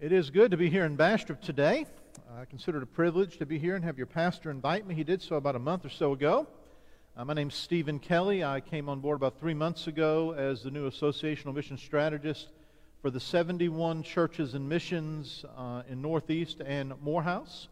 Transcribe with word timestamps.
It 0.00 0.12
is 0.12 0.30
good 0.30 0.50
to 0.50 0.56
be 0.56 0.70
here 0.70 0.86
in 0.86 0.96
Bastrop 0.96 1.42
today. 1.42 1.84
I 2.34 2.46
consider 2.46 2.78
it 2.78 2.82
a 2.82 2.86
privilege 2.86 3.36
to 3.36 3.44
be 3.44 3.58
here 3.58 3.76
and 3.76 3.84
have 3.84 3.98
your 3.98 4.06
pastor 4.06 4.50
invite 4.50 4.86
me. 4.86 4.94
He 4.94 5.04
did 5.04 5.20
so 5.20 5.36
about 5.36 5.54
a 5.54 5.58
month 5.58 5.84
or 5.84 5.90
so 5.90 6.12
ago. 6.12 6.46
Uh, 7.16 7.24
my 7.24 7.32
name's 7.32 7.54
Stephen 7.54 8.00
Kelly. 8.00 8.42
I 8.42 8.58
came 8.58 8.88
on 8.88 8.98
board 8.98 9.14
about 9.14 9.38
three 9.38 9.54
months 9.54 9.86
ago 9.86 10.32
as 10.32 10.64
the 10.64 10.70
new 10.72 10.90
associational 10.90 11.54
mission 11.54 11.78
strategist 11.78 12.48
for 13.00 13.08
the 13.08 13.20
71 13.20 14.02
churches 14.02 14.54
and 14.54 14.68
missions 14.68 15.44
uh, 15.56 15.84
in 15.88 16.02
Northeast 16.02 16.60
and 16.66 16.92
Morehouse. 17.00 17.68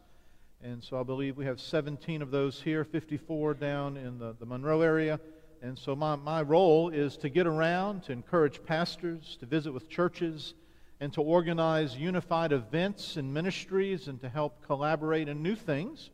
And 0.63 0.81
so 0.81 0.97
I 0.97 1.03
believe 1.03 1.35
we 1.35 1.43
have 1.43 1.59
17 1.59 2.21
of 2.21 2.31
those 2.31 2.61
here, 2.61 2.85
54 2.85 3.55
down 3.55 3.97
in 3.97 4.17
the, 4.17 4.33
the 4.39 4.45
Monroe 4.45 4.79
area. 4.79 5.19
And 5.61 5.77
so 5.77 5.93
my, 5.93 6.15
my 6.15 6.41
role 6.41 6.87
is 6.87 7.17
to 7.17 7.27
get 7.27 7.45
around, 7.45 8.03
to 8.03 8.13
encourage 8.13 8.63
pastors, 8.63 9.35
to 9.41 9.45
visit 9.45 9.73
with 9.73 9.89
churches, 9.89 10.53
and 11.01 11.11
to 11.11 11.21
organize 11.21 11.97
unified 11.97 12.53
events 12.53 13.17
and 13.17 13.33
ministries 13.33 14.07
and 14.07 14.21
to 14.21 14.29
help 14.29 14.65
collaborate 14.65 15.27
in 15.27 15.43
new 15.43 15.55
things. 15.55 16.11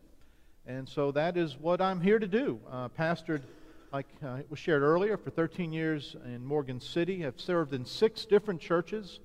And 0.69 0.87
so 0.87 1.11
that 1.13 1.35
is 1.35 1.57
what 1.57 1.81
I'm 1.81 1.99
here 1.99 2.19
to 2.19 2.27
do. 2.27 2.59
Uh, 2.71 2.89
pastored, 2.89 3.41
like 3.91 4.05
uh, 4.23 4.37
was 4.51 4.59
shared 4.59 4.83
earlier, 4.83 5.17
for 5.17 5.31
13 5.31 5.73
years 5.73 6.15
in 6.25 6.45
Morgan 6.45 6.79
City. 6.79 7.25
I've 7.25 7.41
served 7.41 7.73
in 7.73 7.83
six 7.83 8.23
different 8.23 8.61
churches, 8.61 9.19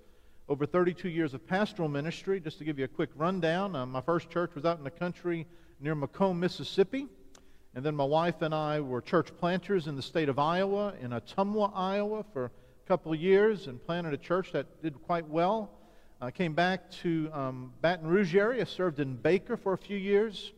over 0.48 0.64
32 0.64 1.10
years 1.10 1.34
of 1.34 1.46
pastoral 1.46 1.90
ministry. 1.90 2.40
Just 2.40 2.56
to 2.58 2.64
give 2.64 2.78
you 2.78 2.86
a 2.86 2.88
quick 2.88 3.10
rundown, 3.14 3.76
uh, 3.76 3.84
my 3.84 4.00
first 4.00 4.30
church 4.30 4.54
was 4.54 4.64
out 4.64 4.78
in 4.78 4.84
the 4.84 4.90
country 4.90 5.46
near 5.80 5.94
McComb, 5.94 6.38
Mississippi. 6.38 7.08
And 7.74 7.84
then 7.84 7.94
my 7.94 8.04
wife 8.04 8.40
and 8.40 8.54
I 8.54 8.80
were 8.80 9.02
church 9.02 9.28
planters 9.38 9.86
in 9.86 9.96
the 9.96 10.02
state 10.02 10.30
of 10.30 10.38
Iowa, 10.38 10.94
in 10.98 11.10
Ottumwa, 11.10 11.72
Iowa, 11.74 12.24
for 12.32 12.46
a 12.46 12.88
couple 12.88 13.12
of 13.12 13.20
years 13.20 13.66
and 13.66 13.84
planted 13.84 14.14
a 14.14 14.18
church 14.18 14.50
that 14.52 14.82
did 14.82 14.94
quite 15.02 15.28
well. 15.28 15.70
I 16.22 16.30
came 16.30 16.54
back 16.54 16.90
to 17.02 17.28
um, 17.34 17.74
Baton 17.82 18.06
Rouge 18.06 18.34
area, 18.34 18.64
served 18.64 18.98
in 18.98 19.16
Baker 19.16 19.58
for 19.58 19.74
a 19.74 19.78
few 19.78 19.98
years. 19.98 20.54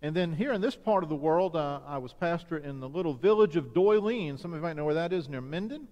And 0.00 0.14
then 0.14 0.32
here 0.32 0.52
in 0.52 0.60
this 0.60 0.76
part 0.76 1.02
of 1.02 1.08
the 1.08 1.16
world, 1.16 1.56
uh, 1.56 1.80
I 1.84 1.98
was 1.98 2.12
pastor 2.12 2.58
in 2.58 2.78
the 2.78 2.88
little 2.88 3.14
village 3.14 3.56
of 3.56 3.74
Doyline. 3.74 4.38
Some 4.38 4.52
of 4.52 4.58
you 4.58 4.62
might 4.62 4.76
know 4.76 4.84
where 4.84 4.94
that 4.94 5.12
is, 5.12 5.28
near 5.28 5.40
Minden. 5.40 5.88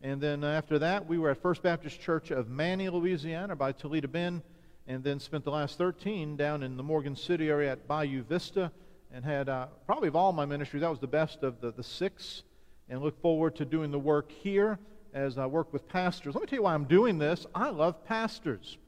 And 0.00 0.20
then 0.22 0.42
after 0.42 0.78
that, 0.78 1.06
we 1.06 1.18
were 1.18 1.30
at 1.30 1.42
First 1.42 1.62
Baptist 1.62 2.00
Church 2.00 2.30
of 2.30 2.48
Many, 2.48 2.88
Louisiana, 2.88 3.54
by 3.54 3.72
Toledo 3.72 4.08
Bend. 4.08 4.42
And 4.86 5.04
then 5.04 5.20
spent 5.20 5.44
the 5.44 5.50
last 5.50 5.76
13 5.76 6.36
down 6.36 6.62
in 6.62 6.78
the 6.78 6.82
Morgan 6.82 7.14
City 7.14 7.50
area 7.50 7.72
at 7.72 7.86
Bayou 7.86 8.22
Vista. 8.22 8.72
And 9.12 9.22
had, 9.22 9.50
uh, 9.50 9.66
probably 9.84 10.08
of 10.08 10.16
all 10.16 10.32
my 10.32 10.46
ministries, 10.46 10.80
that 10.80 10.90
was 10.90 11.00
the 11.00 11.06
best 11.06 11.42
of 11.42 11.60
the, 11.60 11.72
the 11.72 11.82
six. 11.82 12.42
And 12.88 13.02
look 13.02 13.20
forward 13.20 13.56
to 13.56 13.66
doing 13.66 13.90
the 13.90 13.98
work 13.98 14.32
here 14.32 14.78
as 15.12 15.36
I 15.36 15.44
work 15.44 15.74
with 15.74 15.88
pastors. 15.88 16.34
Let 16.34 16.40
me 16.40 16.46
tell 16.46 16.58
you 16.58 16.62
why 16.62 16.72
I'm 16.72 16.84
doing 16.84 17.18
this. 17.18 17.44
I 17.54 17.68
love 17.68 18.02
pastors. 18.06 18.78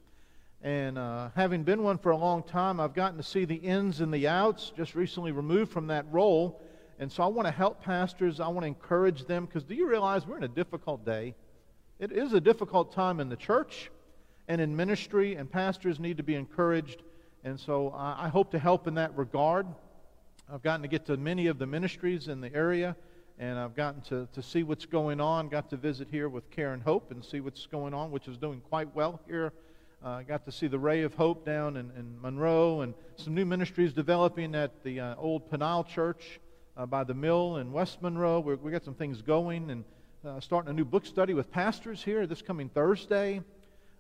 And 0.63 0.99
uh, 0.99 1.31
having 1.37 1.63
been 1.63 1.83
one 1.83 1.99
for 1.99 2.11
a 2.11 2.17
long 2.17 2.43
time, 2.43 2.81
I've 2.81 2.95
gotten 2.95 3.17
to 3.19 3.23
see 3.23 3.45
the 3.45 3.55
ins 3.55 4.01
and 4.01 4.13
the 4.13 4.27
outs, 4.27 4.73
just 4.77 4.95
recently 4.95 5.31
removed 5.31 5.71
from 5.71 5.87
that 5.89 6.05
role. 6.11 6.61
And 6.99 7.11
so 7.11 7.23
I 7.23 7.27
want 7.27 7.47
to 7.47 7.53
help 7.53 7.81
pastors. 7.83 8.41
I 8.41 8.49
want 8.49 8.65
to 8.65 8.67
encourage 8.67 9.25
them 9.27 9.47
because 9.47 9.63
do 9.63 9.75
you 9.75 9.89
realize 9.89 10.27
we're 10.27 10.37
in 10.37 10.45
a 10.45 10.49
difficult 10.49 11.05
day? 11.05 11.35
It 12.01 12.11
is 12.11 12.33
a 12.33 12.41
difficult 12.41 12.93
time 12.93 13.21
in 13.21 13.29
the 13.29 13.37
church 13.37 13.91
and 14.49 14.61
in 14.61 14.75
ministry, 14.75 15.37
and 15.37 15.51
pastors 15.51 16.01
need 16.01 16.17
to 16.17 16.23
be 16.23 16.35
encouraged. 16.35 17.03
And 17.45 17.59
so 17.59 17.95
I, 17.97 18.29
hope 18.29 18.51
to 18.51 18.59
help 18.59 18.89
in 18.89 18.95
that 18.95 19.17
regard. 19.17 19.67
I've 20.53 20.63
gotten 20.63 20.83
to 20.83 20.89
get 20.89 21.07
to 21.07 21.17
many 21.17 21.47
of 21.47 21.59
the 21.59 21.67
ministries 21.67 22.27
in 22.27 22.41
the 22.41 22.53
area 22.53 22.97
and 23.39 23.59
I've 23.59 23.77
gotten 23.77 24.01
to, 24.03 24.27
to 24.33 24.43
see 24.43 24.65
what's 24.65 24.87
going 24.87 25.21
on. 25.21 25.49
Got 25.49 25.71
to 25.71 25.77
visit 25.77 26.09
here 26.11 26.29
with 26.29 26.51
Karen 26.51 26.81
Hope 26.81 27.13
and 27.13 27.25
see 27.25 27.41
what's 27.41 27.67
going 27.67 27.95
on, 27.95 28.11
which 28.11 28.27
is 28.27 28.37
doing 28.37 28.61
quite 28.61 28.93
well 28.95 29.21
here. 29.29 29.53
Uh, 30.01 30.23
got 30.23 30.45
to 30.45 30.53
see 30.53 30.69
the 30.69 30.79
Ray 30.79 31.03
of 31.03 31.15
Hope 31.15 31.45
down 31.45 31.77
in, 31.77 31.91
in 31.99 32.21
Monroe 32.21 32.83
and 32.83 32.95
some 33.17 33.35
new 33.35 33.45
ministries 33.45 33.93
developing 33.93 34.55
at 34.55 34.85
the 34.85 35.01
uh, 35.01 35.15
old 35.17 35.51
Penile 35.51 35.85
Church 35.85 36.39
uh, 36.77 36.87
by 36.87 37.03
the 37.03 37.15
mill 37.15 37.57
in 37.57 37.73
West 37.73 38.01
Monroe. 38.01 38.39
We're, 38.39 38.55
we 38.55 38.71
got 38.71 38.85
some 38.85 38.95
things 38.95 39.23
going 39.23 39.73
and 39.73 39.85
uh, 40.25 40.39
starting 40.39 40.71
a 40.71 40.73
new 40.73 40.85
book 40.85 41.05
study 41.05 41.35
with 41.35 41.51
pastors 41.51 42.05
here 42.05 42.29
this 42.29 42.43
coming 42.43 42.69
Thursday. 42.69 43.43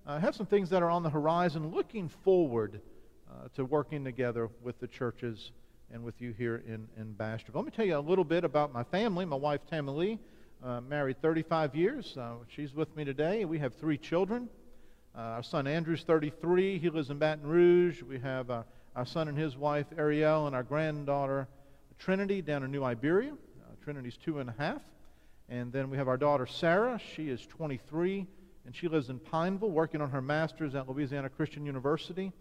I 0.06 0.16
uh, 0.16 0.20
have 0.20 0.37
some 0.37 0.47
things 0.47 0.70
that 0.70 0.84
are 0.84 0.91
on 0.91 1.03
the 1.03 1.10
horizon, 1.10 1.72
looking 1.75 2.08
forward 2.08 2.81
uh, 3.28 3.48
to 3.56 3.64
working 3.64 4.04
together 4.04 4.50
with 4.62 4.78
the 4.78 4.87
churches 4.87 5.50
and 5.92 6.04
with 6.04 6.20
you 6.20 6.32
here 6.32 6.62
in, 6.64 6.87
in 6.97 7.12
Bastrop. 7.12 7.56
Let 7.56 7.64
me 7.64 7.72
tell 7.72 7.84
you 7.84 7.98
a 7.98 7.98
little 7.98 8.25
bit 8.25 8.44
about 8.44 8.72
my 8.72 8.84
family. 8.84 9.25
My 9.25 9.34
wife, 9.34 9.62
Tammy 9.69 9.91
Lee, 9.91 10.19
uh, 10.62 10.81
married 10.81 11.20
35 11.20 11.75
years. 11.75 12.16
Uh, 12.16 12.34
she's 12.47 12.72
with 12.72 12.94
me 12.94 13.04
today. 13.04 13.44
We 13.44 13.58
have 13.58 13.75
three 13.75 13.98
children. 13.98 14.48
Uh, 15.14 15.20
our 15.20 15.42
son 15.42 15.66
Andrew's 15.66 16.02
33. 16.02 16.78
He 16.78 16.91
lives 16.91 17.10
in 17.10 17.19
Baton 17.19 17.46
Rouge. 17.46 18.02
We 18.02 18.19
have 18.20 18.50
uh, 18.50 18.62
our 18.94 19.06
son 19.06 19.28
and 19.28 19.38
his 19.38 19.56
wife, 19.56 19.86
Ariel, 19.96 20.46
and 20.46 20.54
our 20.54 20.62
granddaughter, 20.62 21.48
Trinity, 21.98 22.42
down 22.42 22.62
in 22.62 22.70
New 22.70 22.84
Iberia. 22.84 23.32
Uh, 23.32 23.74
Trinity's 23.82 24.16
two 24.16 24.38
and 24.38 24.50
a 24.50 24.54
half. 24.58 24.82
And 25.48 25.72
then 25.72 25.91
we 25.91 25.96
have 25.96 26.08
our 26.08 26.16
daughter, 26.16 26.46
Sarah. 26.46 27.00
She 27.14 27.28
is 27.28 27.46
23, 27.46 28.26
and 28.66 28.76
she 28.76 28.86
lives 28.86 29.08
in 29.08 29.19
Pineville, 29.19 29.70
working 29.70 30.00
on 30.00 30.10
her 30.10 30.20
master's 30.20 30.74
at 30.74 30.88
Louisiana 30.88 31.28
Christian 31.28 31.64
University. 31.64 32.32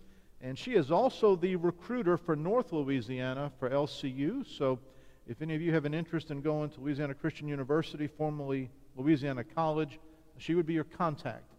And 0.42 0.58
she 0.58 0.74
is 0.74 0.92
also 0.92 1.36
the 1.36 1.56
recruiter 1.56 2.18
for 2.18 2.36
North 2.36 2.74
Louisiana 2.74 3.52
for 3.60 3.70
LCU. 3.70 4.46
So 4.46 4.80
if 5.26 5.42
any 5.42 5.56
of 5.56 5.62
you 5.62 5.74
have 5.74 5.86
an 5.86 5.94
interest 5.94 6.32
in 6.32 6.42
going 6.42 6.70
to 6.72 6.82
Louisiana 6.82 7.14
Christian 7.14 7.48
University, 7.48 8.08
formerly 8.08 8.70
Louisiana 8.96 9.44
College, 9.44 10.00
she 10.38 10.54
would 10.54 10.66
be 10.66 10.74
your 10.74 10.84
contact. 10.84 11.52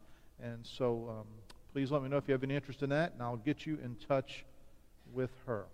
And 0.43 0.65
so 0.65 1.09
um, 1.10 1.26
please 1.72 1.91
let 1.91 2.03
me 2.03 2.09
know 2.09 2.16
if 2.16 2.28
you 2.28 2.32
have 2.32 2.44
any 2.44 2.54
interest 2.54 2.82
in 2.82 2.91
that, 2.91 3.12
and 3.12 3.22
I'll 3.22 3.37
get 3.37 3.66
you 3.66 3.78
in 3.82 3.97
touch 4.09 4.44
with 5.12 5.31
her. 5.47 5.65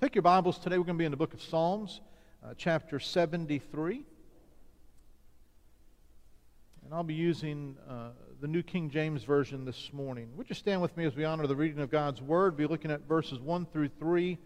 Take 0.00 0.14
your 0.14 0.22
Bibles 0.22 0.58
today. 0.58 0.78
We're 0.78 0.84
going 0.84 0.98
to 0.98 1.02
be 1.02 1.04
in 1.04 1.10
the 1.10 1.16
book 1.16 1.34
of 1.34 1.42
Psalms, 1.42 2.00
uh, 2.44 2.54
chapter 2.56 3.00
73. 3.00 4.02
And 6.84 6.94
I'll 6.94 7.02
be 7.02 7.14
using 7.14 7.76
uh, 7.88 8.10
the 8.40 8.48
New 8.48 8.62
King 8.62 8.90
James 8.90 9.24
Version 9.24 9.64
this 9.64 9.90
morning. 9.92 10.28
Would 10.36 10.48
you 10.48 10.54
stand 10.54 10.82
with 10.82 10.96
me 10.96 11.04
as 11.04 11.16
we 11.16 11.24
honor 11.24 11.46
the 11.46 11.56
reading 11.56 11.80
of 11.80 11.90
God's 11.90 12.20
Word? 12.20 12.56
Be 12.56 12.66
looking 12.66 12.90
at 12.90 13.08
verses 13.08 13.40
1 13.40 13.66
through 13.66 13.88
3 13.98 14.38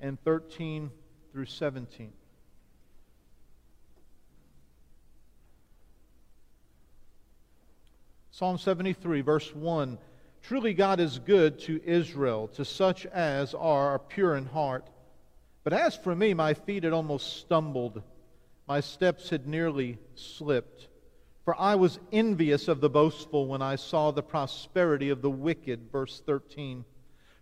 and 0.00 0.22
13 0.24 0.90
through 1.32 1.46
17. 1.46 2.12
Psalm 8.40 8.56
73, 8.56 9.20
verse 9.20 9.54
1. 9.54 9.98
Truly 10.40 10.72
God 10.72 10.98
is 10.98 11.18
good 11.18 11.58
to 11.58 11.78
Israel, 11.84 12.48
to 12.54 12.64
such 12.64 13.04
as 13.04 13.52
are 13.52 13.98
pure 13.98 14.34
in 14.34 14.46
heart. 14.46 14.88
But 15.62 15.74
as 15.74 15.94
for 15.94 16.16
me, 16.16 16.32
my 16.32 16.54
feet 16.54 16.84
had 16.84 16.94
almost 16.94 17.36
stumbled, 17.36 18.02
my 18.66 18.80
steps 18.80 19.28
had 19.28 19.46
nearly 19.46 19.98
slipped. 20.14 20.88
For 21.44 21.54
I 21.60 21.74
was 21.74 22.00
envious 22.12 22.66
of 22.66 22.80
the 22.80 22.88
boastful 22.88 23.46
when 23.46 23.60
I 23.60 23.76
saw 23.76 24.10
the 24.10 24.22
prosperity 24.22 25.10
of 25.10 25.20
the 25.20 25.28
wicked. 25.28 25.92
Verse 25.92 26.22
13. 26.24 26.86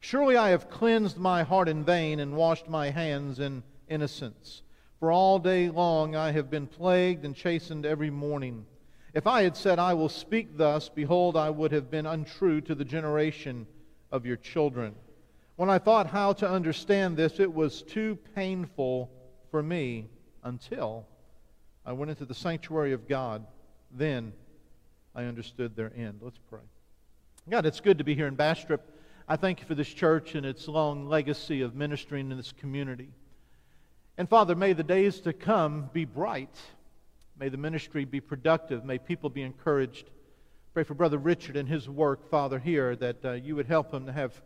Surely 0.00 0.36
I 0.36 0.48
have 0.48 0.68
cleansed 0.68 1.16
my 1.16 1.44
heart 1.44 1.68
in 1.68 1.84
vain 1.84 2.18
and 2.18 2.34
washed 2.34 2.68
my 2.68 2.90
hands 2.90 3.38
in 3.38 3.62
innocence. 3.88 4.62
For 4.98 5.12
all 5.12 5.38
day 5.38 5.68
long 5.68 6.16
I 6.16 6.32
have 6.32 6.50
been 6.50 6.66
plagued 6.66 7.24
and 7.24 7.36
chastened 7.36 7.86
every 7.86 8.10
morning. 8.10 8.66
If 9.18 9.26
I 9.26 9.42
had 9.42 9.56
said, 9.56 9.80
I 9.80 9.94
will 9.94 10.08
speak 10.08 10.56
thus, 10.56 10.88
behold, 10.88 11.36
I 11.36 11.50
would 11.50 11.72
have 11.72 11.90
been 11.90 12.06
untrue 12.06 12.60
to 12.60 12.74
the 12.76 12.84
generation 12.84 13.66
of 14.12 14.24
your 14.24 14.36
children. 14.36 14.94
When 15.56 15.68
I 15.68 15.80
thought 15.80 16.06
how 16.06 16.34
to 16.34 16.48
understand 16.48 17.16
this, 17.16 17.40
it 17.40 17.52
was 17.52 17.82
too 17.82 18.16
painful 18.36 19.10
for 19.50 19.60
me 19.60 20.06
until 20.44 21.04
I 21.84 21.94
went 21.94 22.12
into 22.12 22.26
the 22.26 22.34
sanctuary 22.34 22.92
of 22.92 23.08
God 23.08 23.44
then 23.90 24.34
I 25.16 25.24
understood 25.24 25.74
their 25.74 25.92
end. 25.96 26.20
Let's 26.22 26.38
pray. 26.48 26.60
God, 27.50 27.66
it's 27.66 27.80
good 27.80 27.98
to 27.98 28.04
be 28.04 28.14
here 28.14 28.28
in 28.28 28.36
Bastrop. 28.36 28.82
I 29.26 29.34
thank 29.34 29.58
you 29.58 29.66
for 29.66 29.74
this 29.74 29.88
church 29.88 30.36
and 30.36 30.46
its 30.46 30.68
long 30.68 31.08
legacy 31.08 31.62
of 31.62 31.74
ministering 31.74 32.30
in 32.30 32.36
this 32.36 32.52
community. 32.52 33.10
And 34.16 34.28
Father, 34.28 34.54
may 34.54 34.74
the 34.74 34.84
days 34.84 35.18
to 35.22 35.32
come 35.32 35.90
be 35.92 36.04
bright. 36.04 36.56
May 37.38 37.48
the 37.48 37.56
ministry 37.56 38.04
be 38.04 38.20
productive. 38.20 38.84
May 38.84 38.98
people 38.98 39.30
be 39.30 39.42
encouraged. 39.42 40.10
Pray 40.74 40.82
for 40.82 40.94
Brother 40.94 41.18
Richard 41.18 41.56
and 41.56 41.68
his 41.68 41.88
work, 41.88 42.28
Father, 42.28 42.58
here, 42.58 42.96
that 42.96 43.24
uh, 43.24 43.32
you 43.32 43.54
would 43.54 43.66
help 43.66 43.92
him 43.92 44.06
to 44.06 44.12
have 44.12 44.40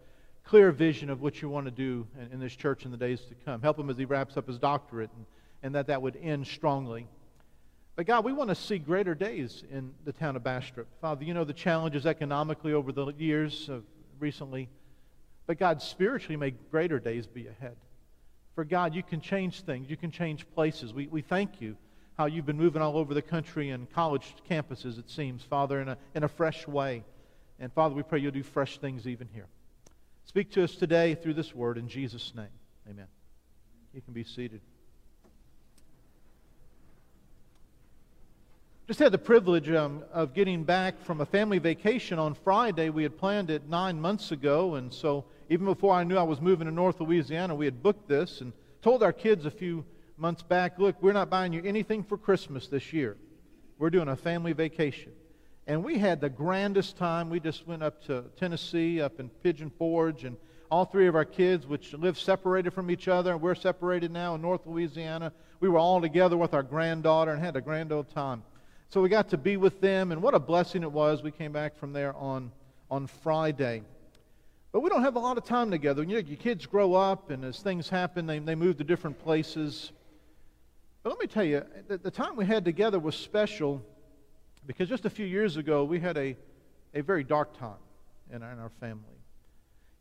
clear 0.45 0.71
vision 0.73 1.09
of 1.09 1.23
what 1.23 1.41
you 1.41 1.49
want 1.49 1.67
to 1.67 1.71
do 1.71 2.07
in, 2.21 2.33
in, 2.33 2.41
this 2.41 2.55
church 2.55 2.85
in 2.85 2.91
the 2.91 2.97
days 2.97 3.23
to 3.23 3.35
come. 3.47 3.63
Help 3.63 3.79
him 3.79 3.89
as 3.89 3.97
he 3.97 4.05
wraps 4.05 4.37
up 4.37 4.47
his 4.47 4.59
doctorate 4.59 5.11
and, 5.17 5.25
and 5.63 5.75
that 5.75 5.87
that 5.87 6.03
would 6.03 6.19
end 6.23 6.47
strongly. 6.47 7.07
But 7.97 8.07
God, 8.07 8.25
we 8.25 8.33
want 8.33 8.51
to 8.51 8.55
see 8.55 8.79
greater 8.79 9.15
days 9.15 9.65
in 9.71 9.95
the 10.05 10.13
town 10.13 10.37
of 10.37 10.43
Bastrop. 10.43 10.87
Father, 11.01 11.25
you 11.25 11.33
know 11.33 11.45
the 11.45 11.53
challenges 11.53 12.05
economically 12.05 12.75
over 12.75 12.93
the 12.93 13.13
years 13.17 13.71
of 13.71 13.85
recently. 14.19 14.69
But 15.47 15.59
God, 15.59 15.81
spiritually, 15.81 16.37
may 16.37 16.51
greater 16.51 16.99
days 16.99 17.27
be 17.27 17.47
ahead. 17.47 17.77
For 18.55 18.65
God, 18.65 18.95
you 18.95 19.03
can 19.03 19.21
change 19.21 19.63
things. 19.63 19.89
You 19.89 19.97
can 19.97 20.11
change 20.11 20.47
places. 20.55 20.93
We, 20.93 21.07
we 21.07 21.23
thank 21.23 21.61
you 21.61 21.77
how 22.23 22.27
you've 22.27 22.47
been 22.47 22.57
moving 22.57 22.81
all 22.81 22.97
over 22.99 23.15
the 23.15 23.21
country 23.21 23.71
and 23.71 23.93
college 23.93 24.37
campuses, 24.49 24.97
it 24.97 25.11
seems, 25.11 25.43
Father, 25.43 25.81
in 25.81 25.89
a, 25.89 25.99
in 26.15 26.23
a 26.23 26.29
fresh 26.29 26.69
way. 26.69 27.03
And 27.59 27.73
Father, 27.73 27.97
we 27.97 28.05
pray 28.05 28.21
you'll 28.21 28.31
do 28.31 28.45
fresh 28.45 28.79
things 28.79 29.09
even 29.09 29.29
here. 29.35 29.49
Speak 30.25 30.53
to 30.53 30.63
us 30.63 30.77
today 30.77 31.17
through 31.17 31.35
this 31.35 31.53
word 31.53 31.79
in 31.79 31.89
Jesus' 31.89 32.33
name. 32.37 32.47
Amen. 32.89 33.09
You 33.93 34.03
can 34.03 34.15
be 34.15 34.23
seated. 34.23 34.61
Just 38.87 39.01
had 39.01 39.11
the 39.11 39.19
privilege 39.19 39.69
um, 39.71 40.05
of 40.13 40.33
getting 40.33 40.63
back 40.63 41.03
from 41.03 41.21
a 41.21 41.27
family 41.27 41.59
vacation 41.59 42.21
on 42.21 42.35
Friday. 42.35 42.91
We 42.91 43.03
had 43.03 43.19
planned 43.19 43.51
it 43.51 43.69
nine 43.69 44.01
months 44.01 44.31
ago, 44.31 44.77
and 44.77 44.93
so 44.93 45.25
even 45.51 45.67
before 45.67 45.93
I 45.93 46.05
knew 46.05 46.17
I 46.17 46.23
was 46.23 46.41
moving 46.41 46.69
to 46.69 46.73
North 46.73 47.01
Louisiana, 47.01 47.57
we 47.57 47.65
had 47.65 47.83
booked 47.83 48.07
this 48.07 48.41
and 48.43 48.53
told 48.81 49.03
our 49.03 49.13
kids 49.13 49.45
a 49.45 49.51
few 49.51 49.85
months 50.23 50.43
back, 50.43 50.79
look, 50.79 51.03
we're 51.03 51.13
not 51.13 51.29
buying 51.29 51.53
you 51.53 51.61
anything 51.65 52.05
for 52.05 52.17
Christmas 52.17 52.69
this 52.69 52.93
year. 52.93 53.17
We're 53.77 53.91
doing 53.91 54.07
a 54.07 54.17
family 54.17 54.53
vacation. 54.53 55.11
And 55.67 55.83
we 55.83 55.99
had 55.99 56.21
the 56.21 56.31
grandest 56.31 56.97
time. 56.97 57.29
We 57.29 57.41
just 57.41 57.67
went 57.67 57.83
up 57.83 58.05
to 58.05 58.27
Tennessee, 58.39 59.01
up 59.01 59.19
in 59.19 59.29
Pigeon 59.29 59.71
Forge, 59.77 60.23
and 60.23 60.37
all 60.71 60.85
three 60.85 61.09
of 61.09 61.17
our 61.17 61.25
kids, 61.25 61.67
which 61.67 61.93
live 61.93 62.17
separated 62.19 62.73
from 62.73 62.89
each 62.89 63.09
other, 63.09 63.33
and 63.33 63.41
we're 63.41 63.57
separated 63.57 64.13
now 64.13 64.37
in 64.37 64.41
North 64.41 64.65
Louisiana, 64.65 65.33
we 65.59 65.69
were 65.69 65.79
all 65.79 66.01
together 66.01 66.37
with 66.37 66.55
our 66.55 66.63
granddaughter 66.63 67.33
and 67.33 67.43
had 67.43 67.57
a 67.57 67.61
grand 67.61 67.91
old 67.93 68.09
time. 68.09 68.45
So 68.91 69.03
we 69.03 69.09
got 69.09 69.29
to 69.31 69.37
be 69.37 69.57
with 69.57 69.81
them, 69.81 70.13
and 70.13 70.23
what 70.23 70.35
a 70.35 70.39
blessing 70.39 70.85
it 70.85 70.93
was. 70.93 71.23
We 71.23 71.33
came 71.33 71.51
back 71.51 71.77
from 71.77 71.93
there 71.93 72.15
on, 72.15 72.53
on 72.91 73.09
Friday. 73.09 73.83
But 74.71 74.81
we 74.81 74.89
don't 74.89 75.03
have 75.03 75.17
a 75.17 75.19
lot 75.19 75.37
of 75.37 75.45
time 75.45 75.73
together. 75.73 76.03
You 76.03 76.15
know, 76.15 76.19
your 76.19 76.37
kids 76.37 76.65
grow 76.65 76.95
up, 76.95 77.31
and 77.31 77.45
as 77.45 77.61
things 77.61 77.89
happen, 77.89 78.27
they, 78.27 78.39
they 78.39 78.55
move 78.55 78.79
to 78.79 78.85
different 78.85 79.19
places. 79.19 79.91
But 81.03 81.11
let 81.11 81.19
me 81.19 81.27
tell 81.27 81.45
you, 81.45 81.65
the, 81.89 81.99
the 81.99 82.11
time 82.11 82.37
we 82.37 82.47
had 82.47 82.65
together 82.65 82.99
was 82.99 83.15
special 83.15 83.83
because 84.67 84.89
just 84.89 85.05
a 85.05 85.11
few 85.11 85.27
years 85.27 85.57
ago, 85.57 85.85
we 85.85 85.99
had 85.99 86.17
a, 86.17 86.37
a 86.95 87.01
very 87.01 87.25
dark 87.25 87.59
time 87.59 87.81
in 88.31 88.43
our, 88.43 88.53
in 88.53 88.59
our 88.59 88.71
family. 88.81 89.03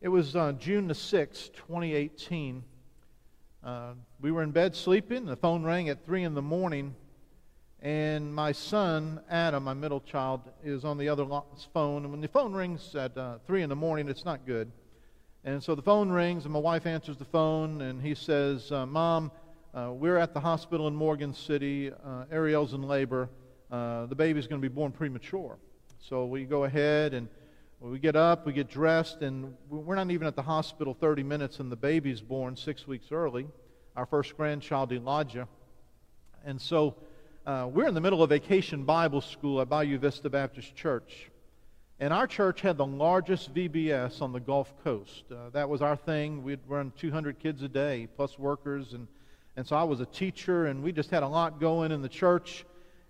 It 0.00 0.08
was 0.08 0.36
uh, 0.36 0.52
June 0.52 0.88
the 0.88 0.94
6th, 0.94 1.52
2018. 1.54 2.62
Uh, 3.64 3.94
we 4.20 4.30
were 4.30 4.42
in 4.42 4.52
bed 4.52 4.76
sleeping. 4.76 5.26
The 5.26 5.36
phone 5.36 5.64
rang 5.64 5.88
at 5.88 6.04
3 6.04 6.22
in 6.22 6.34
the 6.34 6.42
morning 6.42 6.94
and 7.82 8.32
my 8.32 8.52
son, 8.52 9.20
Adam, 9.28 9.64
my 9.64 9.74
middle 9.74 10.00
child, 10.00 10.42
is 10.62 10.84
on 10.84 10.98
the 10.98 11.08
other 11.08 11.26
phone. 11.74 12.04
And 12.04 12.12
when 12.12 12.20
the 12.20 12.28
phone 12.28 12.52
rings 12.52 12.94
at 12.94 13.18
uh, 13.18 13.38
3 13.44 13.62
in 13.62 13.68
the 13.68 13.76
morning, 13.76 14.08
it's 14.08 14.24
not 14.24 14.46
good. 14.46 14.70
And 15.42 15.60
so 15.60 15.74
the 15.74 15.82
phone 15.82 16.08
rings, 16.08 16.44
and 16.44 16.52
my 16.52 16.60
wife 16.60 16.86
answers 16.86 17.16
the 17.16 17.24
phone, 17.24 17.80
and 17.80 18.00
he 18.00 18.14
says, 18.14 18.70
uh, 18.70 18.86
Mom, 18.86 19.32
we're 19.74 20.18
at 20.18 20.34
the 20.34 20.40
hospital 20.40 20.86
in 20.86 20.94
Morgan 20.94 21.32
City. 21.32 21.90
Uh, 21.90 22.24
Ariel's 22.30 22.74
in 22.74 22.82
labor. 22.82 23.30
Uh, 23.70 24.04
the 24.04 24.14
baby's 24.14 24.46
going 24.46 24.60
to 24.60 24.68
be 24.68 24.72
born 24.72 24.92
premature. 24.92 25.56
So 25.98 26.26
we 26.26 26.44
go 26.44 26.64
ahead 26.64 27.14
and 27.14 27.26
we 27.80 27.98
get 27.98 28.14
up, 28.14 28.44
we 28.44 28.52
get 28.52 28.68
dressed, 28.68 29.22
and 29.22 29.54
we're 29.70 29.94
not 29.94 30.10
even 30.10 30.26
at 30.26 30.36
the 30.36 30.42
hospital 30.42 30.92
30 30.92 31.22
minutes, 31.22 31.58
and 31.58 31.72
the 31.72 31.76
baby's 31.76 32.20
born 32.20 32.54
six 32.54 32.86
weeks 32.86 33.10
early, 33.10 33.46
our 33.96 34.04
first 34.04 34.36
grandchild, 34.36 34.92
Elijah. 34.92 35.48
And 36.44 36.60
so 36.60 36.96
uh, 37.46 37.68
we're 37.72 37.88
in 37.88 37.94
the 37.94 38.00
middle 38.00 38.22
of 38.22 38.28
vacation 38.28 38.84
Bible 38.84 39.22
school 39.22 39.60
at 39.60 39.70
Bayou 39.70 39.98
Vista 39.98 40.28
Baptist 40.28 40.76
Church. 40.76 41.30
And 41.98 42.12
our 42.12 42.26
church 42.26 42.60
had 42.60 42.76
the 42.76 42.86
largest 42.86 43.54
VBS 43.54 44.20
on 44.20 44.32
the 44.32 44.40
Gulf 44.40 44.74
Coast. 44.84 45.24
Uh, 45.30 45.48
that 45.50 45.68
was 45.68 45.80
our 45.80 45.96
thing. 45.96 46.42
We'd 46.42 46.60
run 46.68 46.92
200 46.98 47.38
kids 47.38 47.62
a 47.62 47.68
day, 47.68 48.06
plus 48.16 48.38
workers. 48.38 48.92
And, 48.92 49.08
and 49.56 49.66
so 49.66 49.76
I 49.76 49.82
was 49.82 50.00
a 50.00 50.06
teacher, 50.06 50.66
and 50.66 50.82
we 50.82 50.92
just 50.92 51.10
had 51.10 51.22
a 51.22 51.28
lot 51.28 51.60
going 51.60 51.92
in 51.92 52.02
the 52.02 52.08
church. 52.08 52.64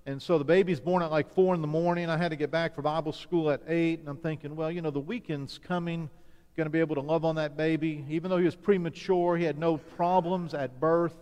And 0.04 0.20
so 0.20 0.36
the 0.38 0.44
baby's 0.44 0.80
born 0.80 1.02
at 1.02 1.10
like 1.10 1.32
4 1.32 1.54
in 1.54 1.60
the 1.60 1.68
morning. 1.68 2.10
I 2.10 2.16
had 2.16 2.30
to 2.30 2.36
get 2.36 2.50
back 2.50 2.74
for 2.74 2.82
Bible 2.82 3.12
school 3.12 3.50
at 3.50 3.62
8. 3.68 4.00
And 4.00 4.08
I'm 4.08 4.16
thinking, 4.16 4.56
well, 4.56 4.70
you 4.70 4.82
know, 4.82 4.90
the 4.90 4.98
weekend's 4.98 5.58
coming. 5.58 6.10
Going 6.56 6.66
to 6.66 6.70
be 6.70 6.80
able 6.80 6.96
to 6.96 7.00
love 7.00 7.24
on 7.24 7.36
that 7.36 7.56
baby. 7.56 8.04
Even 8.10 8.28
though 8.28 8.38
he 8.38 8.44
was 8.44 8.56
premature, 8.56 9.36
he 9.36 9.44
had 9.44 9.58
no 9.58 9.76
problems 9.76 10.54
at 10.54 10.80
birth 10.80 11.14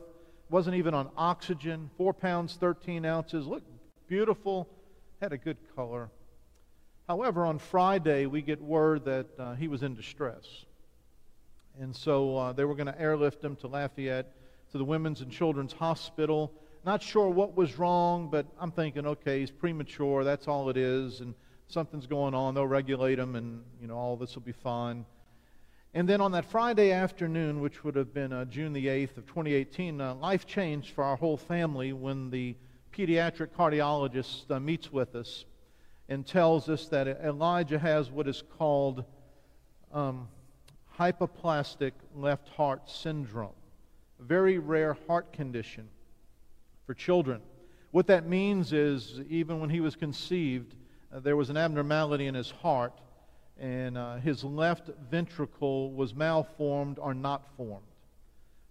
wasn't 0.51 0.77
even 0.77 0.95
on 0.95 1.09
oxygen, 1.17 1.91
4 1.97 2.13
pounds, 2.13 2.57
13 2.57 3.05
ounces, 3.05 3.47
looked 3.47 3.71
beautiful, 4.09 4.69
had 5.21 5.33
a 5.33 5.39
good 5.39 5.57
color. 5.77 6.11
However, 7.07 7.47
on 7.47 7.59
Friday, 7.59 8.27
we 8.27 8.43
get 8.43 8.61
word 8.61 9.05
that 9.05 9.27
uh, 9.39 9.55
he 9.55 9.69
was 9.69 9.83
in 9.83 9.95
distress. 9.95 10.65
And 11.81 11.95
so 11.95 12.37
uh, 12.37 12.53
they 12.53 12.65
were 12.65 12.75
going 12.75 12.89
to 12.89 13.01
airlift 13.01 13.43
him 13.43 13.57
to 13.57 13.69
Lafayette, 13.69 14.33
to 14.73 14.79
the 14.79 14.85
Women's 14.85 15.21
and 15.21 15.31
Children's 15.31 15.73
Hospital. 15.73 16.53
Not 16.85 17.03
sure 17.03 17.29
what 17.29 17.57
was 17.57 17.79
wrong, 17.79 18.29
but 18.31 18.47
I'm 18.59 18.71
thinking, 18.71 19.07
okay, 19.07 19.41
he's 19.41 19.51
premature. 19.51 20.25
That's 20.25 20.49
all 20.49 20.71
it 20.71 20.77
is. 20.77 21.21
And 21.21 21.35
something's 21.69 22.07
going 22.07 22.35
on. 22.35 22.55
They'll 22.55 22.67
regulate 22.67 23.19
him, 23.19 23.37
and, 23.37 23.63
you 23.81 23.87
know, 23.87 23.97
all 23.97 24.17
this 24.17 24.35
will 24.35 24.43
be 24.43 24.53
fine. 24.53 25.05
And 25.93 26.09
then 26.09 26.21
on 26.21 26.33
that 26.33 26.45
Friday 26.45 26.93
afternoon, 26.93 27.61
which 27.61 27.83
would 27.83 27.97
have 27.97 28.15
been 28.15 28.33
uh, 28.33 28.45
June 28.45 28.73
the 28.73 28.87
8th 28.87 29.17
of 29.17 29.27
2018, 29.27 30.01
uh, 30.01 30.15
life 30.15 30.47
changed 30.47 30.95
for 30.95 31.03
our 31.03 31.17
whole 31.17 31.37
family 31.37 31.93
when 31.93 32.31
the 32.31 32.57
pediatric 32.93 33.49
cardiologist 33.49 34.51
uh, 34.51 34.61
meets 34.61 34.93
with 34.93 35.17
us 35.17 35.45
and 36.09 36.27
tells 36.27 36.69
us 36.69 36.87
that 36.89 37.07
Elijah 37.09 37.79
has 37.79 38.11
what 38.11 38.29
is 38.29 38.43
called 38.57 39.05
um, 39.93 40.29
hypoplastic 40.99 41.93
left 42.15 42.49
heart 42.51 42.89
syndrome, 42.89 43.55
very 44.21 44.59
rare 44.59 44.97
heart 45.07 45.33
condition 45.33 45.89
for 46.87 46.95
children. 46.95 47.41
What 47.91 48.07
that 48.07 48.27
means 48.27 48.73
is, 48.73 49.21
even 49.29 49.61
when 49.61 49.71
he 49.71 49.81
was 49.81 49.97
conceived, 49.97 50.75
uh, 51.13 51.21
there 51.21 51.37
was 51.37 51.51
an 51.51 51.57
abnormality 51.57 52.27
in 52.27 52.35
his 52.35 52.51
heart 52.51 52.93
and 53.61 53.99
uh, 53.99 54.17
his 54.17 54.43
left 54.43 54.89
ventricle 55.11 55.93
was 55.93 56.15
malformed 56.15 56.99
or 56.99 57.13
not 57.13 57.47
formed. 57.57 57.85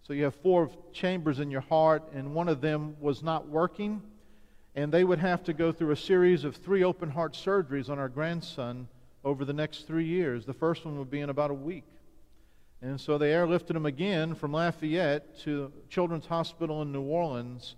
So 0.02 0.14
you 0.14 0.24
have 0.24 0.34
four 0.36 0.72
chambers 0.92 1.40
in 1.40 1.52
your 1.52 1.62
heart, 1.62 2.04
and 2.14 2.34
one 2.34 2.50
of 2.50 2.62
them 2.62 2.96
was 3.00 3.22
not 3.22 3.48
working, 3.48 4.02
and 4.74 4.92
they 4.92 5.04
would 5.04 5.20
have 5.20 5.44
to 5.44 5.54
go 5.54 5.72
through 5.72 5.92
a 5.92 5.96
series 5.96 6.44
of 6.44 6.56
three 6.56 6.84
open 6.84 7.12
heart 7.12 7.34
surgeries 7.34 7.90
on 7.90 8.00
our 8.00 8.10
grandson 8.10 8.88
over 9.24 9.46
the 9.46 9.54
next 9.54 9.86
three 9.86 10.06
years. 10.06 10.46
The 10.46 10.54
first 10.54 10.86
one 10.86 10.98
would 10.98 11.12
be 11.12 11.20
in 11.20 11.30
about 11.30 11.52
a 11.52 11.56
week. 11.56 11.86
And 12.82 13.00
so 13.00 13.18
they 13.18 13.32
airlifted 13.32 13.76
him 13.76 13.86
again 13.86 14.36
from 14.36 14.54
Lafayette 14.54 15.38
to 15.40 15.72
Children's 15.90 16.26
Hospital 16.26 16.82
in 16.82 16.94
New 16.94 17.02
Orleans. 17.02 17.76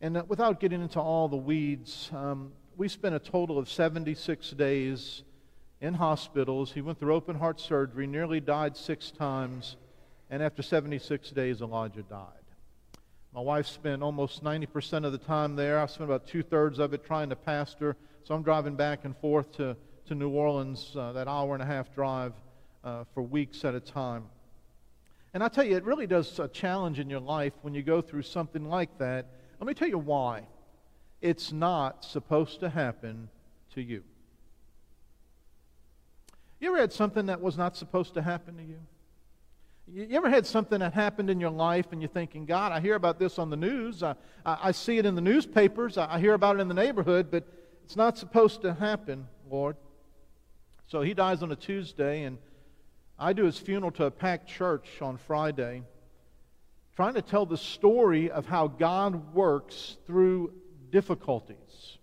And 0.00 0.16
uh, 0.16 0.24
without 0.26 0.58
getting 0.58 0.82
into 0.82 1.00
all 1.00 1.28
the 1.28 1.36
weeds, 1.36 2.10
um, 2.12 2.52
we 2.76 2.88
spent 2.88 3.14
a 3.14 3.20
total 3.20 3.58
of 3.58 3.70
76 3.70 4.50
days 4.50 5.22
in 5.80 5.94
hospitals. 5.94 6.72
He 6.72 6.80
went 6.80 6.98
through 6.98 7.14
open 7.14 7.36
heart 7.36 7.60
surgery, 7.60 8.08
nearly 8.08 8.40
died 8.40 8.76
six 8.76 9.12
times, 9.12 9.76
and 10.30 10.42
after 10.42 10.62
76 10.62 11.30
days, 11.30 11.60
Elijah 11.60 12.02
died. 12.02 12.26
My 13.32 13.40
wife 13.40 13.66
spent 13.66 14.02
almost 14.02 14.42
90% 14.42 15.04
of 15.04 15.12
the 15.12 15.18
time 15.18 15.54
there. 15.54 15.78
I 15.78 15.86
spent 15.86 16.10
about 16.10 16.26
two 16.26 16.42
thirds 16.42 16.80
of 16.80 16.92
it 16.92 17.04
trying 17.04 17.28
to 17.28 17.36
pastor. 17.36 17.96
So 18.24 18.34
I'm 18.34 18.42
driving 18.42 18.74
back 18.74 19.04
and 19.04 19.16
forth 19.18 19.52
to, 19.58 19.76
to 20.06 20.14
New 20.14 20.30
Orleans, 20.30 20.92
uh, 20.96 21.12
that 21.12 21.28
hour 21.28 21.54
and 21.54 21.62
a 21.62 21.66
half 21.66 21.94
drive, 21.94 22.32
uh, 22.84 23.04
for 23.14 23.22
weeks 23.22 23.64
at 23.64 23.74
a 23.74 23.80
time. 23.80 24.24
And 25.34 25.42
I 25.42 25.48
tell 25.48 25.64
you, 25.64 25.76
it 25.76 25.84
really 25.84 26.06
does 26.06 26.38
a 26.38 26.48
challenge 26.48 26.98
in 26.98 27.10
your 27.10 27.20
life 27.20 27.52
when 27.62 27.74
you 27.74 27.82
go 27.82 28.00
through 28.00 28.22
something 28.22 28.68
like 28.68 28.98
that. 28.98 29.26
Let 29.60 29.66
me 29.66 29.74
tell 29.74 29.88
you 29.88 29.98
why. 29.98 30.46
It's 31.20 31.52
not 31.52 32.04
supposed 32.04 32.60
to 32.60 32.68
happen 32.68 33.28
to 33.74 33.82
you. 33.82 34.02
You 36.60 36.68
ever 36.68 36.78
had 36.78 36.92
something 36.92 37.26
that 37.26 37.40
was 37.40 37.56
not 37.56 37.76
supposed 37.76 38.14
to 38.14 38.22
happen 38.22 38.56
to 38.56 38.62
you? 38.62 38.78
You 39.90 40.16
ever 40.16 40.28
had 40.28 40.46
something 40.46 40.80
that 40.80 40.92
happened 40.92 41.30
in 41.30 41.40
your 41.40 41.50
life 41.50 41.86
and 41.92 42.02
you're 42.02 42.10
thinking, 42.10 42.44
God, 42.44 42.72
I 42.72 42.80
hear 42.80 42.94
about 42.94 43.18
this 43.18 43.38
on 43.38 43.48
the 43.48 43.56
news. 43.56 44.02
I, 44.02 44.14
I, 44.44 44.72
see 44.72 44.98
it 44.98 45.06
in 45.06 45.14
the 45.14 45.20
newspapers. 45.20 45.96
I, 45.96 46.14
I 46.16 46.20
hear 46.20 46.34
about 46.34 46.56
it 46.56 46.60
in 46.60 46.68
the 46.68 46.74
neighborhood, 46.74 47.28
but 47.30 47.46
it's 47.84 47.96
not 47.96 48.18
supposed 48.18 48.60
to 48.62 48.74
happen, 48.74 49.26
Lord. 49.50 49.76
So 50.88 51.00
he 51.00 51.14
dies 51.14 51.42
on 51.42 51.52
a 51.52 51.56
Tuesday, 51.56 52.24
and 52.24 52.38
I 53.18 53.32
do 53.32 53.44
his 53.44 53.58
funeral 53.58 53.90
to 53.92 54.04
a 54.04 54.10
packed 54.10 54.48
church 54.48 54.86
on 55.02 55.16
Friday, 55.16 55.82
trying 56.94 57.14
to 57.14 57.22
tell 57.22 57.46
the 57.46 57.56
story 57.56 58.30
of 58.30 58.46
how 58.46 58.68
God 58.68 59.34
works 59.34 59.96
through 60.06 60.52
difficulties. 60.90 61.98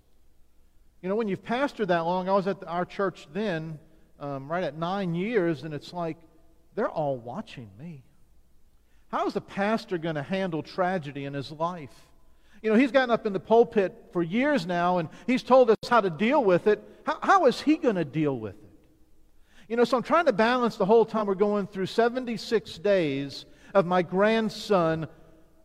You 1.01 1.09
know, 1.09 1.15
when 1.15 1.27
you've 1.27 1.43
pastored 1.43 1.87
that 1.87 1.99
long, 1.99 2.27
I 2.27 2.33
was 2.33 2.47
at 2.47 2.63
our 2.67 2.83
church 2.83 3.27
then 3.31 3.79
um, 4.19 4.51
right 4.51 4.63
at 4.63 4.77
nine 4.77 5.15
years, 5.15 5.63
and 5.63 5.73
it's 5.73 5.93
like 5.93 6.17
they're 6.75 6.89
all 6.89 7.17
watching 7.17 7.69
me. 7.79 8.03
How 9.09 9.27
is 9.27 9.33
the 9.33 9.41
pastor 9.41 9.97
going 9.97 10.15
to 10.15 10.23
handle 10.23 10.63
tragedy 10.63 11.25
in 11.25 11.33
his 11.33 11.51
life? 11.51 11.93
You 12.61 12.71
know, 12.71 12.77
he's 12.77 12.91
gotten 12.91 13.11
up 13.11 13.25
in 13.25 13.33
the 13.33 13.39
pulpit 13.39 13.93
for 14.11 14.23
years 14.23 14.65
now, 14.65 14.97
and 14.97 15.07
he's 15.27 15.43
told 15.43 15.69
us 15.69 15.77
how 15.89 16.01
to 16.01 16.09
deal 16.09 16.43
with 16.43 16.67
it. 16.67 16.83
How, 17.05 17.19
how 17.21 17.45
is 17.45 17.61
he 17.61 17.77
going 17.77 17.95
to 17.95 18.05
deal 18.05 18.37
with 18.37 18.55
it? 18.55 18.64
You 19.67 19.75
know, 19.75 19.83
so 19.83 19.97
I'm 19.97 20.03
trying 20.03 20.27
to 20.27 20.33
balance 20.33 20.75
the 20.75 20.85
whole 20.85 21.05
time 21.05 21.25
we're 21.25 21.33
going 21.33 21.65
through 21.65 21.87
76 21.87 22.77
days 22.77 23.45
of 23.73 23.87
my 23.87 24.03
grandson 24.03 25.07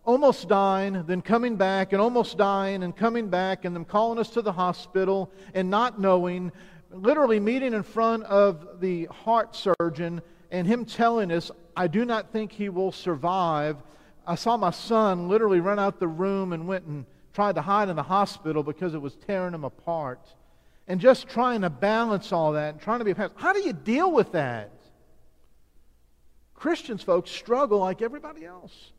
almost 0.04 0.48
dying, 0.48 1.04
then 1.06 1.20
coming 1.20 1.56
back, 1.56 1.92
and 1.92 2.00
almost 2.00 2.38
dying, 2.38 2.82
and 2.82 2.96
coming 2.96 3.28
back, 3.28 3.66
and 3.66 3.76
them 3.76 3.84
calling 3.84 4.18
us 4.18 4.30
to 4.30 4.40
the 4.40 4.52
hospital, 4.52 5.30
and 5.52 5.68
not 5.68 6.00
knowing, 6.00 6.50
literally 6.90 7.38
meeting 7.38 7.74
in 7.74 7.82
front 7.82 8.22
of 8.24 8.80
the 8.80 9.04
heart 9.04 9.54
surgeon, 9.54 10.22
and 10.50 10.66
him 10.66 10.86
telling 10.86 11.30
us, 11.30 11.50
I 11.76 11.86
do 11.86 12.06
not 12.06 12.32
think 12.32 12.52
he 12.52 12.70
will 12.70 12.92
survive. 12.92 13.76
I 14.26 14.34
saw 14.34 14.56
my 14.56 14.70
son 14.70 15.28
literally 15.28 15.60
run 15.60 15.78
out 15.78 16.00
the 16.00 16.08
room 16.08 16.54
and 16.54 16.66
went 16.66 16.86
and 16.86 17.04
tried 17.34 17.56
to 17.56 17.62
hide 17.62 17.90
in 17.90 17.96
the 17.96 18.02
hospital 18.02 18.62
because 18.62 18.94
it 18.94 19.02
was 19.02 19.14
tearing 19.26 19.52
him 19.52 19.64
apart 19.64 20.26
and 20.90 21.00
just 21.00 21.28
trying 21.28 21.60
to 21.60 21.70
balance 21.70 22.32
all 22.32 22.50
that 22.54 22.74
and 22.74 22.82
trying 22.82 22.98
to 22.98 23.04
be 23.04 23.12
a 23.12 23.14
pastor. 23.14 23.36
How 23.38 23.52
do 23.52 23.60
you 23.60 23.72
deal 23.72 24.10
with 24.10 24.32
that? 24.32 24.72
Christians, 26.52 27.00
folks, 27.00 27.30
struggle 27.30 27.78
like 27.78 28.02
everybody 28.02 28.44
else. 28.44 28.90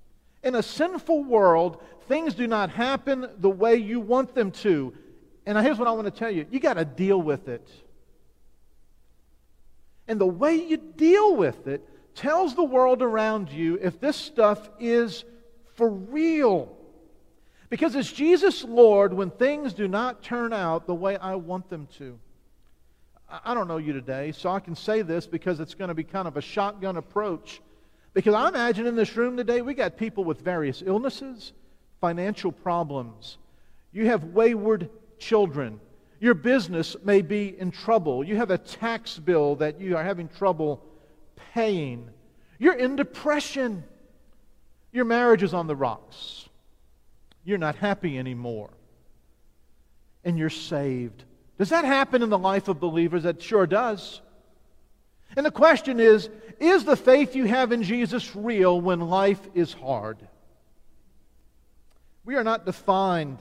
In 0.42 0.56
a 0.56 0.64
sinful 0.64 1.26
world, 1.26 1.84
things 2.08 2.34
do 2.34 2.48
not 2.48 2.70
happen 2.70 3.28
the 3.40 3.50
way 3.50 3.76
you 3.76 4.00
want 4.00 4.34
them 4.34 4.52
to. 4.52 4.94
And 5.46 5.58
here's 5.58 5.78
what 5.78 5.90
I 5.90 5.92
want 5.92 6.06
to 6.06 6.18
tell 6.18 6.32
you 6.32 6.46
you 6.50 6.62
got 6.62 6.76
to 6.76 6.86
deal 6.86 7.22
with 7.22 7.50
it. 7.50 7.68
And 10.08 10.20
the 10.20 10.26
way 10.26 10.56
you 10.56 10.78
deal 10.78 11.36
with 11.36 11.68
it 11.68 11.86
tells 12.16 12.56
the 12.56 12.64
world 12.64 13.02
around 13.02 13.52
you 13.52 13.78
if 13.82 14.00
this 14.00 14.16
stuff 14.16 14.70
is 14.80 15.26
for 15.74 15.90
real. 15.90 16.78
Because 17.72 17.96
is 17.96 18.12
Jesus 18.12 18.66
Lord 18.66 19.14
when 19.14 19.32
things 19.32 19.72
do 19.72 19.88
not 19.88 20.22
turn 20.22 20.52
out 20.52 20.88
the 20.88 20.94
way 20.94 21.16
I 21.16 21.36
want 21.36 21.70
them 21.70 21.88
to? 22.00 22.20
I 23.46 23.54
don't 23.54 23.70
know 23.70 23.78
you 23.78 23.94
today, 23.94 24.34
so 24.34 24.50
I 24.50 24.60
can 24.60 24.76
say 24.76 25.04
this 25.04 25.26
because 25.26 25.62
it's 25.62 25.74
going 25.74 25.88
to 25.88 25.94
be 25.94 26.04
kind 26.04 26.28
of 26.28 26.36
a 26.36 26.42
shotgun 26.42 26.98
approach. 26.98 27.62
Because 28.14 28.34
I 28.34 28.50
imagine 28.50 28.88
in 28.88 28.98
this 28.98 29.16
room 29.16 29.38
today, 29.38 29.62
we 29.62 29.74
got 29.74 29.96
people 29.96 30.26
with 30.26 30.42
various 30.42 30.84
illnesses, 30.86 31.54
financial 32.02 32.52
problems. 32.52 33.38
You 33.94 34.08
have 34.08 34.26
wayward 34.26 34.90
children. 35.18 35.80
Your 36.20 36.34
business 36.34 36.98
may 37.06 37.22
be 37.22 37.58
in 37.58 37.72
trouble. 37.72 38.22
You 38.22 38.36
have 38.36 38.52
a 38.52 38.58
tax 38.58 39.18
bill 39.18 39.56
that 39.56 39.80
you 39.80 39.96
are 39.96 40.04
having 40.04 40.28
trouble 40.28 40.84
paying. 41.54 42.10
You're 42.60 42.78
in 42.78 42.98
depression. 42.98 43.86
Your 44.92 45.06
marriage 45.06 45.42
is 45.42 45.54
on 45.54 45.68
the 45.68 45.76
rocks. 45.78 46.50
You're 47.44 47.58
not 47.58 47.76
happy 47.76 48.18
anymore. 48.18 48.70
And 50.24 50.38
you're 50.38 50.50
saved. 50.50 51.24
Does 51.58 51.70
that 51.70 51.86
happen 51.86 52.22
in 52.22 52.30
the 52.30 52.38
life 52.38 52.68
of 52.68 52.80
believers? 52.80 53.24
That 53.24 53.42
sure 53.42 53.68
does. 53.68 54.22
And 55.36 55.46
the 55.46 55.52
question 55.52 56.00
is 56.00 56.30
is 56.60 56.84
the 56.84 56.96
faith 56.96 57.36
you 57.36 57.46
have 57.46 57.72
in 57.72 57.84
Jesus 57.84 58.36
real 58.36 58.80
when 58.80 59.00
life 59.00 59.42
is 59.56 59.74
hard? 59.74 60.18
We 62.24 62.36
are 62.36 62.44
not 62.44 62.66
defined 62.66 63.40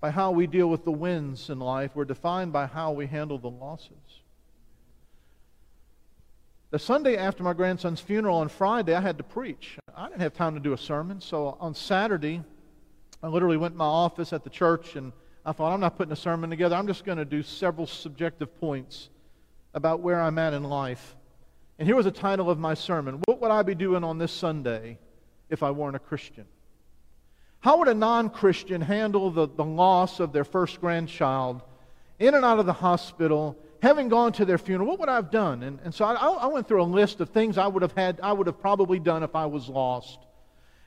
by 0.00 0.10
how 0.10 0.32
we 0.32 0.46
deal 0.46 0.68
with 0.68 0.84
the 0.84 0.92
wins 0.92 1.48
in 1.48 1.60
life, 1.60 1.92
we're 1.94 2.04
defined 2.04 2.52
by 2.52 2.66
how 2.66 2.92
we 2.92 3.06
handle 3.06 3.38
the 3.38 3.50
losses. 3.50 4.20
The 6.70 6.78
Sunday 6.78 7.16
after 7.16 7.42
my 7.42 7.52
grandson's 7.52 8.00
funeral 8.00 8.38
on 8.38 8.48
Friday, 8.48 8.94
I 8.94 9.00
had 9.00 9.18
to 9.18 9.24
preach. 9.24 9.78
I 9.94 10.08
didn't 10.08 10.22
have 10.22 10.32
time 10.32 10.54
to 10.54 10.60
do 10.60 10.72
a 10.72 10.78
sermon, 10.78 11.20
so 11.20 11.56
on 11.60 11.74
Saturday, 11.74 12.42
I 13.22 13.28
literally 13.28 13.56
went 13.56 13.74
to 13.74 13.78
my 13.78 13.84
office 13.84 14.32
at 14.32 14.42
the 14.42 14.50
church 14.50 14.96
and 14.96 15.12
I 15.44 15.52
thought, 15.52 15.72
I'm 15.72 15.80
not 15.80 15.96
putting 15.96 16.12
a 16.12 16.16
sermon 16.16 16.50
together. 16.50 16.74
I'm 16.76 16.86
just 16.86 17.04
going 17.04 17.18
to 17.18 17.24
do 17.24 17.42
several 17.42 17.86
subjective 17.86 18.58
points 18.60 19.10
about 19.74 20.00
where 20.00 20.20
I'm 20.20 20.38
at 20.38 20.54
in 20.54 20.64
life. 20.64 21.16
And 21.78 21.86
here 21.86 21.96
was 21.96 22.04
the 22.04 22.12
title 22.12 22.50
of 22.50 22.58
my 22.58 22.74
sermon 22.74 23.20
What 23.26 23.40
would 23.40 23.50
I 23.50 23.62
be 23.62 23.74
doing 23.74 24.04
on 24.04 24.18
this 24.18 24.32
Sunday 24.32 24.98
if 25.50 25.62
I 25.62 25.70
weren't 25.70 25.96
a 25.96 26.00
Christian? 26.00 26.46
How 27.60 27.78
would 27.78 27.88
a 27.88 27.94
non 27.94 28.28
Christian 28.28 28.80
handle 28.80 29.30
the, 29.30 29.48
the 29.48 29.64
loss 29.64 30.20
of 30.20 30.32
their 30.32 30.44
first 30.44 30.80
grandchild 30.80 31.62
in 32.18 32.34
and 32.34 32.44
out 32.44 32.58
of 32.58 32.66
the 32.66 32.72
hospital, 32.72 33.56
having 33.80 34.08
gone 34.08 34.32
to 34.34 34.44
their 34.44 34.58
funeral? 34.58 34.88
What 34.88 34.98
would 34.98 35.08
I 35.08 35.14
have 35.14 35.30
done? 35.30 35.62
And, 35.62 35.78
and 35.84 35.94
so 35.94 36.04
I, 36.04 36.14
I 36.14 36.46
went 36.46 36.66
through 36.66 36.82
a 36.82 36.84
list 36.84 37.20
of 37.20 37.30
things 37.30 37.58
I 37.58 37.68
would 37.68 37.82
have 37.82 37.92
had, 37.92 38.20
I 38.20 38.32
would 38.32 38.48
have 38.48 38.60
probably 38.60 38.98
done 38.98 39.22
if 39.22 39.36
I 39.36 39.46
was 39.46 39.68
lost. 39.68 40.18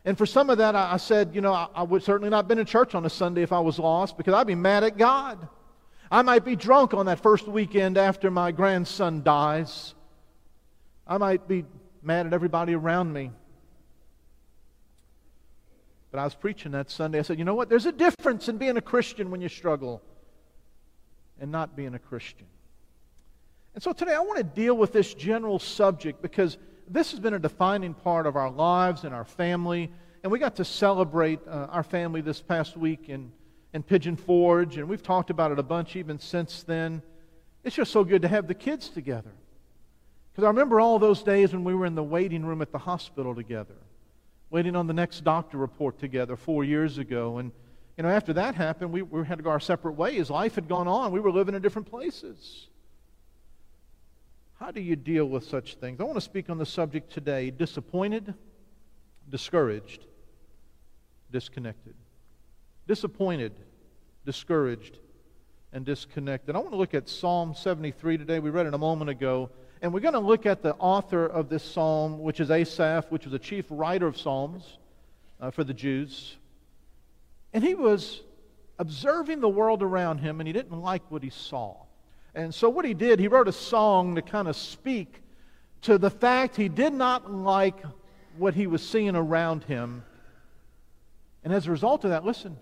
And 0.05 0.15
for 0.17 0.27
some 0.27 0.51
of 0.51 0.59
that, 0.59 0.75
I, 0.75 0.93
I 0.93 0.97
said, 0.97 1.33
you 1.33 1.41
know, 1.41 1.51
I, 1.51 1.67
I 1.73 1.83
would 1.83 2.03
certainly 2.03 2.29
not 2.29 2.37
have 2.37 2.47
been 2.47 2.59
in 2.59 2.65
church 2.65 2.93
on 2.93 3.05
a 3.05 3.09
Sunday 3.09 3.41
if 3.41 3.51
I 3.51 3.59
was 3.59 3.79
lost 3.79 4.17
because 4.17 4.35
I'd 4.35 4.47
be 4.47 4.55
mad 4.55 4.83
at 4.83 4.97
God. 4.97 5.47
I 6.11 6.21
might 6.21 6.45
be 6.45 6.55
drunk 6.55 6.93
on 6.93 7.07
that 7.07 7.19
first 7.19 7.47
weekend 7.47 7.97
after 7.97 8.29
my 8.29 8.51
grandson 8.51 9.23
dies. 9.23 9.95
I 11.07 11.17
might 11.17 11.47
be 11.47 11.65
mad 12.03 12.27
at 12.27 12.33
everybody 12.33 12.75
around 12.75 13.11
me. 13.11 13.31
But 16.11 16.19
I 16.19 16.23
was 16.23 16.35
preaching 16.35 16.71
that 16.73 16.91
Sunday. 16.91 17.19
I 17.19 17.23
said, 17.23 17.39
you 17.39 17.43
know 17.43 17.55
what? 17.55 17.67
There's 17.67 17.87
a 17.87 17.91
difference 17.91 18.47
in 18.47 18.57
being 18.57 18.77
a 18.77 18.81
Christian 18.81 19.31
when 19.31 19.41
you 19.41 19.49
struggle 19.49 20.03
and 21.41 21.51
not 21.51 21.75
being 21.75 21.95
a 21.95 21.99
Christian. 21.99 22.45
And 23.73 23.83
so 23.83 23.91
today 23.91 24.13
I 24.13 24.19
want 24.19 24.37
to 24.37 24.43
deal 24.43 24.77
with 24.77 24.93
this 24.93 25.13
general 25.15 25.59
subject 25.59 26.21
because 26.21 26.57
this 26.87 27.11
has 27.11 27.19
been 27.19 27.33
a 27.33 27.39
defining 27.39 27.93
part 27.93 28.27
of 28.27 28.35
our 28.35 28.49
lives 28.49 29.03
and 29.03 29.13
our 29.13 29.25
family. 29.25 29.91
And 30.23 30.31
we 30.31 30.39
got 30.39 30.55
to 30.57 30.65
celebrate 30.65 31.39
uh, 31.47 31.67
our 31.69 31.83
family 31.83 32.21
this 32.21 32.41
past 32.41 32.77
week 32.77 33.09
in, 33.09 33.31
in 33.73 33.83
Pigeon 33.83 34.15
Forge, 34.15 34.77
and 34.77 34.87
we've 34.87 35.03
talked 35.03 35.29
about 35.29 35.51
it 35.51 35.59
a 35.59 35.63
bunch 35.63 35.95
even 35.95 36.19
since 36.19 36.63
then. 36.63 37.01
It's 37.63 37.75
just 37.75 37.91
so 37.91 38.03
good 38.03 38.21
to 38.21 38.27
have 38.27 38.47
the 38.47 38.53
kids 38.53 38.89
together. 38.89 39.31
Because 40.31 40.43
I 40.43 40.47
remember 40.47 40.79
all 40.79 40.99
those 40.99 41.23
days 41.23 41.53
when 41.53 41.63
we 41.63 41.73
were 41.73 41.85
in 41.85 41.95
the 41.95 42.03
waiting 42.03 42.45
room 42.45 42.61
at 42.61 42.71
the 42.71 42.77
hospital 42.77 43.33
together, 43.33 43.75
waiting 44.49 44.75
on 44.75 44.87
the 44.87 44.93
next 44.93 45.23
doctor 45.23 45.57
report 45.57 45.97
together 45.97 46.35
four 46.35 46.63
years 46.63 46.97
ago. 46.97 47.37
And, 47.37 47.51
you 47.97 48.03
know, 48.03 48.09
after 48.09 48.33
that 48.33 48.53
happened, 48.53 48.91
we, 48.91 49.01
we 49.01 49.25
had 49.25 49.37
to 49.37 49.43
go 49.43 49.49
our 49.49 49.59
separate 49.59 49.93
ways. 49.93 50.29
Life 50.29 50.55
had 50.55 50.67
gone 50.67 50.87
on. 50.87 51.11
We 51.11 51.19
were 51.19 51.31
living 51.31 51.55
in 51.55 51.61
different 51.61 51.89
places. 51.89 52.67
How 54.59 54.71
do 54.71 54.79
you 54.79 54.95
deal 54.95 55.25
with 55.25 55.43
such 55.43 55.75
things? 55.75 55.99
I 55.99 56.03
want 56.03 56.15
to 56.15 56.21
speak 56.21 56.49
on 56.49 56.57
the 56.57 56.65
subject 56.65 57.11
today 57.11 57.51
disappointed, 57.51 58.33
discouraged, 59.29 60.05
disconnected. 61.29 61.93
Disappointed, 62.87 63.51
discouraged, 64.25 64.97
and 65.73 65.85
disconnected. 65.85 66.55
I 66.55 66.59
want 66.59 66.71
to 66.71 66.77
look 66.77 66.93
at 66.93 67.09
Psalm 67.09 67.53
73 67.53 68.17
today. 68.17 68.39
We 68.39 68.49
read 68.49 68.65
it 68.65 68.73
a 68.73 68.77
moment 68.77 69.09
ago. 69.09 69.49
And 69.81 69.93
we're 69.93 69.99
going 69.99 70.13
to 70.13 70.19
look 70.19 70.45
at 70.45 70.61
the 70.61 70.73
author 70.75 71.25
of 71.25 71.49
this 71.49 71.63
psalm, 71.63 72.21
which 72.21 72.39
is 72.39 72.49
Asaph, 72.49 73.07
which 73.09 73.25
was 73.25 73.33
a 73.33 73.39
chief 73.39 73.65
writer 73.69 74.07
of 74.07 74.17
psalms 74.17 74.77
uh, 75.41 75.51
for 75.51 75.65
the 75.65 75.73
Jews. 75.73 76.37
And 77.51 77.61
he 77.61 77.75
was 77.75 78.21
observing 78.79 79.41
the 79.41 79.49
world 79.49 79.83
around 79.83 80.19
him, 80.19 80.39
and 80.39 80.47
he 80.47 80.53
didn't 80.53 80.79
like 80.79 81.03
what 81.09 81.23
he 81.23 81.29
saw. 81.29 81.84
And 82.35 82.53
so, 82.53 82.69
what 82.69 82.83
he 82.83 82.93
did, 82.93 83.19
he 83.19 83.29
wrote 83.29 83.47
a 83.47 83.53
song 83.53 84.15
to 84.15 84.21
kind 84.21 84.49
of 84.49 84.57
speak 84.57 85.21
to 85.83 85.97
the 85.97 86.09
fact 86.09 86.57
he 86.57 86.67
did 86.67 86.93
not 86.93 87.31
like 87.31 87.81
what 88.37 88.53
he 88.53 88.67
was 88.67 88.87
seeing 88.87 89.15
around 89.15 89.63
him. 89.63 90.03
And 91.43 91.53
as 91.53 91.67
a 91.67 91.71
result 91.71 92.03
of 92.03 92.09
that, 92.09 92.25
listen, 92.25 92.57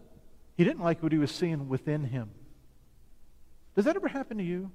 he 0.56 0.64
didn't 0.64 0.84
like 0.84 1.02
what 1.02 1.12
he 1.12 1.18
was 1.18 1.32
seeing 1.32 1.68
within 1.68 2.04
him. 2.04 2.30
Does 3.76 3.86
that 3.86 3.96
ever 3.96 4.08
happen 4.08 4.38
to 4.38 4.44
you? 4.44 4.70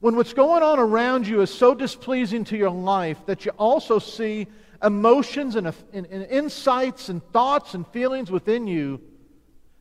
When 0.00 0.16
what's 0.16 0.32
going 0.32 0.62
on 0.62 0.78
around 0.78 1.26
you 1.26 1.42
is 1.42 1.52
so 1.52 1.74
displeasing 1.74 2.44
to 2.44 2.56
your 2.56 2.70
life 2.70 3.18
that 3.26 3.44
you 3.44 3.52
also 3.58 3.98
see 3.98 4.46
emotions 4.82 5.56
and, 5.56 5.66
and, 5.92 6.06
and 6.06 6.24
insights 6.30 7.10
and 7.10 7.22
thoughts 7.32 7.74
and 7.74 7.86
feelings 7.88 8.30
within 8.30 8.66
you 8.66 9.00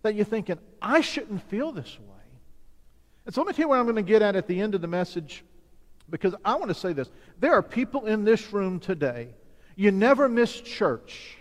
that 0.04 0.16
you're 0.16 0.26
thinking, 0.26 0.60
I 0.82 1.00
shouldn't 1.00 1.42
feel 1.50 1.72
this 1.72 1.98
way. 1.98 2.11
And 3.26 3.34
so 3.34 3.42
let 3.42 3.48
me 3.48 3.54
tell 3.54 3.64
you 3.64 3.70
what 3.70 3.80
I'm 3.80 3.86
going 3.86 3.96
to 3.96 4.02
get 4.02 4.22
at 4.22 4.36
at 4.36 4.48
the 4.48 4.60
end 4.60 4.76
of 4.76 4.82
the 4.82 4.88
message 4.88 5.44
because 6.10 6.36
I 6.44 6.56
want 6.56 6.70
to 6.70 6.76
say 6.76 6.94
this. 6.94 7.10
There 7.40 7.54
are 7.54 7.64
people 7.64 8.06
in 8.06 8.24
this 8.24 8.52
room 8.52 8.80
today, 8.80 9.30
you 9.76 9.92
never 9.92 10.28
miss 10.28 10.60
church, 10.60 11.38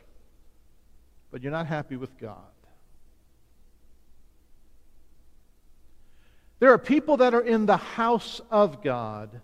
but 1.30 1.42
you're 1.42 1.52
not 1.52 1.66
happy 1.66 1.96
with 1.96 2.16
God. 2.18 2.37
There 6.60 6.72
are 6.72 6.78
people 6.78 7.16
that 7.18 7.34
are 7.34 7.40
in 7.40 7.66
the 7.66 7.78
house 7.78 8.40
of 8.50 8.82
God 8.82 9.40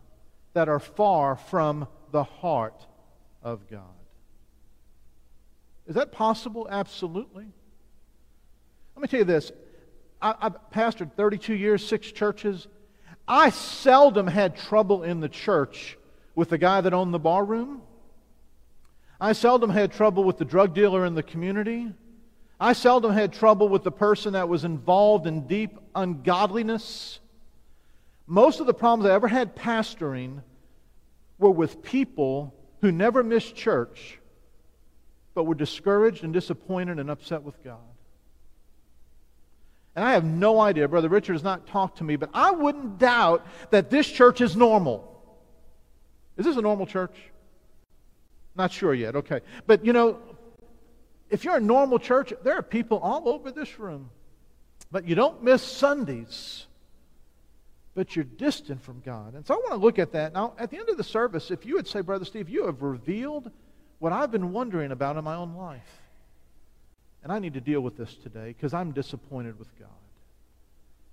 that 0.53 0.69
are 0.69 0.79
far 0.79 1.37
from 1.37 1.89
the 2.13 2.25
heart 2.25 2.87
of 3.43 3.69
God. 3.71 3.81
Is 5.87 5.95
that 5.95 6.13
possible? 6.13 6.67
Absolutely. 6.71 7.47
Let 8.95 9.03
me 9.03 9.09
tell 9.09 9.21
you 9.21 9.25
this 9.25 9.51
I, 10.21 10.35
I 10.41 10.49
pastored 10.49 11.13
32 11.13 11.55
years, 11.55 11.87
six 11.87 12.11
churches. 12.11 12.69
I 13.29 13.51
seldom 13.51 14.27
had 14.27 14.57
trouble 14.57 15.03
in 15.03 15.21
the 15.21 15.29
church 15.29 15.99
with 16.35 16.51
the 16.51 16.59
guy 16.59 16.81
that 16.81 16.95
owned 16.95 17.13
the 17.13 17.19
bar 17.19 17.45
room. 17.45 17.83
I 19.21 19.33
seldom 19.33 19.71
had 19.71 19.93
trouble 19.93 20.25
with 20.25 20.39
the 20.39 20.45
drug 20.45 20.75
dealer 20.75 21.07
in 21.07 21.15
the 21.15 21.23
community. 21.23 21.93
I 22.61 22.73
seldom 22.73 23.13
had 23.13 23.33
trouble 23.33 23.69
with 23.69 23.83
the 23.83 23.91
person 23.91 24.35
that 24.35 24.49
was 24.49 24.65
involved 24.65 25.27
in 25.27 25.47
deep 25.47 25.79
ungodliness. 25.95 27.21
Most 28.27 28.61
of 28.61 28.67
the 28.67 28.75
problems 28.75 29.09
I 29.09 29.15
ever 29.15 29.29
had 29.29 29.57
pastoring 29.57 30.43
were 31.39 31.51
with 31.51 31.83
people 31.83 32.55
who 32.81 32.93
never 32.93 33.23
missed 33.23 33.55
church, 33.55 34.19
but 35.35 35.45
were 35.45 35.55
discouraged 35.55 36.25
and 36.25 36.33
disappointed 36.33 36.99
and 36.99 37.11
upset 37.11 37.43
with 37.43 37.63
God. 37.63 37.79
And 39.97 40.05
I 40.05 40.13
have 40.13 40.25
no 40.25 40.61
idea, 40.61 40.87
Brother 40.87 41.09
Richard 41.09 41.33
has 41.33 41.43
not 41.43 41.67
talked 41.67 41.99
to 41.99 42.05
me, 42.05 42.17
but 42.17 42.29
I 42.35 42.51
wouldn't 42.51 42.99
doubt 42.99 43.47
that 43.71 43.89
this 43.89 44.07
church 44.07 44.43
is 44.43 44.55
normal. 44.55 45.11
Is 46.37 46.45
this 46.45 46.59
a 46.59 46.61
normal 46.61 46.87
church? 46.87 47.17
Not 48.55 48.73
sure 48.73 48.93
yet, 48.93 49.17
okay. 49.17 49.41
But 49.67 49.87
you 49.87 49.95
know, 49.95 50.19
if 51.31 51.45
you're 51.45 51.57
a 51.57 51.61
normal 51.61 51.99
church, 51.99 52.35
there 52.45 52.55
are 52.55 52.63
people 52.63 52.99
all 52.99 53.27
over 53.27 53.51
this 53.51 53.79
room. 53.79 54.11
But 54.93 55.09
you 55.09 55.15
don't 55.15 55.43
miss 55.43 55.63
Sundays, 55.63 56.67
but 57.95 58.15
you're 58.15 58.25
distant 58.25 58.83
from 58.83 59.01
God. 59.01 59.35
And 59.35 59.47
so 59.47 59.55
I 59.55 59.57
want 59.57 59.71
to 59.71 59.77
look 59.77 59.99
at 59.99 60.13
that. 60.13 60.35
Now, 60.35 60.53
at 60.59 60.71
the 60.71 60.79
end 60.79 60.91
of 60.91 60.99
the 60.99 61.05
service, 61.05 61.51
if 61.51 61.65
you 61.65 61.75
would 61.75 61.89
say, 61.89 62.03
Brother 62.03 62.27
Steve, 62.27 62.51
you 62.51 62.67
have 62.67 62.83
revealed 62.83 63.51
what 63.99 64.13
I've 64.13 64.31
been 64.31 64.53
wondering 64.53 64.93
about 64.93 65.17
in 65.17 65.25
my 65.25 65.35
own 65.35 65.55
life. 65.55 66.03
And 67.27 67.33
I 67.33 67.41
need 67.41 67.55
to 67.55 67.61
deal 67.61 67.81
with 67.81 67.97
this 67.97 68.15
today 68.15 68.55
because 68.57 68.73
I'm 68.73 68.93
disappointed 68.93 69.59
with 69.59 69.77
God. 69.81 69.89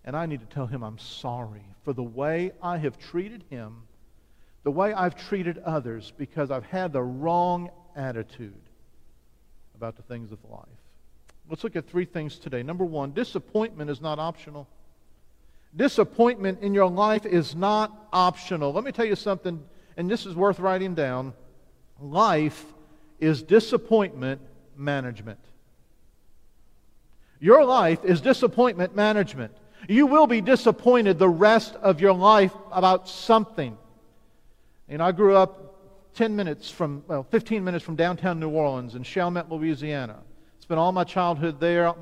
And 0.06 0.16
I 0.16 0.28
need 0.28 0.42
to 0.42 0.46
tell 0.46 0.68
him 0.68 0.84
I'm 0.84 1.00
sorry 1.00 1.66
for 1.84 1.92
the 1.92 2.04
way 2.04 2.52
I 2.62 2.78
have 2.78 3.00
treated 3.00 3.44
him, 3.50 3.82
the 4.62 4.70
way 4.70 4.94
I've 4.94 5.16
treated 5.16 5.58
others, 5.58 6.14
because 6.16 6.52
I've 6.52 6.68
had 6.68 6.94
the 6.94 7.02
wrong 7.02 7.72
attitude 7.96 8.62
about 9.74 9.96
the 9.96 10.04
things 10.04 10.32
of 10.32 10.38
life. 10.52 10.68
Let's 11.50 11.64
look 11.64 11.76
at 11.76 11.90
three 11.90 12.06
things 12.06 12.38
today. 12.38 12.62
Number 12.62 12.86
one, 12.86 13.14
disappointment 13.14 13.90
is 13.90 14.00
not 14.00 14.20
optional. 14.20 14.68
Disappointment 15.76 16.62
in 16.62 16.76
your 16.76 16.92
life 16.92 17.26
is 17.26 17.56
not 17.56 17.92
optional. 18.14 18.72
Let 18.72 18.84
me 18.84 18.92
tell 18.92 19.06
you 19.06 19.16
something, 19.16 19.64
and 19.98 20.12
this 20.12 20.28
is 20.28 20.36
worth 20.36 20.60
writing 20.60 20.94
down. 20.94 21.34
Life 22.00 22.64
is 23.20 23.42
disappointment 23.42 24.42
management. 24.78 25.40
Your 27.44 27.66
life 27.66 28.06
is 28.06 28.22
disappointment 28.22 28.96
management. 28.96 29.52
You 29.90 30.08
will 30.08 30.28
be 30.28 30.40
disappointed 30.40 31.20
the 31.20 31.28
rest 31.28 31.76
of 31.76 32.00
your 32.00 32.14
life 32.14 32.54
about 32.72 33.10
something. 33.10 33.78
And 34.88 35.04
I 35.04 35.12
grew 35.12 35.36
up 35.36 36.14
10 36.14 36.38
minutes 36.38 36.72
from, 36.72 37.04
well, 37.06 37.28
15 37.32 37.62
minutes 37.62 37.84
from 37.84 37.98
downtown 37.98 38.40
New 38.40 38.48
Orleans 38.48 38.96
in 38.96 39.04
Chalmette, 39.04 39.52
Louisiana. 39.52 40.20
Spent 40.62 40.80
all 40.80 40.94
my 40.94 41.04
childhood 41.04 41.60
there. 41.60 41.94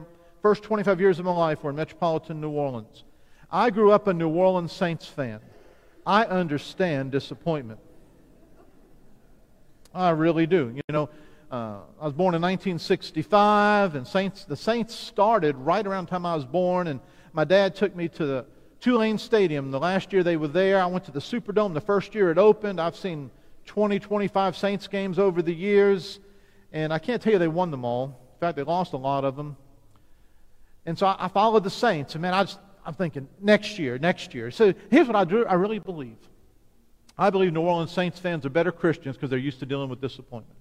First 0.44 0.62
25 0.62 1.02
years 1.02 1.18
of 1.18 1.26
my 1.26 1.36
life 1.36 1.64
were 1.64 1.72
in 1.72 1.76
metropolitan 1.76 2.40
New 2.40 2.52
Orleans. 2.52 3.04
I 3.50 3.72
grew 3.72 3.92
up 3.92 4.06
a 4.06 4.14
New 4.14 4.30
Orleans 4.30 4.72
Saints 4.72 5.08
fan. 5.08 5.40
I 6.06 6.26
understand 6.26 7.12
disappointment. 7.12 7.80
I 9.92 10.12
really 10.12 10.46
do. 10.46 10.72
You 10.76 10.82
know, 10.94 11.10
uh, 11.52 11.80
I 12.00 12.06
was 12.06 12.14
born 12.14 12.34
in 12.34 12.42
1965, 12.42 13.96
and 13.96 14.08
Saints, 14.08 14.46
the 14.46 14.56
Saints 14.56 14.96
started 14.96 15.58
right 15.58 15.86
around 15.86 16.06
the 16.06 16.12
time 16.12 16.26
I 16.26 16.34
was 16.34 16.46
born, 16.46 16.88
and 16.88 17.02
my 17.34 17.44
dad 17.44 17.76
took 17.76 17.94
me 17.94 18.08
to 18.08 18.26
the 18.26 18.46
Tulane 18.80 19.18
Stadium. 19.18 19.70
The 19.70 19.80
last 19.80 20.14
year 20.14 20.24
they 20.24 20.38
were 20.38 20.48
there, 20.48 20.82
I 20.82 20.86
went 20.86 21.04
to 21.06 21.12
the 21.12 21.20
Superdome 21.20 21.74
the 21.74 21.82
first 21.82 22.16
year 22.16 22.32
it 22.32 22.38
opened. 22.38 22.80
I've 22.80 22.96
seen 22.96 23.30
20, 23.66 24.00
25 24.00 24.56
Saints 24.56 24.88
games 24.88 25.20
over 25.20 25.42
the 25.42 25.54
years, 25.54 26.22
and 26.72 26.94
I 26.94 27.00
can't 27.00 27.22
tell 27.22 27.34
you 27.34 27.40
they 27.40 27.50
won 27.50 27.70
them 27.70 27.84
all. 27.84 28.06
In 28.36 28.40
fact, 28.40 28.56
they 28.56 28.64
lost 28.64 28.94
a 28.94 28.98
lot 28.98 29.26
of 29.26 29.36
them. 29.36 29.58
And 30.86 30.98
so 30.98 31.06
I, 31.06 31.26
I 31.26 31.28
followed 31.28 31.66
the 31.66 31.70
Saints, 31.70 32.16
and 32.16 32.22
man, 32.22 32.34
I 32.34 32.44
just, 32.44 32.60
I'm 32.86 32.94
thinking 32.94 33.28
next 33.42 33.78
year, 33.78 34.00
next 34.00 34.34
year. 34.34 34.52
So 34.52 34.74
here's 34.90 35.06
what 35.06 35.18
I 35.18 35.26
do. 35.26 35.46
I 35.46 35.56
really 35.56 35.80
believe. 35.80 36.18
I 37.18 37.30
believe 37.30 37.52
New 37.52 37.62
Orleans 37.62 37.92
Saints 37.92 38.20
fans 38.20 38.46
are 38.46 38.50
better 38.50 38.72
Christians 38.72 39.18
because 39.18 39.30
they're 39.30 39.38
used 39.38 39.60
to 39.60 39.66
dealing 39.66 39.90
with 39.90 40.00
disappointment. 40.00 40.61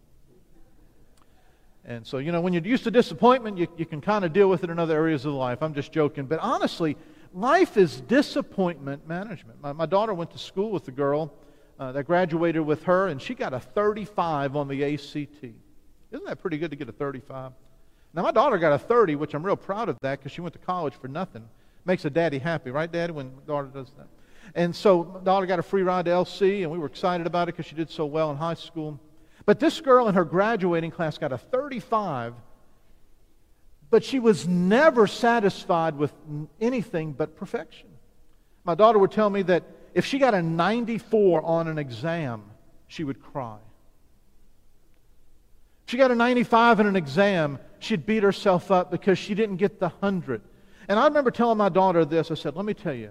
And 1.90 2.06
so, 2.06 2.18
you 2.18 2.30
know, 2.30 2.40
when 2.40 2.52
you're 2.52 2.62
used 2.62 2.84
to 2.84 2.90
disappointment, 2.92 3.58
you, 3.58 3.66
you 3.76 3.84
can 3.84 4.00
kind 4.00 4.24
of 4.24 4.32
deal 4.32 4.48
with 4.48 4.62
it 4.62 4.70
in 4.70 4.78
other 4.78 4.94
areas 4.94 5.24
of 5.24 5.32
life. 5.32 5.60
I'm 5.60 5.74
just 5.74 5.90
joking. 5.90 6.26
But 6.26 6.38
honestly, 6.38 6.96
life 7.34 7.76
is 7.76 8.00
disappointment 8.02 9.08
management. 9.08 9.60
My, 9.60 9.72
my 9.72 9.86
daughter 9.86 10.14
went 10.14 10.30
to 10.30 10.38
school 10.38 10.70
with 10.70 10.86
a 10.86 10.92
girl 10.92 11.34
uh, 11.80 11.90
that 11.90 12.04
graduated 12.04 12.62
with 12.62 12.84
her, 12.84 13.08
and 13.08 13.20
she 13.20 13.34
got 13.34 13.52
a 13.52 13.58
35 13.58 14.54
on 14.54 14.68
the 14.68 14.84
ACT. 14.84 15.42
Isn't 15.42 16.26
that 16.26 16.40
pretty 16.40 16.58
good 16.58 16.70
to 16.70 16.76
get 16.76 16.88
a 16.88 16.92
35? 16.92 17.50
Now, 18.14 18.22
my 18.22 18.30
daughter 18.30 18.58
got 18.58 18.72
a 18.72 18.78
30, 18.78 19.16
which 19.16 19.34
I'm 19.34 19.44
real 19.44 19.56
proud 19.56 19.88
of 19.88 19.98
that 20.02 20.20
because 20.20 20.30
she 20.30 20.40
went 20.40 20.52
to 20.52 20.60
college 20.60 20.94
for 20.94 21.08
nothing. 21.08 21.48
Makes 21.84 22.04
a 22.04 22.10
daddy 22.10 22.38
happy, 22.38 22.70
right, 22.70 22.90
Daddy, 22.90 23.12
when 23.12 23.32
daughter 23.48 23.66
does 23.66 23.90
that? 23.98 24.06
And 24.54 24.76
so, 24.76 25.20
daughter 25.24 25.44
got 25.44 25.58
a 25.58 25.64
free 25.64 25.82
ride 25.82 26.04
to 26.04 26.12
LC, 26.12 26.62
and 26.62 26.70
we 26.70 26.78
were 26.78 26.86
excited 26.86 27.26
about 27.26 27.48
it 27.48 27.56
because 27.56 27.66
she 27.66 27.74
did 27.74 27.90
so 27.90 28.06
well 28.06 28.30
in 28.30 28.36
high 28.36 28.54
school. 28.54 29.00
But 29.46 29.60
this 29.60 29.80
girl 29.80 30.08
in 30.08 30.14
her 30.14 30.24
graduating 30.24 30.90
class 30.90 31.18
got 31.18 31.32
a 31.32 31.38
35, 31.38 32.34
but 33.90 34.04
she 34.04 34.18
was 34.18 34.46
never 34.46 35.06
satisfied 35.06 35.96
with 35.96 36.12
anything 36.60 37.12
but 37.12 37.36
perfection. 37.36 37.88
My 38.64 38.74
daughter 38.74 38.98
would 38.98 39.10
tell 39.10 39.30
me 39.30 39.42
that 39.42 39.64
if 39.94 40.04
she 40.04 40.18
got 40.18 40.34
a 40.34 40.42
94 40.42 41.42
on 41.44 41.68
an 41.68 41.78
exam, 41.78 42.44
she 42.86 43.04
would 43.04 43.22
cry. 43.22 43.58
If 45.86 45.92
she 45.92 45.96
got 45.96 46.10
a 46.10 46.14
95 46.14 46.80
in 46.80 46.86
an 46.86 46.96
exam, 46.96 47.58
she'd 47.80 48.06
beat 48.06 48.22
herself 48.22 48.70
up 48.70 48.90
because 48.90 49.18
she 49.18 49.34
didn't 49.34 49.56
get 49.56 49.80
the 49.80 49.88
100. 49.88 50.42
And 50.88 50.98
I 50.98 51.06
remember 51.06 51.30
telling 51.30 51.58
my 51.58 51.68
daughter 51.68 52.04
this 52.04 52.30
I 52.30 52.34
said, 52.34 52.54
Let 52.54 52.64
me 52.64 52.74
tell 52.74 52.94
you, 52.94 53.10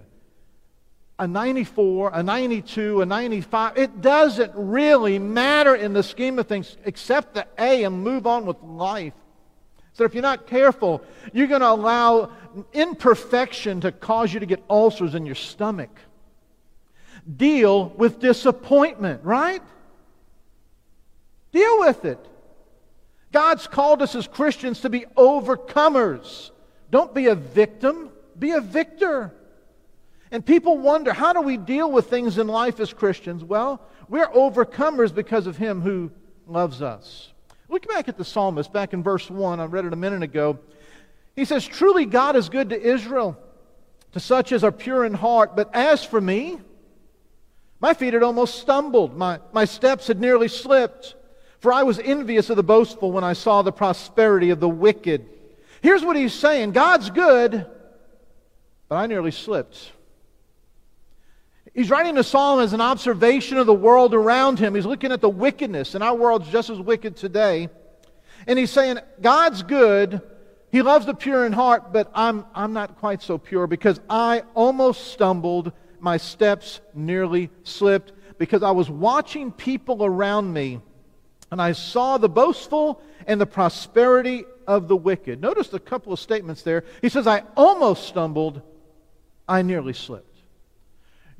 a 1.20 1.28
94, 1.28 2.12
a 2.14 2.22
92, 2.22 3.02
a 3.02 3.06
95, 3.06 3.76
it 3.76 4.00
doesn't 4.00 4.52
really 4.54 5.18
matter 5.18 5.74
in 5.74 5.92
the 5.92 6.02
scheme 6.02 6.38
of 6.38 6.46
things 6.46 6.78
except 6.84 7.34
the 7.34 7.46
A 7.58 7.84
and 7.84 8.02
move 8.02 8.26
on 8.26 8.46
with 8.46 8.56
life. 8.62 9.12
So 9.92 10.04
if 10.04 10.14
you're 10.14 10.22
not 10.22 10.46
careful, 10.46 11.04
you're 11.34 11.46
going 11.46 11.60
to 11.60 11.68
allow 11.68 12.32
imperfection 12.72 13.82
to 13.82 13.92
cause 13.92 14.32
you 14.32 14.40
to 14.40 14.46
get 14.46 14.64
ulcers 14.70 15.14
in 15.14 15.26
your 15.26 15.34
stomach 15.34 15.90
deal 17.36 17.90
with 17.90 18.18
disappointment, 18.18 19.22
right? 19.22 19.62
Deal 21.52 21.80
with 21.80 22.06
it. 22.06 22.18
God's 23.30 23.66
called 23.66 24.00
us 24.00 24.14
as 24.14 24.26
Christians 24.26 24.80
to 24.80 24.88
be 24.88 25.04
overcomers. 25.16 26.50
Don't 26.90 27.14
be 27.14 27.26
a 27.26 27.34
victim, 27.34 28.10
be 28.38 28.52
a 28.52 28.60
victor. 28.60 29.34
And 30.30 30.44
people 30.44 30.78
wonder, 30.78 31.12
how 31.12 31.32
do 31.32 31.40
we 31.40 31.56
deal 31.56 31.90
with 31.90 32.08
things 32.08 32.38
in 32.38 32.46
life 32.46 32.78
as 32.78 32.92
Christians? 32.92 33.42
Well, 33.42 33.80
we're 34.08 34.28
overcomers 34.28 35.14
because 35.14 35.46
of 35.46 35.56
Him 35.56 35.80
who 35.80 36.10
loves 36.46 36.82
us. 36.82 37.32
Look 37.68 37.88
back 37.88 38.08
at 38.08 38.16
the 38.16 38.24
psalmist, 38.24 38.72
back 38.72 38.92
in 38.92 39.02
verse 39.02 39.28
1. 39.30 39.60
I 39.60 39.64
read 39.64 39.84
it 39.84 39.92
a 39.92 39.96
minute 39.96 40.22
ago. 40.22 40.58
He 41.36 41.44
says, 41.44 41.66
Truly 41.66 42.04
God 42.04 42.36
is 42.36 42.48
good 42.48 42.70
to 42.70 42.80
Israel, 42.80 43.38
to 44.12 44.20
such 44.20 44.52
as 44.52 44.64
are 44.64 44.72
pure 44.72 45.04
in 45.04 45.14
heart. 45.14 45.56
But 45.56 45.74
as 45.74 46.04
for 46.04 46.20
me, 46.20 46.58
my 47.80 47.94
feet 47.94 48.14
had 48.14 48.22
almost 48.22 48.58
stumbled. 48.58 49.16
My, 49.16 49.40
my 49.52 49.64
steps 49.64 50.08
had 50.08 50.20
nearly 50.20 50.48
slipped. 50.48 51.14
For 51.60 51.72
I 51.72 51.82
was 51.82 51.98
envious 51.98 52.50
of 52.50 52.56
the 52.56 52.62
boastful 52.62 53.12
when 53.12 53.24
I 53.24 53.34
saw 53.34 53.62
the 53.62 53.72
prosperity 53.72 54.50
of 54.50 54.60
the 54.60 54.68
wicked. 54.68 55.26
Here's 55.82 56.04
what 56.04 56.16
he's 56.16 56.34
saying 56.34 56.72
God's 56.72 57.10
good, 57.10 57.66
but 58.88 58.96
I 58.96 59.06
nearly 59.06 59.30
slipped. 59.30 59.92
He's 61.74 61.90
writing 61.90 62.16
the 62.16 62.24
psalm 62.24 62.60
as 62.60 62.72
an 62.72 62.80
observation 62.80 63.56
of 63.58 63.66
the 63.66 63.74
world 63.74 64.12
around 64.12 64.58
him. 64.58 64.74
He's 64.74 64.86
looking 64.86 65.12
at 65.12 65.20
the 65.20 65.28
wickedness, 65.28 65.94
and 65.94 66.02
our 66.02 66.14
world's 66.14 66.48
just 66.48 66.68
as 66.70 66.78
wicked 66.78 67.16
today. 67.16 67.68
And 68.46 68.58
he's 68.58 68.70
saying, 68.70 68.98
God's 69.20 69.62
good. 69.62 70.20
He 70.72 70.82
loves 70.82 71.06
the 71.06 71.14
pure 71.14 71.46
in 71.46 71.52
heart, 71.52 71.92
but 71.92 72.10
I'm, 72.14 72.46
I'm 72.54 72.72
not 72.72 72.98
quite 72.98 73.22
so 73.22 73.38
pure 73.38 73.66
because 73.66 74.00
I 74.08 74.42
almost 74.54 75.12
stumbled 75.12 75.72
my 76.00 76.16
steps 76.16 76.80
nearly 76.94 77.50
slipped 77.64 78.12
because 78.38 78.62
I 78.62 78.70
was 78.70 78.88
watching 78.88 79.52
people 79.52 80.04
around 80.04 80.52
me 80.52 80.80
and 81.50 81.60
I 81.60 81.72
saw 81.72 82.18
the 82.18 82.28
boastful 82.28 83.02
and 83.26 83.40
the 83.40 83.46
prosperity 83.46 84.44
of 84.66 84.88
the 84.88 84.96
wicked. 84.96 85.40
Notice 85.40 85.72
a 85.72 85.80
couple 85.80 86.12
of 86.12 86.20
statements 86.20 86.62
there. 86.62 86.84
He 87.02 87.08
says, 87.08 87.26
I 87.26 87.42
almost 87.56 88.06
stumbled, 88.06 88.62
I 89.48 89.62
nearly 89.62 89.92
slipped. 89.92 90.29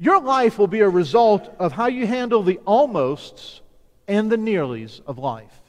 Your 0.00 0.18
life 0.18 0.58
will 0.58 0.66
be 0.66 0.80
a 0.80 0.88
result 0.88 1.54
of 1.58 1.72
how 1.72 1.86
you 1.86 2.06
handle 2.06 2.42
the 2.42 2.58
almosts 2.64 3.60
and 4.08 4.32
the 4.32 4.38
nearlies 4.38 5.02
of 5.06 5.18
life. 5.18 5.60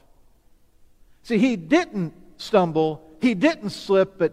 See, 1.22 1.36
he 1.36 1.54
didn't 1.54 2.14
stumble, 2.38 3.06
he 3.20 3.34
didn't 3.34 3.70
slip, 3.70 4.16
but 4.16 4.32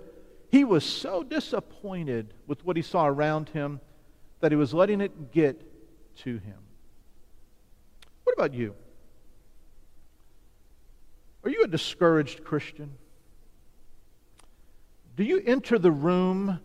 he 0.51 0.63
was 0.63 0.85
so 0.85 1.21
disappointed 1.21 2.33
with 2.47 2.65
what 2.65 2.77
he 2.77 2.81
saw 2.81 3.07
around 3.07 3.49
him 3.49 3.81
that 4.39 4.53
he 4.53 4.55
was 4.55 4.73
letting 4.73 5.01
it 5.01 5.33
get 5.33 5.61
to 6.19 6.37
him. 6.37 6.57
What 8.23 8.33
about 8.37 8.53
you? 8.53 8.75
Are 11.43 11.49
you 11.49 11.63
a 11.63 11.67
discouraged 11.67 12.45
Christian? 12.45 12.93
Do 15.17 15.25
you 15.25 15.43
enter 15.45 15.77
the 15.77 15.91
room 15.91 16.61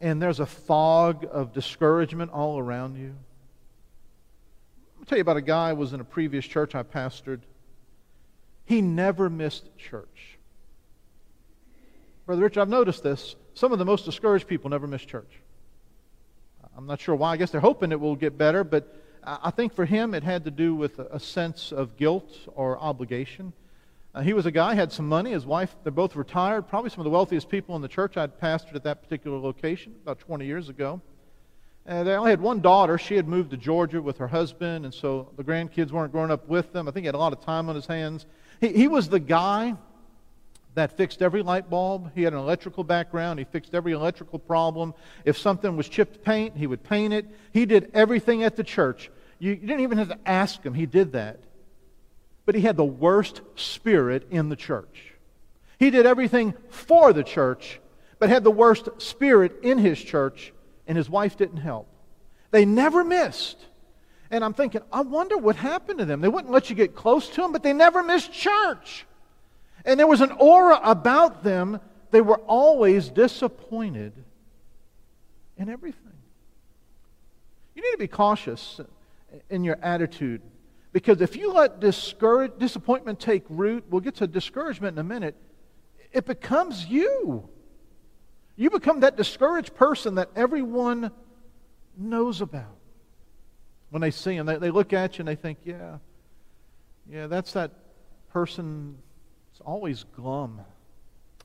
and 0.00 0.20
there's 0.20 0.40
a 0.40 0.46
fog 0.46 1.26
of 1.30 1.52
discouragement 1.52 2.32
all 2.32 2.58
around 2.58 2.96
you? 2.96 3.14
I'll 4.98 5.04
tell 5.04 5.18
you 5.18 5.22
about 5.22 5.36
a 5.36 5.42
guy 5.42 5.70
who 5.70 5.76
was 5.76 5.92
in 5.92 6.00
a 6.00 6.04
previous 6.04 6.44
church 6.44 6.74
I 6.74 6.82
pastored. 6.82 7.40
He 8.64 8.82
never 8.82 9.30
missed 9.30 9.76
church. 9.78 10.38
Brother 12.26 12.42
Richard, 12.42 12.60
I've 12.60 12.68
noticed 12.68 13.02
this. 13.02 13.36
Some 13.54 13.72
of 13.72 13.78
the 13.78 13.84
most 13.84 14.04
discouraged 14.04 14.48
people 14.48 14.70
never 14.70 14.86
miss 14.86 15.02
church. 15.02 15.40
I'm 16.76 16.86
not 16.86 17.00
sure 17.00 17.14
why. 17.14 17.32
I 17.32 17.36
guess 17.36 17.50
they're 17.50 17.60
hoping 17.60 17.92
it 17.92 18.00
will 18.00 18.16
get 18.16 18.36
better, 18.36 18.64
but 18.64 18.94
I 19.24 19.50
think 19.50 19.72
for 19.72 19.84
him 19.84 20.12
it 20.12 20.22
had 20.22 20.44
to 20.44 20.50
do 20.50 20.74
with 20.74 20.98
a 20.98 21.18
sense 21.18 21.72
of 21.72 21.96
guilt 21.96 22.36
or 22.54 22.78
obligation. 22.78 23.52
Uh, 24.16 24.22
he 24.22 24.32
was 24.32 24.46
a 24.46 24.50
guy, 24.50 24.74
had 24.74 24.90
some 24.90 25.06
money. 25.06 25.32
His 25.32 25.44
wife, 25.44 25.76
they're 25.82 25.92
both 25.92 26.16
retired, 26.16 26.66
probably 26.66 26.88
some 26.88 27.00
of 27.00 27.04
the 27.04 27.10
wealthiest 27.10 27.50
people 27.50 27.76
in 27.76 27.82
the 27.82 27.88
church. 27.88 28.16
I'd 28.16 28.40
pastored 28.40 28.74
at 28.74 28.84
that 28.84 29.02
particular 29.02 29.38
location 29.38 29.94
about 30.02 30.20
20 30.20 30.46
years 30.46 30.70
ago. 30.70 31.02
And 31.84 32.08
they 32.08 32.14
only 32.14 32.30
had 32.30 32.40
one 32.40 32.62
daughter. 32.62 32.96
She 32.96 33.14
had 33.14 33.28
moved 33.28 33.50
to 33.50 33.58
Georgia 33.58 34.00
with 34.00 34.16
her 34.16 34.26
husband, 34.26 34.86
and 34.86 34.94
so 34.94 35.28
the 35.36 35.44
grandkids 35.44 35.90
weren't 35.90 36.12
growing 36.12 36.30
up 36.30 36.48
with 36.48 36.72
them. 36.72 36.88
I 36.88 36.92
think 36.92 37.04
he 37.04 37.06
had 37.06 37.14
a 37.14 37.18
lot 37.18 37.34
of 37.34 37.44
time 37.44 37.68
on 37.68 37.74
his 37.74 37.84
hands. 37.84 38.24
He, 38.58 38.68
he 38.68 38.88
was 38.88 39.10
the 39.10 39.20
guy 39.20 39.74
that 40.76 40.96
fixed 40.96 41.20
every 41.20 41.42
light 41.42 41.68
bulb. 41.68 42.10
He 42.14 42.22
had 42.22 42.32
an 42.32 42.38
electrical 42.38 42.84
background. 42.84 43.38
He 43.38 43.44
fixed 43.44 43.74
every 43.74 43.92
electrical 43.92 44.38
problem. 44.38 44.94
If 45.26 45.36
something 45.36 45.76
was 45.76 45.90
chipped 45.90 46.24
paint, 46.24 46.56
he 46.56 46.66
would 46.66 46.82
paint 46.82 47.12
it. 47.12 47.26
He 47.52 47.66
did 47.66 47.90
everything 47.92 48.44
at 48.44 48.56
the 48.56 48.64
church. 48.64 49.10
You, 49.38 49.50
you 49.50 49.56
didn't 49.66 49.80
even 49.80 49.98
have 49.98 50.08
to 50.08 50.18
ask 50.24 50.64
him, 50.64 50.72
he 50.72 50.86
did 50.86 51.12
that 51.12 51.40
but 52.46 52.54
he 52.54 52.62
had 52.62 52.76
the 52.76 52.84
worst 52.84 53.42
spirit 53.56 54.28
in 54.30 54.48
the 54.48 54.56
church. 54.56 55.12
He 55.78 55.90
did 55.90 56.06
everything 56.06 56.54
for 56.70 57.12
the 57.12 57.24
church, 57.24 57.80
but 58.18 58.30
had 58.30 58.44
the 58.44 58.50
worst 58.50 58.88
spirit 58.98 59.56
in 59.62 59.78
his 59.78 60.00
church, 60.02 60.52
and 60.86 60.96
his 60.96 61.10
wife 61.10 61.36
didn't 61.36 61.58
help. 61.58 61.88
They 62.52 62.64
never 62.64 63.04
missed. 63.04 63.58
And 64.30 64.44
I'm 64.44 64.54
thinking, 64.54 64.80
I 64.92 65.02
wonder 65.02 65.36
what 65.36 65.56
happened 65.56 65.98
to 65.98 66.04
them. 66.04 66.20
They 66.20 66.28
wouldn't 66.28 66.52
let 66.52 66.70
you 66.70 66.76
get 66.76 66.94
close 66.94 67.28
to 67.30 67.42
them, 67.42 67.52
but 67.52 67.62
they 67.62 67.72
never 67.72 68.02
missed 68.02 68.32
church. 68.32 69.04
And 69.84 70.00
there 70.00 70.06
was 70.06 70.20
an 70.20 70.32
aura 70.32 70.80
about 70.82 71.44
them. 71.44 71.80
They 72.12 72.20
were 72.20 72.38
always 72.46 73.08
disappointed 73.08 74.12
in 75.56 75.68
everything. 75.68 76.02
You 77.74 77.82
need 77.82 77.92
to 77.92 77.98
be 77.98 78.08
cautious 78.08 78.80
in 79.50 79.64
your 79.64 79.78
attitude 79.82 80.40
because 80.96 81.20
if 81.20 81.36
you 81.36 81.52
let 81.52 81.78
discourage, 81.78 82.52
disappointment 82.58 83.20
take 83.20 83.44
root, 83.50 83.84
we'll 83.90 84.00
get 84.00 84.14
to 84.14 84.26
discouragement 84.26 84.94
in 84.94 84.98
a 84.98 85.04
minute, 85.04 85.36
it 86.10 86.24
becomes 86.24 86.86
you. 86.86 87.50
You 88.56 88.70
become 88.70 89.00
that 89.00 89.14
discouraged 89.14 89.74
person 89.74 90.14
that 90.14 90.30
everyone 90.34 91.10
knows 91.98 92.40
about. 92.40 92.78
When 93.90 94.00
they 94.00 94.10
see 94.10 94.36
him, 94.36 94.46
they, 94.46 94.56
they 94.56 94.70
look 94.70 94.94
at 94.94 95.18
you 95.18 95.20
and 95.20 95.28
they 95.28 95.34
think, 95.34 95.58
yeah, 95.66 95.98
yeah, 97.06 97.26
that's 97.26 97.52
that 97.52 97.72
person 98.30 98.96
It's 99.50 99.60
always 99.60 100.02
glum. 100.16 100.62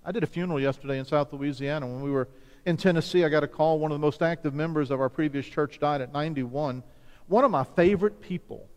I 0.06 0.14
did 0.14 0.24
a 0.24 0.28
funeral 0.28 0.62
yesterday 0.62 0.98
in 0.98 1.04
South 1.04 1.34
Louisiana. 1.34 1.88
When 1.88 2.02
we 2.02 2.12
were 2.12 2.30
in 2.66 2.78
Tennessee, 2.78 3.26
I 3.26 3.28
got 3.28 3.44
a 3.44 3.50
call. 3.50 3.80
One 3.80 3.92
of 3.92 3.96
the 3.96 4.02
most 4.02 4.22
active 4.22 4.54
members 4.54 4.92
of 4.92 5.02
our 5.02 5.10
previous 5.10 5.46
church 5.46 5.78
died 5.78 6.00
at 6.00 6.14
91. 6.14 6.84
One 7.28 7.44
of 7.44 7.52
my 7.52 7.66
favorite 7.66 8.22
people 8.22 8.70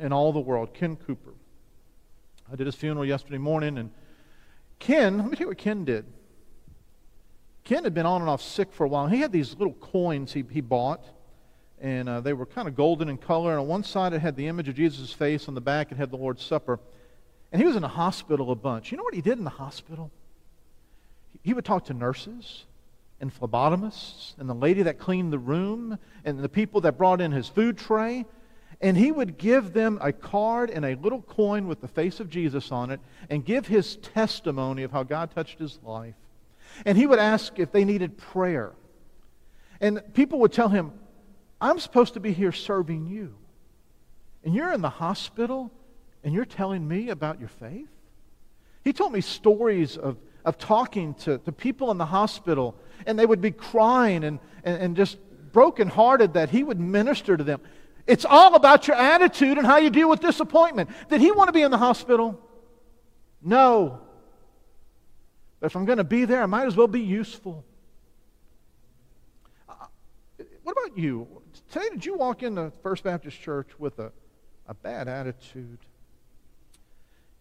in 0.00 0.12
all 0.12 0.32
the 0.32 0.40
world, 0.40 0.74
Ken 0.74 0.96
Cooper. 0.96 1.34
I 2.50 2.56
did 2.56 2.66
his 2.66 2.74
funeral 2.74 3.04
yesterday 3.04 3.38
morning, 3.38 3.78
and 3.78 3.90
Ken, 4.78 5.18
let 5.18 5.26
me 5.26 5.36
tell 5.36 5.46
you 5.46 5.48
what 5.48 5.58
Ken 5.58 5.84
did. 5.84 6.04
Ken 7.64 7.82
had 7.82 7.94
been 7.94 8.06
on 8.06 8.20
and 8.20 8.30
off 8.30 8.42
sick 8.42 8.72
for 8.72 8.84
a 8.84 8.88
while. 8.88 9.08
He 9.08 9.20
had 9.20 9.32
these 9.32 9.56
little 9.56 9.74
coins 9.74 10.32
he, 10.32 10.44
he 10.50 10.60
bought, 10.60 11.04
and 11.80 12.08
uh, 12.08 12.20
they 12.20 12.32
were 12.32 12.46
kind 12.46 12.68
of 12.68 12.76
golden 12.76 13.08
in 13.08 13.18
color. 13.18 13.50
And 13.50 13.60
on 13.60 13.66
one 13.66 13.82
side, 13.82 14.12
it 14.12 14.20
had 14.20 14.36
the 14.36 14.46
image 14.46 14.68
of 14.68 14.76
Jesus' 14.76 15.12
face. 15.12 15.48
On 15.48 15.54
the 15.54 15.60
back, 15.60 15.90
it 15.90 15.98
had 15.98 16.10
the 16.10 16.16
Lord's 16.16 16.44
Supper. 16.44 16.78
And 17.50 17.60
he 17.60 17.66
was 17.66 17.76
in 17.76 17.82
the 17.82 17.88
hospital 17.88 18.52
a 18.52 18.54
bunch. 18.54 18.92
You 18.92 18.98
know 18.98 19.02
what 19.02 19.14
he 19.14 19.20
did 19.20 19.38
in 19.38 19.44
the 19.44 19.50
hospital? 19.50 20.10
He 21.42 21.54
would 21.54 21.64
talk 21.64 21.86
to 21.86 21.94
nurses 21.94 22.64
and 23.20 23.32
phlebotomists 23.34 24.38
and 24.38 24.48
the 24.48 24.54
lady 24.54 24.82
that 24.82 24.98
cleaned 24.98 25.32
the 25.32 25.38
room 25.38 25.98
and 26.24 26.38
the 26.38 26.48
people 26.48 26.82
that 26.82 26.98
brought 26.98 27.20
in 27.20 27.32
his 27.32 27.48
food 27.48 27.78
tray 27.78 28.26
and 28.80 28.96
he 28.96 29.10
would 29.10 29.38
give 29.38 29.72
them 29.72 29.98
a 30.02 30.12
card 30.12 30.70
and 30.70 30.84
a 30.84 30.96
little 30.96 31.22
coin 31.22 31.66
with 31.66 31.80
the 31.80 31.88
face 31.88 32.20
of 32.20 32.28
Jesus 32.28 32.70
on 32.70 32.90
it 32.90 33.00
and 33.30 33.44
give 33.44 33.66
his 33.66 33.96
testimony 33.96 34.82
of 34.82 34.92
how 34.92 35.02
God 35.02 35.30
touched 35.30 35.58
his 35.58 35.78
life. 35.82 36.14
And 36.84 36.98
he 36.98 37.06
would 37.06 37.18
ask 37.18 37.58
if 37.58 37.72
they 37.72 37.84
needed 37.84 38.18
prayer. 38.18 38.72
And 39.80 40.02
people 40.12 40.40
would 40.40 40.52
tell 40.52 40.68
him, 40.68 40.92
I'm 41.60 41.78
supposed 41.78 42.14
to 42.14 42.20
be 42.20 42.32
here 42.32 42.52
serving 42.52 43.06
you. 43.06 43.34
And 44.44 44.54
you're 44.54 44.72
in 44.72 44.82
the 44.82 44.90
hospital 44.90 45.70
and 46.22 46.34
you're 46.34 46.44
telling 46.44 46.86
me 46.86 47.08
about 47.10 47.38
your 47.38 47.48
faith? 47.48 47.88
He 48.84 48.92
told 48.92 49.12
me 49.12 49.20
stories 49.20 49.96
of, 49.96 50.18
of 50.44 50.58
talking 50.58 51.14
to, 51.14 51.38
to 51.38 51.52
people 51.52 51.90
in 51.90 51.98
the 51.98 52.06
hospital, 52.06 52.74
and 53.06 53.18
they 53.18 53.26
would 53.26 53.40
be 53.40 53.52
crying 53.52 54.24
and, 54.24 54.40
and, 54.64 54.82
and 54.82 54.96
just 54.96 55.18
brokenhearted 55.52 56.34
that 56.34 56.50
he 56.50 56.62
would 56.62 56.80
minister 56.80 57.36
to 57.36 57.44
them. 57.44 57.60
It's 58.06 58.24
all 58.24 58.54
about 58.54 58.86
your 58.86 58.96
attitude 58.96 59.58
and 59.58 59.66
how 59.66 59.78
you 59.78 59.90
deal 59.90 60.08
with 60.08 60.20
disappointment. 60.20 60.90
Did 61.08 61.20
he 61.20 61.32
want 61.32 61.48
to 61.48 61.52
be 61.52 61.62
in 61.62 61.70
the 61.70 61.78
hospital? 61.78 62.40
No. 63.42 64.00
But 65.60 65.66
if 65.66 65.76
I'm 65.76 65.84
going 65.84 65.98
to 65.98 66.04
be 66.04 66.24
there, 66.24 66.42
I 66.42 66.46
might 66.46 66.66
as 66.66 66.76
well 66.76 66.86
be 66.86 67.00
useful. 67.00 67.64
Uh, 69.68 69.74
what 70.62 70.72
about 70.72 70.96
you? 70.96 71.26
Today, 71.70 71.88
did 71.90 72.06
you 72.06 72.16
walk 72.16 72.42
into 72.42 72.72
First 72.82 73.02
Baptist 73.02 73.40
Church 73.40 73.68
with 73.78 73.98
a, 73.98 74.12
a 74.68 74.74
bad 74.74 75.08
attitude? 75.08 75.78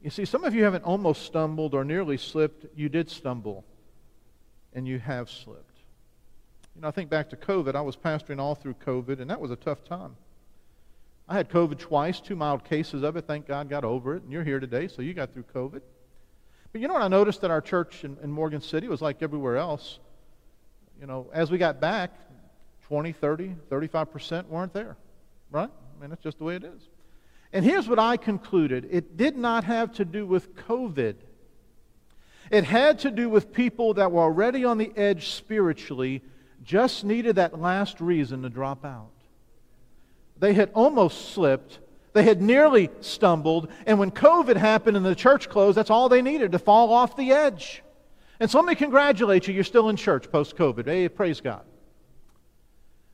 You 0.01 0.09
see, 0.09 0.25
some 0.25 0.43
of 0.43 0.55
you 0.55 0.63
haven't 0.63 0.83
almost 0.83 1.23
stumbled 1.23 1.73
or 1.73 1.83
nearly 1.83 2.17
slipped. 2.17 2.65
You 2.75 2.89
did 2.89 3.09
stumble, 3.09 3.65
and 4.73 4.87
you 4.87 4.99
have 4.99 5.29
slipped. 5.29 5.79
You 6.75 6.81
know, 6.81 6.87
I 6.87 6.91
think 6.91 7.09
back 7.09 7.29
to 7.29 7.35
COVID. 7.35 7.75
I 7.75 7.81
was 7.81 7.95
pastoring 7.95 8.39
all 8.39 8.55
through 8.55 8.75
COVID, 8.75 9.19
and 9.19 9.29
that 9.29 9.39
was 9.39 9.51
a 9.51 9.55
tough 9.55 9.83
time. 9.83 10.15
I 11.27 11.35
had 11.35 11.49
COVID 11.49 11.79
twice, 11.79 12.19
two 12.19 12.35
mild 12.35 12.63
cases 12.63 13.03
of 13.03 13.15
it. 13.15 13.25
Thank 13.25 13.47
God 13.47 13.69
got 13.69 13.83
over 13.83 14.15
it. 14.15 14.23
And 14.23 14.31
you're 14.31 14.43
here 14.43 14.59
today, 14.59 14.87
so 14.87 15.01
you 15.01 15.13
got 15.13 15.33
through 15.33 15.45
COVID. 15.53 15.81
But 16.71 16.81
you 16.81 16.87
know 16.87 16.93
what 16.93 17.03
I 17.03 17.07
noticed 17.07 17.41
that 17.41 17.51
our 17.51 17.61
church 17.61 18.03
in, 18.03 18.17
in 18.21 18.31
Morgan 18.31 18.61
City 18.61 18.87
was 18.87 19.01
like 19.01 19.23
everywhere 19.23 19.57
else? 19.57 19.99
You 20.99 21.07
know, 21.07 21.27
as 21.33 21.49
we 21.49 21.57
got 21.57 21.79
back, 21.79 22.11
20, 22.87 23.11
30, 23.13 23.55
35% 23.69 24.47
weren't 24.47 24.73
there. 24.73 24.97
Right? 25.49 25.69
I 25.69 26.01
mean, 26.01 26.09
that's 26.09 26.21
just 26.21 26.37
the 26.37 26.43
way 26.43 26.55
it 26.55 26.63
is. 26.63 26.89
And 27.53 27.63
here's 27.63 27.87
what 27.87 27.99
I 27.99 28.17
concluded 28.17 28.87
it 28.91 29.17
did 29.17 29.37
not 29.37 29.63
have 29.63 29.93
to 29.93 30.05
do 30.05 30.25
with 30.25 30.55
COVID. 30.55 31.15
It 32.51 32.63
had 32.63 32.99
to 32.99 33.11
do 33.11 33.29
with 33.29 33.51
people 33.51 33.95
that 33.95 34.11
were 34.11 34.21
already 34.21 34.65
on 34.65 34.77
the 34.77 34.91
edge 34.95 35.29
spiritually, 35.29 36.21
just 36.61 37.03
needed 37.03 37.37
that 37.37 37.59
last 37.59 37.99
reason 37.99 38.43
to 38.43 38.49
drop 38.49 38.85
out. 38.85 39.09
They 40.39 40.53
had 40.53 40.71
almost 40.73 41.33
slipped. 41.33 41.79
They 42.13 42.23
had 42.23 42.41
nearly 42.41 42.89
stumbled. 43.01 43.69
And 43.85 43.99
when 43.99 44.11
COVID 44.11 44.55
happened 44.55 44.97
and 44.97 45.05
the 45.05 45.15
church 45.15 45.49
closed, 45.49 45.77
that's 45.77 45.89
all 45.89 46.09
they 46.09 46.21
needed 46.21 46.51
to 46.53 46.59
fall 46.59 46.93
off 46.93 47.15
the 47.15 47.31
edge. 47.31 47.83
And 48.39 48.49
so 48.49 48.59
let 48.59 48.67
me 48.67 48.75
congratulate 48.75 49.47
you. 49.47 49.53
You're 49.53 49.63
still 49.63 49.89
in 49.89 49.95
church 49.95 50.31
post 50.31 50.55
COVID. 50.55 50.85
Hey, 50.85 51.07
praise 51.09 51.41
God. 51.41 51.63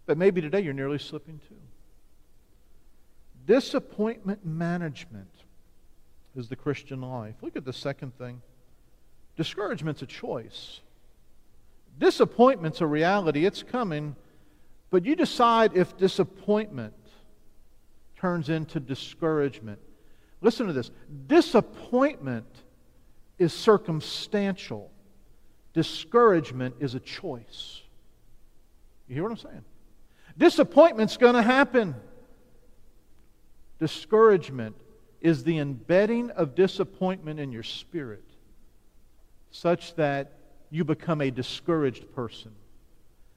But 0.05 0.17
maybe 0.17 0.41
today 0.41 0.61
you're 0.61 0.73
nearly 0.73 0.97
slipping 0.97 1.39
too. 1.47 1.55
Disappointment 3.45 4.45
management 4.45 5.29
is 6.35 6.47
the 6.47 6.55
Christian 6.55 7.01
life. 7.01 7.35
Look 7.41 7.55
at 7.55 7.65
the 7.65 7.73
second 7.73 8.17
thing 8.17 8.41
discouragement's 9.37 10.01
a 10.01 10.05
choice. 10.05 10.81
Disappointment's 11.97 12.81
a 12.81 12.85
reality, 12.85 13.45
it's 13.45 13.63
coming, 13.63 14.15
but 14.89 15.05
you 15.05 15.15
decide 15.15 15.75
if 15.75 15.97
disappointment 15.97 16.93
turns 18.21 18.49
into 18.49 18.79
discouragement. 18.79 19.79
Listen 20.41 20.67
to 20.67 20.73
this 20.73 20.91
disappointment 21.27 22.45
is 23.39 23.51
circumstantial, 23.51 24.91
discouragement 25.73 26.75
is 26.79 26.93
a 26.93 26.99
choice. 26.99 27.81
You 29.07 29.15
hear 29.15 29.23
what 29.23 29.31
I'm 29.31 29.37
saying? 29.37 29.65
Disappointment's 30.37 31.17
going 31.17 31.33
to 31.33 31.41
happen. 31.41 31.95
Discouragement 33.79 34.75
is 35.19 35.43
the 35.43 35.57
embedding 35.57 36.29
of 36.31 36.53
disappointment 36.53 37.39
in 37.39 37.51
your 37.51 37.63
spirit 37.63 38.23
such 39.49 39.95
that 39.95 40.33
you 40.69 40.85
become 40.85 41.21
a 41.21 41.31
discouraged 41.31 42.13
person 42.13 42.51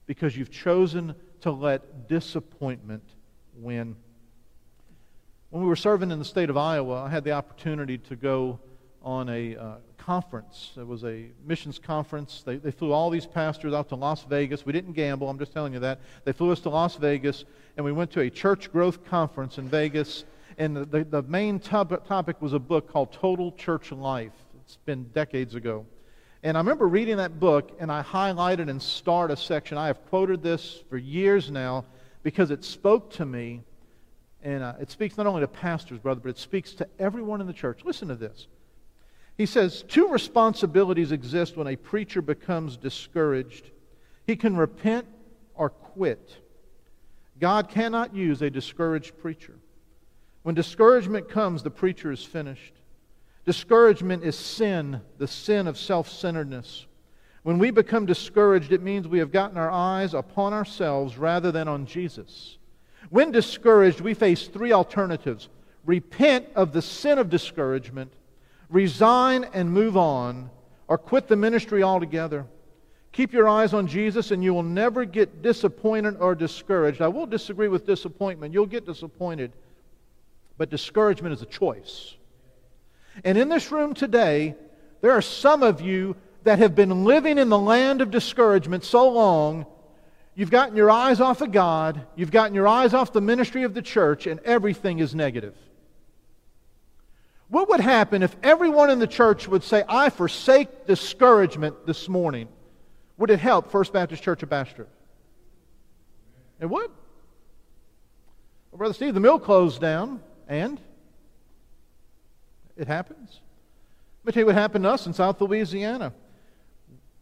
because 0.07 0.37
you've 0.37 0.51
chosen 0.51 1.15
to 1.41 1.51
let 1.51 2.07
disappointment 2.09 3.03
win. 3.57 3.97
When 5.55 5.63
we 5.63 5.69
were 5.69 5.77
serving 5.77 6.11
in 6.11 6.19
the 6.19 6.25
state 6.25 6.51
of 6.51 6.57
Iowa, 6.57 7.05
I 7.05 7.09
had 7.09 7.23
the 7.23 7.31
opportunity 7.31 7.97
to 7.97 8.17
go 8.17 8.59
on 9.05 9.29
a 9.29 9.55
uh, 9.55 9.75
conference. 9.99 10.73
It 10.77 10.85
was 10.85 11.05
a 11.05 11.27
missions 11.47 11.79
conference. 11.79 12.43
They, 12.45 12.57
they 12.57 12.73
flew 12.73 12.91
all 12.91 13.09
these 13.09 13.25
pastors 13.25 13.73
out 13.73 13.89
to 13.91 13.95
Las 13.95 14.25
Vegas. 14.25 14.67
We 14.67 14.73
didn't 14.73 14.95
gamble, 14.95 15.31
I'm 15.31 15.39
just 15.39 15.53
telling 15.53 15.73
you 15.73 15.79
that. 15.79 16.01
They 16.25 16.33
flew 16.33 16.51
us 16.51 16.59
to 16.63 16.71
Las 16.71 16.97
Vegas, 16.97 17.45
and 17.77 17.87
we 17.87 17.93
went 17.93 18.11
to 18.11 18.23
a 18.23 18.31
church 18.31 18.73
growth 18.73 19.05
conference 19.05 19.59
in 19.59 19.69
Vegas. 19.69 20.25
And 20.59 20.77
the, 20.77 20.87
the, 20.87 21.05
the 21.05 21.23
main 21.23 21.61
top, 21.61 22.05
topic 22.05 22.43
was 22.43 22.53
a 22.53 22.59
book 22.59 22.91
called 22.91 23.13
Total 23.13 23.53
Church 23.53 23.93
Life. 23.93 24.33
It's 24.61 24.79
been 24.85 25.05
decades 25.15 25.55
ago. 25.55 25.87
And 26.43 26.57
I 26.57 26.61
remember 26.61 26.89
reading 26.89 27.19
that 27.19 27.39
book, 27.39 27.77
and 27.79 27.93
I 27.93 28.03
highlighted 28.03 28.69
and 28.69 28.83
starred 28.83 29.31
a 29.31 29.37
section. 29.37 29.79
I 29.79 29.87
have 29.87 30.05
quoted 30.07 30.43
this 30.43 30.83
for 30.91 30.97
years 30.97 31.49
now 31.49 31.85
because 32.25 32.51
it 32.51 32.65
spoke 32.65 33.13
to 33.13 33.25
me. 33.25 33.63
And 34.45 34.63
uh, 34.63 34.75
it 34.79 34.91
speaks 34.91 35.17
not 35.17 35.27
only 35.27 35.41
to 35.41 35.49
pastors, 35.49 35.99
brother, 35.99 36.21
but 36.21 36.29
it 36.29 36.39
speaks 36.39 36.75
to 36.75 36.87
everyone 36.99 37.41
in 37.41 37.47
the 37.47 37.53
church. 37.53 37.81
Listen 37.85 38.09
to 38.09 38.15
this. 38.15 38.47
He 39.39 39.47
says, 39.47 39.83
Two 39.89 40.09
responsibilities 40.09 41.11
exist 41.11 41.57
when 41.57 41.67
a 41.67 41.77
preacher 41.77 42.21
becomes 42.21 42.77
discouraged. 42.77 43.71
He 44.27 44.37
can 44.37 44.57
repent 44.57 45.07
or 45.55 45.71
quit. 45.71 46.37
God 47.41 47.69
cannot 47.71 48.15
use 48.15 48.43
a 48.43 48.51
discouraged 48.51 49.19
preacher. 49.19 49.55
When 50.43 50.55
discouragement 50.55 51.31
comes, 51.31 51.63
the 51.63 51.71
preacher 51.71 52.13
is 52.13 52.23
finished. 52.23 52.75
Discouragement 53.47 54.25
is 54.25 54.37
sin, 54.37 55.01
the 55.19 55.27
sin 55.27 55.67
of 55.67 55.79
self 55.79 56.09
centeredness. 56.11 56.87
When 57.43 57.59
we 57.59 57.71
become 57.71 58.07
discouraged, 58.07 58.73
it 58.73 58.83
means 58.83 59.09
we 59.09 59.19
have 59.19 59.33
gotten 59.33 59.57
our 59.57 59.71
eyes 59.71 60.15
upon 60.15 60.53
ourselves 60.53 61.17
rather 61.19 61.51
than 61.51 61.67
on 61.67 61.87
Jesus. 61.87 62.59
When 63.11 63.31
discouraged, 63.31 64.01
we 64.01 64.15
face 64.15 64.47
three 64.47 64.73
alternatives 64.73 65.49
repent 65.85 66.47
of 66.55 66.73
the 66.73 66.81
sin 66.81 67.19
of 67.19 67.29
discouragement, 67.29 68.13
resign 68.71 69.45
and 69.53 69.71
move 69.71 69.97
on, 69.97 70.51
or 70.89 70.97
quit 70.97 71.29
the 71.29 71.37
ministry 71.37 71.83
altogether. 71.83 72.47
Keep 73.13 73.33
your 73.33 73.49
eyes 73.49 73.73
on 73.75 73.87
Jesus, 73.87 74.31
and 74.31 74.43
you 74.43 74.53
will 74.53 74.63
never 74.63 75.05
get 75.05 75.43
disappointed 75.43 76.17
or 76.19 76.35
discouraged. 76.35 77.01
I 77.01 77.09
will 77.09 77.27
disagree 77.27 77.69
with 77.69 77.87
disappointment. 77.87 78.53
You'll 78.53 78.67
get 78.67 78.87
disappointed, 78.87 79.53
but 80.59 80.71
discouragement 80.71 81.35
is 81.35 81.43
a 81.43 81.47
choice. 81.47 82.15
And 83.23 83.39
in 83.39 83.49
this 83.49 83.71
room 83.71 83.95
today, 83.95 84.57
there 85.01 85.13
are 85.13 85.23
some 85.23 85.63
of 85.63 85.81
you 85.81 86.17
that 86.43 86.59
have 86.59 86.75
been 86.75 87.05
living 87.05 87.39
in 87.39 87.51
the 87.51 87.59
land 87.59 88.01
of 88.01 88.11
discouragement 88.11 88.85
so 88.85 89.09
long, 89.11 89.67
you've 90.35 90.51
gotten 90.51 90.77
your 90.77 90.91
eyes 90.91 91.21
off 91.21 91.41
of 91.41 91.53
God, 91.53 92.07
you've 92.17 92.31
gotten 92.31 92.55
your 92.55 92.69
eyes 92.69 92.95
off 92.95 93.13
the 93.13 93.21
ministry 93.21 93.63
of 93.63 93.75
the 93.75 93.83
church, 93.83 94.27
and 94.27 94.41
everything 94.41 94.99
is 94.99 95.15
negative. 95.15 95.55
What 97.49 97.69
would 97.69 97.81
happen 97.81 98.23
if 98.23 98.35
everyone 98.43 98.91
in 98.91 98.99
the 98.99 99.07
church 99.07 99.47
would 99.47 99.63
say, 99.63 99.85
I 99.89 100.11
forsake 100.11 100.87
discouragement 100.87 101.87
this 101.87 102.09
morning? 102.09 102.49
Would 103.19 103.31
it 103.31 103.39
help 103.39 103.71
First 103.71 103.93
Baptist 103.93 104.23
Church 104.23 104.43
of 104.43 104.49
Bastrop? 104.49 104.89
It 106.61 106.67
would. 106.67 106.91
Well, 108.71 108.79
Brother 108.79 108.95
Steve, 108.95 109.15
the 109.15 109.21
mill 109.21 109.39
closed 109.39 109.81
down, 109.81 110.21
and 110.49 110.81
it 112.77 112.89
happens. 112.89 113.41
Let 114.25 114.27
me 114.27 114.33
tell 114.33 114.41
you 114.41 114.47
what 114.47 114.55
happened 114.57 114.85
to 114.85 114.91
us 114.91 115.07
in 115.07 115.13
South 115.13 115.41
Louisiana. 115.41 116.13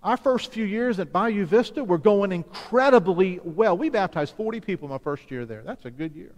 Our 0.02 0.16
first 0.16 0.52
few 0.52 0.64
years 0.64 0.98
at 0.98 1.12
Bayou 1.12 1.46
Vista 1.46 1.84
were 1.84 1.98
going 1.98 2.32
incredibly 2.32 3.40
well. 3.44 3.78
We 3.78 3.88
baptized 3.88 4.34
40 4.34 4.60
people 4.60 4.88
my 4.88 4.98
first 4.98 5.30
year 5.30 5.46
there. 5.46 5.62
That's 5.62 5.84
a 5.84 5.90
good 5.90 6.16
year. 6.16 6.32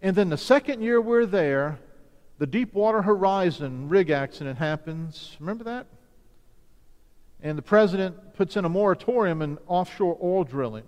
And 0.00 0.14
then 0.14 0.28
the 0.28 0.38
second 0.38 0.82
year 0.82 1.00
we're 1.00 1.26
there, 1.26 1.78
the 2.38 2.46
Deepwater 2.46 3.02
Horizon 3.02 3.88
rig 3.88 4.10
accident 4.10 4.58
happens. 4.58 5.36
Remember 5.40 5.64
that? 5.64 5.86
And 7.42 7.58
the 7.58 7.62
president 7.62 8.34
puts 8.34 8.56
in 8.56 8.64
a 8.64 8.68
moratorium 8.68 9.42
in 9.42 9.58
offshore 9.66 10.16
oil 10.22 10.44
drilling. 10.44 10.84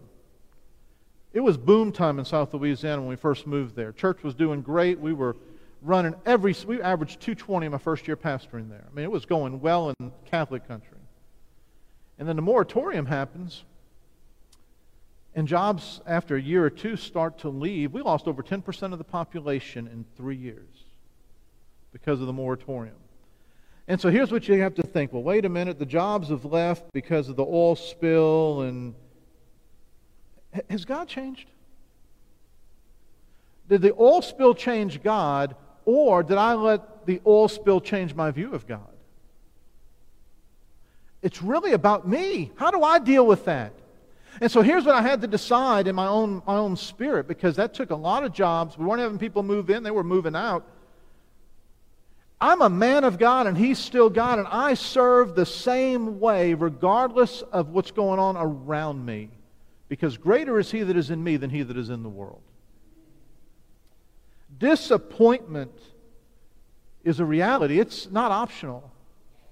It 1.33 1.41
was 1.41 1.57
boom 1.57 1.93
time 1.93 2.19
in 2.19 2.25
South 2.25 2.55
Louisiana 2.55 3.01
when 3.01 3.09
we 3.09 3.17
first 3.17 3.47
moved 3.47 3.75
there. 3.75 3.93
Church 3.93 4.23
was 4.23 4.35
doing 4.35 4.61
great. 4.61 5.01
We 5.01 5.15
were 5.15 5.37
running 5.83 6.15
every, 6.25 6.55
we 6.67 6.81
averaged 6.81 7.21
220 7.21 7.67
in 7.67 7.73
my 7.73 7.79
first 7.79 8.07
year 8.07 8.17
pastoring 8.17 8.69
there. 8.69 8.85
I 8.91 8.95
mean, 8.95 9.05
it 9.05 9.11
was 9.11 9.27
going 9.27 9.61
well 9.61 9.93
in 9.99 10.13
Catholic 10.25 10.67
country. 10.67 10.99
And 12.19 12.29
then 12.29 12.37
the 12.37 12.43
moratorium 12.43 13.07
happens, 13.07 13.65
and 15.35 15.49
jobs 15.49 16.01
after 16.07 16.37
a 16.37 16.41
year 16.41 16.65
or 16.65 16.71
two 16.71 16.97
start 16.97 17.39
to 17.39 17.49
leave. 17.49 17.93
We 17.93 18.03
lost 18.03 18.29
over 18.29 18.43
10% 18.43 18.93
of 18.93 18.99
the 18.99 19.05
population 19.05 19.89
in 19.89 20.05
three 20.17 20.37
years 20.37 20.85
because 21.93 22.21
of 22.21 22.27
the 22.27 22.33
moratorium. 22.33 22.97
And 23.89 24.01
so 24.01 24.11
here's 24.11 24.31
what 24.31 24.47
you 24.47 24.61
have 24.61 24.75
to 24.77 24.83
think 24.83 25.13
well, 25.13 25.23
wait 25.23 25.45
a 25.45 25.49
minute, 25.49 25.79
the 25.79 25.87
jobs 25.87 26.29
have 26.29 26.45
left 26.45 26.93
because 26.93 27.29
of 27.29 27.37
the 27.37 27.45
oil 27.45 27.75
spill, 27.75 28.63
and 28.63 28.95
has 30.71 30.85
God 30.85 31.09
changed? 31.09 31.49
Did 33.69 33.83
the 33.83 33.95
oil 33.95 34.23
spill 34.23 34.55
change 34.55 35.03
God, 35.03 35.57
or 35.85 36.23
did 36.23 36.39
I 36.39 36.55
let 36.55 37.07
the 37.07 37.21
oil 37.27 37.49
spill 37.49 37.81
change 37.81 38.15
my 38.15 38.31
view 38.31 38.55
of 38.55 38.67
God? 38.67 38.81
It's 41.23 41.43
really 41.43 41.73
about 41.73 42.07
me. 42.07 42.51
How 42.57 42.71
do 42.71 42.83
I 42.83 42.99
deal 42.99 43.27
with 43.27 43.45
that? 43.45 43.73
And 44.41 44.51
so 44.51 44.63
here's 44.63 44.85
what 44.85 44.95
I 44.95 45.03
had 45.03 45.21
to 45.21 45.27
decide 45.27 45.87
in 45.87 45.95
my 45.95 46.07
own, 46.07 46.43
my 46.47 46.57
own 46.57 46.77
spirit 46.77 47.29
because 47.29 47.57
that 47.57 47.75
took 47.75 47.91
a 47.91 47.97
lot 47.97 48.25
of 48.25 48.33
jobs. 48.33 48.77
We 48.77 48.85
weren't 48.85 49.01
having 49.01 49.19
people 49.19 49.43
move 49.43 49.71
in, 49.71 49.83
they 49.83 49.91
were 49.91 50.05
moving 50.05 50.35
out. 50.35 50.65
I'm 52.41 52.61
a 52.61 52.69
man 52.69 53.05
of 53.05 53.19
God 53.19 53.47
and 53.47 53.57
he's 53.57 53.79
still 53.79 54.11
God, 54.11 54.41
and 54.41 54.49
I 54.49 54.75
serve 54.75 55.37
the 55.37 55.47
same 55.47 56.19
way 56.19 56.55
regardless 56.55 57.43
of 57.43 57.69
what's 57.69 57.93
going 57.93 58.19
on 58.19 58.37
around 58.37 59.07
me. 59.07 59.31
Because 59.89 60.17
greater 60.17 60.59
is 60.59 60.71
he 60.71 60.83
that 60.83 60.97
is 60.97 61.11
in 61.11 61.23
me 61.23 61.37
than 61.37 61.51
he 61.51 61.63
that 61.63 61.77
is 61.77 61.91
in 61.91 62.03
the 62.03 62.09
world. 62.09 62.43
Disappointment 64.63 65.73
is 67.03 67.19
a 67.19 67.25
reality, 67.25 67.81
it's 67.81 68.09
not 68.13 68.31
optional, 68.31 68.93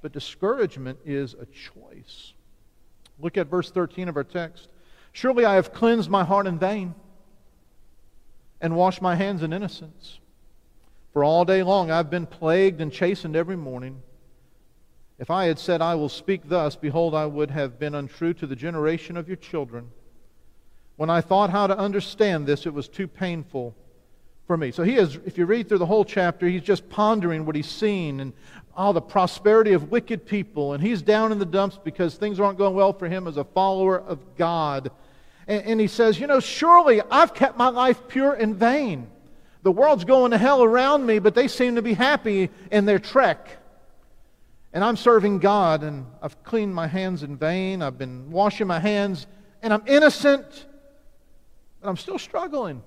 but 0.03 0.13
discouragement 0.13 1.01
is 1.05 1.35
a 1.35 1.47
choice. 1.47 2.33
Look 3.19 3.37
at 3.37 3.49
verse 3.49 3.73
13 3.73 4.09
of 4.09 4.17
our 4.17 4.23
text. 4.23 4.69
Surely 5.11 5.45
I 5.45 5.57
have 5.57 5.73
cleansed 5.73 6.09
my 6.09 6.23
heart 6.23 6.47
in 6.47 6.61
vain 6.61 6.95
and 8.61 8.77
washed 8.77 9.03
my 9.03 9.17
hands 9.17 9.43
in 9.43 9.53
innocence. 9.53 10.21
For 11.13 11.25
all 11.25 11.45
day 11.45 11.65
long 11.65 11.91
I've 11.91 12.09
been 12.09 12.27
plagued 12.27 12.81
and 12.81 12.93
chastened 12.93 13.35
every 13.35 13.57
morning. 13.57 14.03
If 15.19 15.29
I 15.29 15.47
had 15.47 15.59
said, 15.59 15.83
I 15.83 15.97
will 15.97 16.09
speak 16.09 16.43
thus, 16.49 16.77
behold, 16.77 17.17
I 17.17 17.27
would 17.27 17.51
have 17.51 17.81
been 17.81 17.97
untrue 17.97 18.35
to 18.35 18.47
the 18.47 18.55
generation 18.55 19.17
of 19.17 19.27
your 19.27 19.39
children. 19.39 19.91
When 20.95 21.11
I 21.11 21.21
thought 21.21 21.51
how 21.51 21.67
to 21.67 21.77
understand 21.77 22.47
this, 22.47 22.65
it 22.65 22.73
was 22.73 22.87
too 22.87 23.09
painful 23.09 23.75
for 24.51 24.57
me. 24.57 24.73
So 24.73 24.83
he 24.83 24.97
is, 24.97 25.17
if 25.25 25.39
you 25.39 25.47
read 25.47 25.69
through 25.69 25.79
the 25.79 25.87
whole 25.87 26.05
chapter, 26.05 26.49
he's 26.49 26.63
just 26.63 26.89
pondering 26.89 27.47
what 27.47 27.55
he's 27.55 27.69
seen 27.69 28.19
and 28.19 28.33
all 28.75 28.93
the 28.93 29.01
prosperity 29.01 29.75
of 29.75 29.93
wicked 29.93 30.27
people. 30.27 30.73
And 30.73 30.83
he's 30.83 31.03
down 31.03 31.31
in 31.31 31.39
the 31.39 31.47
dumps 31.47 31.79
because 31.85 32.17
things 32.17 32.41
aren't 32.41 32.59
going 32.59 32.75
well 32.75 32.93
for 32.93 33.09
him 33.09 33.29
as 33.29 33.37
a 33.37 33.45
follower 33.45 34.01
of 34.01 34.19
God. 34.35 34.91
And, 35.47 35.65
and 35.67 35.81
he 35.81 35.87
says, 35.87 36.19
You 36.19 36.27
know, 36.27 36.41
surely 36.41 37.01
I've 37.13 37.33
kept 37.33 37.59
my 37.59 37.69
life 37.69 38.09
pure 38.09 38.35
in 38.35 38.57
vain. 38.57 39.09
The 39.63 39.71
world's 39.71 40.03
going 40.05 40.33
to 40.33 40.39
hell 40.39 40.65
around 40.65 41.07
me, 41.07 41.21
but 41.21 41.37
they 41.37 41.47
seem 41.47 41.77
to 41.77 41.83
be 41.83 41.95
happy 41.95 42.51
in 42.73 42.87
their 42.87 42.99
trek. 42.99 43.57
And 44.73 44.83
I'm 44.83 44.97
serving 44.97 45.39
God, 45.39 45.85
and 45.85 46.07
I've 46.21 46.43
cleaned 46.43 46.75
my 46.75 46.89
hands 46.89 47.23
in 47.23 47.37
vain. 47.37 47.83
I've 47.83 47.99
been 47.99 48.33
washing 48.33 48.67
my 48.67 48.81
hands, 48.81 49.29
and 49.63 49.73
I'm 49.73 49.85
innocent, 49.87 50.67
but 51.81 51.89
I'm 51.89 51.97
still 51.97 52.19
struggling. 52.19 52.83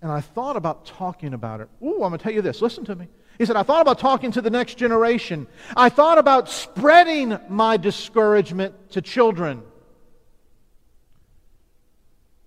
And 0.00 0.12
I 0.12 0.20
thought 0.20 0.56
about 0.56 0.86
talking 0.86 1.34
about 1.34 1.60
it. 1.60 1.68
Ooh, 1.82 2.04
I'm 2.04 2.10
going 2.10 2.12
to 2.12 2.18
tell 2.18 2.32
you 2.32 2.42
this. 2.42 2.62
Listen 2.62 2.84
to 2.84 2.94
me. 2.94 3.08
He 3.38 3.44
said, 3.44 3.56
I 3.56 3.62
thought 3.62 3.82
about 3.82 3.98
talking 3.98 4.32
to 4.32 4.40
the 4.40 4.50
next 4.50 4.76
generation. 4.76 5.46
I 5.76 5.88
thought 5.88 6.18
about 6.18 6.48
spreading 6.48 7.38
my 7.48 7.76
discouragement 7.76 8.90
to 8.90 9.02
children. 9.02 9.62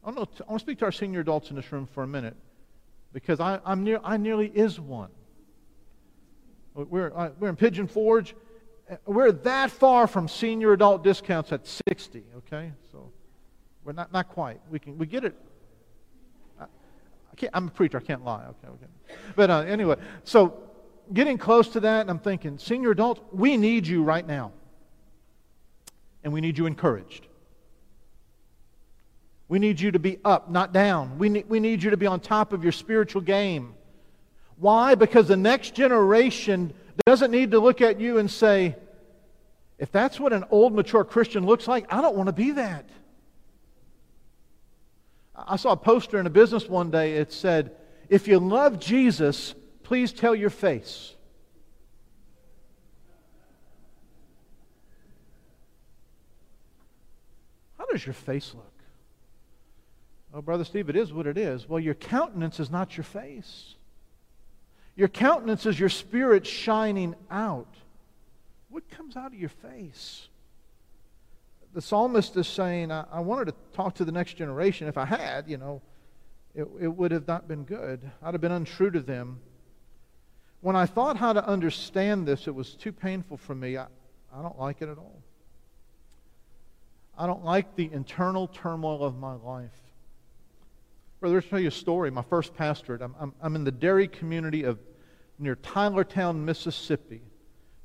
I, 0.04 0.10
I 0.10 0.14
want 0.14 0.38
to 0.38 0.60
speak 0.60 0.80
to 0.80 0.86
our 0.86 0.92
senior 0.92 1.20
adults 1.20 1.50
in 1.50 1.56
this 1.56 1.72
room 1.72 1.88
for 1.94 2.04
a 2.04 2.08
minute 2.08 2.36
because 3.14 3.40
I, 3.40 3.60
am 3.66 3.84
near, 3.84 4.00
I 4.04 4.18
nearly 4.18 4.48
is 4.48 4.80
one. 4.80 5.10
We're, 6.74 7.34
we're 7.40 7.50
in 7.50 7.56
Pigeon 7.56 7.88
Forge. 7.88 8.36
We're 9.06 9.32
that 9.32 9.72
far 9.72 10.08
from 10.08 10.28
senior 10.28 10.74
adult 10.74 11.04
discounts 11.04 11.52
at 11.52 11.68
60, 11.88 12.24
okay? 12.38 12.72
So 12.92 13.12
we're 13.84 13.94
not, 13.94 14.12
not 14.12 14.30
quite. 14.30 14.60
We, 14.70 14.80
can, 14.80 14.98
we 14.98 15.06
get 15.06 15.24
it. 15.24 15.36
I, 17.32 17.36
can't, 17.36 17.52
I'm 17.56 17.68
a 17.68 17.72
preacher. 17.72 17.98
I 17.98 18.02
can't 18.02 18.24
lie. 18.24 18.44
Okay, 18.44 18.68
okay. 18.68 19.20
But 19.36 19.50
uh, 19.50 19.60
anyway, 19.60 19.96
so 20.24 20.60
getting 21.14 21.38
close 21.38 21.70
to 21.70 21.80
that, 21.82 22.02
and 22.02 22.10
I'm 22.10 22.20
thinking, 22.20 22.58
senior 22.58 22.92
adults, 22.92 23.22
we 23.32 23.58
need 23.58 23.88
you 23.88 24.04
right 24.04 24.26
now. 24.26 24.52
And 26.24 26.32
we 26.32 26.42
need 26.42 26.58
you 26.58 26.68
encouraged. 26.68 27.28
We 29.48 29.60
need 29.60 29.80
you 29.80 29.92
to 29.92 30.00
be 30.00 30.20
up, 30.24 30.50
not 30.50 30.72
down. 30.72 31.18
We 31.18 31.30
we 31.30 31.60
need 31.60 31.84
you 31.84 31.90
to 31.90 31.98
be 31.98 32.06
on 32.06 32.20
top 32.20 32.54
of 32.54 32.64
your 32.64 32.72
spiritual 32.72 33.22
game. 33.22 33.74
Why? 34.58 34.96
Because 34.96 35.28
the 35.28 35.36
next 35.36 35.74
generation 35.74 36.74
doesn't 37.06 37.32
need 37.32 37.52
to 37.52 37.60
look 37.60 37.82
at 37.82 38.00
you 38.00 38.20
and 38.20 38.30
say, 38.30 38.76
if 39.80 39.92
that's 39.92 40.20
what 40.20 40.32
an 40.32 40.46
old, 40.52 40.74
mature 40.74 41.04
Christian 41.04 41.46
looks 41.46 41.68
like, 41.68 41.92
I 41.92 42.02
don't 42.02 42.16
want 42.16 42.28
to 42.28 42.34
be 42.34 42.52
that. 42.52 42.88
I 45.36 45.56
saw 45.56 45.72
a 45.72 45.78
poster 45.78 46.20
in 46.20 46.28
a 46.28 46.30
business 46.30 46.68
one 46.68 46.92
day. 46.92 47.14
It 47.14 47.32
said, 47.32 47.76
If 48.10 48.28
you 48.28 48.40
love 48.40 48.80
Jesus, 48.80 49.56
please 49.84 50.12
tell 50.12 50.36
your 50.36 50.50
face. 50.50 51.16
How 57.78 57.86
does 57.86 58.06
your 58.06 58.14
face 58.14 58.54
look? 58.54 58.66
Oh, 60.34 60.42
Brother 60.42 60.64
Steve, 60.64 60.90
it 60.90 60.96
is 60.96 61.12
what 61.12 61.28
it 61.28 61.38
is. 61.38 61.68
Well, 61.68 61.80
your 61.80 61.94
countenance 61.94 62.60
is 62.60 62.70
not 62.70 62.96
your 62.96 63.04
face. 63.04 63.76
Your 64.96 65.10
countenance 65.10 65.66
is 65.66 65.80
your 65.80 65.90
spirit 65.90 66.46
shining 66.46 67.16
out. 67.30 67.74
What 68.70 68.90
comes 68.90 69.18
out 69.18 69.34
of 69.34 69.40
your 69.40 69.50
face? 69.50 70.28
The 71.74 71.82
psalmist 71.82 72.36
is 72.36 72.48
saying, 72.48 72.92
I, 72.92 73.06
I 73.12 73.20
wanted 73.22 73.46
to 73.46 73.56
talk 73.74 73.96
to 73.96 74.06
the 74.06 74.12
next 74.12 74.34
generation. 74.34 74.88
If 74.88 74.98
I 74.98 75.06
had, 75.06 75.50
you 75.50 75.58
know, 75.58 75.82
it, 76.54 76.68
it 76.80 76.88
would 76.88 77.12
have 77.12 77.28
not 77.28 77.48
been 77.48 77.64
good. 77.64 78.02
I'd 78.22 78.34
have 78.34 78.42
been 78.42 78.52
untrue 78.52 78.92
to 78.92 79.00
them. 79.00 79.40
When 80.60 80.76
I 80.76 80.86
thought 80.86 81.18
how 81.18 81.34
to 81.34 81.46
understand 81.46 82.28
this, 82.28 82.48
it 82.48 82.54
was 82.54 82.74
too 82.74 82.92
painful 82.92 83.38
for 83.38 83.56
me. 83.56 83.78
I, 83.78 83.88
I 84.34 84.42
don't 84.42 84.60
like 84.60 84.82
it 84.82 84.90
at 84.90 84.98
all. 84.98 85.22
I 87.18 87.26
don't 87.26 87.44
like 87.44 87.76
the 87.76 87.90
internal 87.92 88.48
turmoil 88.48 89.04
of 89.04 89.18
my 89.18 89.34
life. 89.34 89.72
Brother, 91.20 91.36
let 91.36 91.44
me 91.44 91.50
tell 91.50 91.60
you 91.60 91.68
a 91.68 91.72
story. 91.72 92.12
My 92.12 92.24
first 92.24 92.56
pastorate, 92.56 93.02
I'm, 93.02 93.16
I'm, 93.20 93.34
I'm 93.42 93.56
in 93.56 93.64
the 93.64 93.72
dairy 93.72 94.08
community 94.08 94.64
of 94.64 94.80
near 95.40 95.56
Tylertown, 95.56 96.44
Mississippi. 96.44 97.22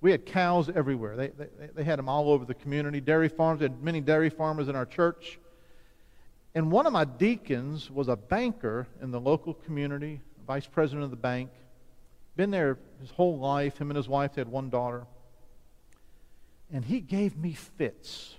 We 0.06 0.12
had 0.12 0.24
cows 0.24 0.70
everywhere. 0.72 1.16
They, 1.16 1.28
they, 1.30 1.48
they 1.74 1.82
had 1.82 1.98
them 1.98 2.08
all 2.08 2.30
over 2.30 2.44
the 2.44 2.54
community, 2.54 3.00
dairy 3.00 3.28
farms. 3.28 3.58
We 3.58 3.64
had 3.64 3.82
many 3.82 4.00
dairy 4.00 4.30
farmers 4.30 4.68
in 4.68 4.76
our 4.76 4.86
church. 4.86 5.40
And 6.54 6.70
one 6.70 6.86
of 6.86 6.92
my 6.92 7.04
deacons 7.04 7.90
was 7.90 8.06
a 8.06 8.14
banker 8.14 8.86
in 9.02 9.10
the 9.10 9.18
local 9.18 9.52
community, 9.52 10.20
vice 10.46 10.68
president 10.68 11.02
of 11.02 11.10
the 11.10 11.16
bank. 11.16 11.50
Been 12.36 12.52
there 12.52 12.78
his 13.00 13.10
whole 13.10 13.36
life. 13.36 13.78
Him 13.78 13.90
and 13.90 13.96
his 13.96 14.08
wife 14.08 14.36
had 14.36 14.46
one 14.46 14.70
daughter. 14.70 15.08
And 16.72 16.84
he 16.84 17.00
gave 17.00 17.36
me 17.36 17.54
fits 17.54 18.36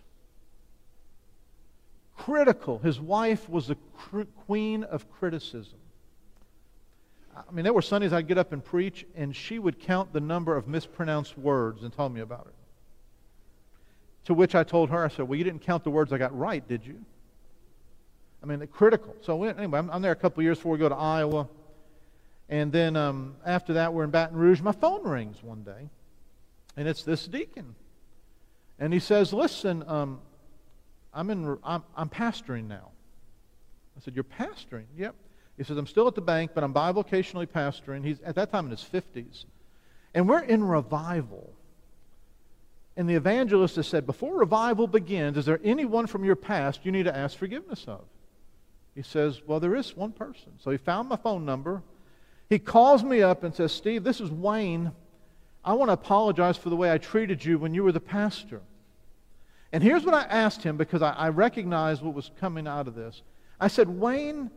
critical. 2.15 2.79
His 2.79 2.97
wife 2.97 3.49
was 3.49 3.67
the 3.67 3.75
cr- 3.97 4.21
queen 4.45 4.85
of 4.85 5.11
criticism. 5.11 5.79
I 7.47 7.51
mean, 7.51 7.63
there 7.63 7.73
were 7.73 7.81
Sundays 7.81 8.13
I'd 8.13 8.27
get 8.27 8.37
up 8.37 8.53
and 8.53 8.63
preach, 8.63 9.05
and 9.15 9.35
she 9.35 9.59
would 9.59 9.79
count 9.79 10.13
the 10.13 10.19
number 10.19 10.55
of 10.55 10.67
mispronounced 10.67 11.37
words 11.37 11.83
and 11.83 11.93
tell 11.93 12.09
me 12.09 12.21
about 12.21 12.47
it. 12.47 12.53
To 14.25 14.33
which 14.33 14.55
I 14.55 14.63
told 14.63 14.89
her, 14.89 15.05
I 15.05 15.07
said, 15.07 15.27
Well, 15.27 15.37
you 15.37 15.43
didn't 15.43 15.61
count 15.61 15.83
the 15.83 15.89
words 15.89 16.11
I 16.11 16.17
got 16.17 16.37
right, 16.37 16.67
did 16.67 16.85
you? 16.85 16.99
I 18.41 18.45
mean, 18.45 18.59
they're 18.59 18.67
critical. 18.67 19.15
So, 19.21 19.43
anyway, 19.43 19.79
I'm, 19.79 19.89
I'm 19.89 20.01
there 20.01 20.11
a 20.11 20.15
couple 20.15 20.43
years 20.43 20.57
before 20.57 20.73
we 20.73 20.77
go 20.77 20.89
to 20.89 20.95
Iowa. 20.95 21.47
And 22.49 22.71
then 22.71 22.95
um, 22.95 23.35
after 23.45 23.73
that, 23.73 23.93
we're 23.93 24.03
in 24.03 24.09
Baton 24.09 24.37
Rouge. 24.37 24.61
My 24.61 24.71
phone 24.71 25.03
rings 25.03 25.43
one 25.43 25.63
day, 25.63 25.89
and 26.75 26.87
it's 26.87 27.03
this 27.03 27.25
deacon. 27.27 27.75
And 28.79 28.93
he 28.93 28.99
says, 28.99 29.33
Listen, 29.33 29.83
um, 29.87 30.21
I'm, 31.13 31.29
in, 31.29 31.57
I'm, 31.63 31.83
I'm 31.95 32.09
pastoring 32.09 32.67
now. 32.67 32.91
I 33.97 34.01
said, 34.01 34.15
You're 34.15 34.23
pastoring? 34.23 34.85
Yep. 34.97 35.15
He 35.57 35.63
says, 35.63 35.77
I'm 35.77 35.87
still 35.87 36.07
at 36.07 36.15
the 36.15 36.21
bank, 36.21 36.51
but 36.53 36.63
I'm 36.63 36.73
bivocationally 36.73 37.47
pastoring. 37.47 38.05
He's 38.05 38.21
at 38.21 38.35
that 38.35 38.51
time 38.51 38.65
in 38.65 38.71
his 38.71 38.83
50s. 38.83 39.45
And 40.13 40.29
we're 40.29 40.43
in 40.43 40.63
revival. 40.63 41.51
And 42.95 43.09
the 43.09 43.15
evangelist 43.15 43.75
has 43.75 43.87
said, 43.87 44.05
Before 44.05 44.37
revival 44.37 44.87
begins, 44.87 45.37
is 45.37 45.45
there 45.45 45.59
anyone 45.63 46.07
from 46.07 46.23
your 46.23 46.35
past 46.35 46.85
you 46.85 46.91
need 46.91 47.03
to 47.03 47.15
ask 47.15 47.37
forgiveness 47.37 47.85
of? 47.87 48.01
He 48.95 49.01
says, 49.01 49.41
Well, 49.45 49.59
there 49.59 49.75
is 49.75 49.95
one 49.95 50.11
person. 50.11 50.53
So 50.59 50.71
he 50.71 50.77
found 50.77 51.09
my 51.09 51.15
phone 51.15 51.45
number. 51.45 51.81
He 52.49 52.59
calls 52.59 53.03
me 53.03 53.21
up 53.21 53.43
and 53.43 53.53
says, 53.53 53.71
Steve, 53.71 54.03
this 54.03 54.21
is 54.21 54.31
Wayne. 54.31 54.91
I 55.65 55.73
want 55.73 55.89
to 55.89 55.93
apologize 55.93 56.57
for 56.57 56.69
the 56.69 56.75
way 56.75 56.91
I 56.91 56.97
treated 56.97 57.43
you 57.43 57.59
when 57.59 57.73
you 57.73 57.83
were 57.83 57.91
the 57.91 57.99
pastor. 57.99 58.61
And 59.73 59.83
here's 59.83 60.05
what 60.05 60.13
I 60.13 60.23
asked 60.23 60.63
him 60.63 60.77
because 60.77 61.01
I, 61.01 61.11
I 61.11 61.29
recognized 61.29 62.01
what 62.01 62.13
was 62.13 62.31
coming 62.39 62.67
out 62.67 62.87
of 62.87 62.95
this. 62.95 63.21
I 63.59 63.67
said, 63.67 63.89
Wayne, 63.89 64.49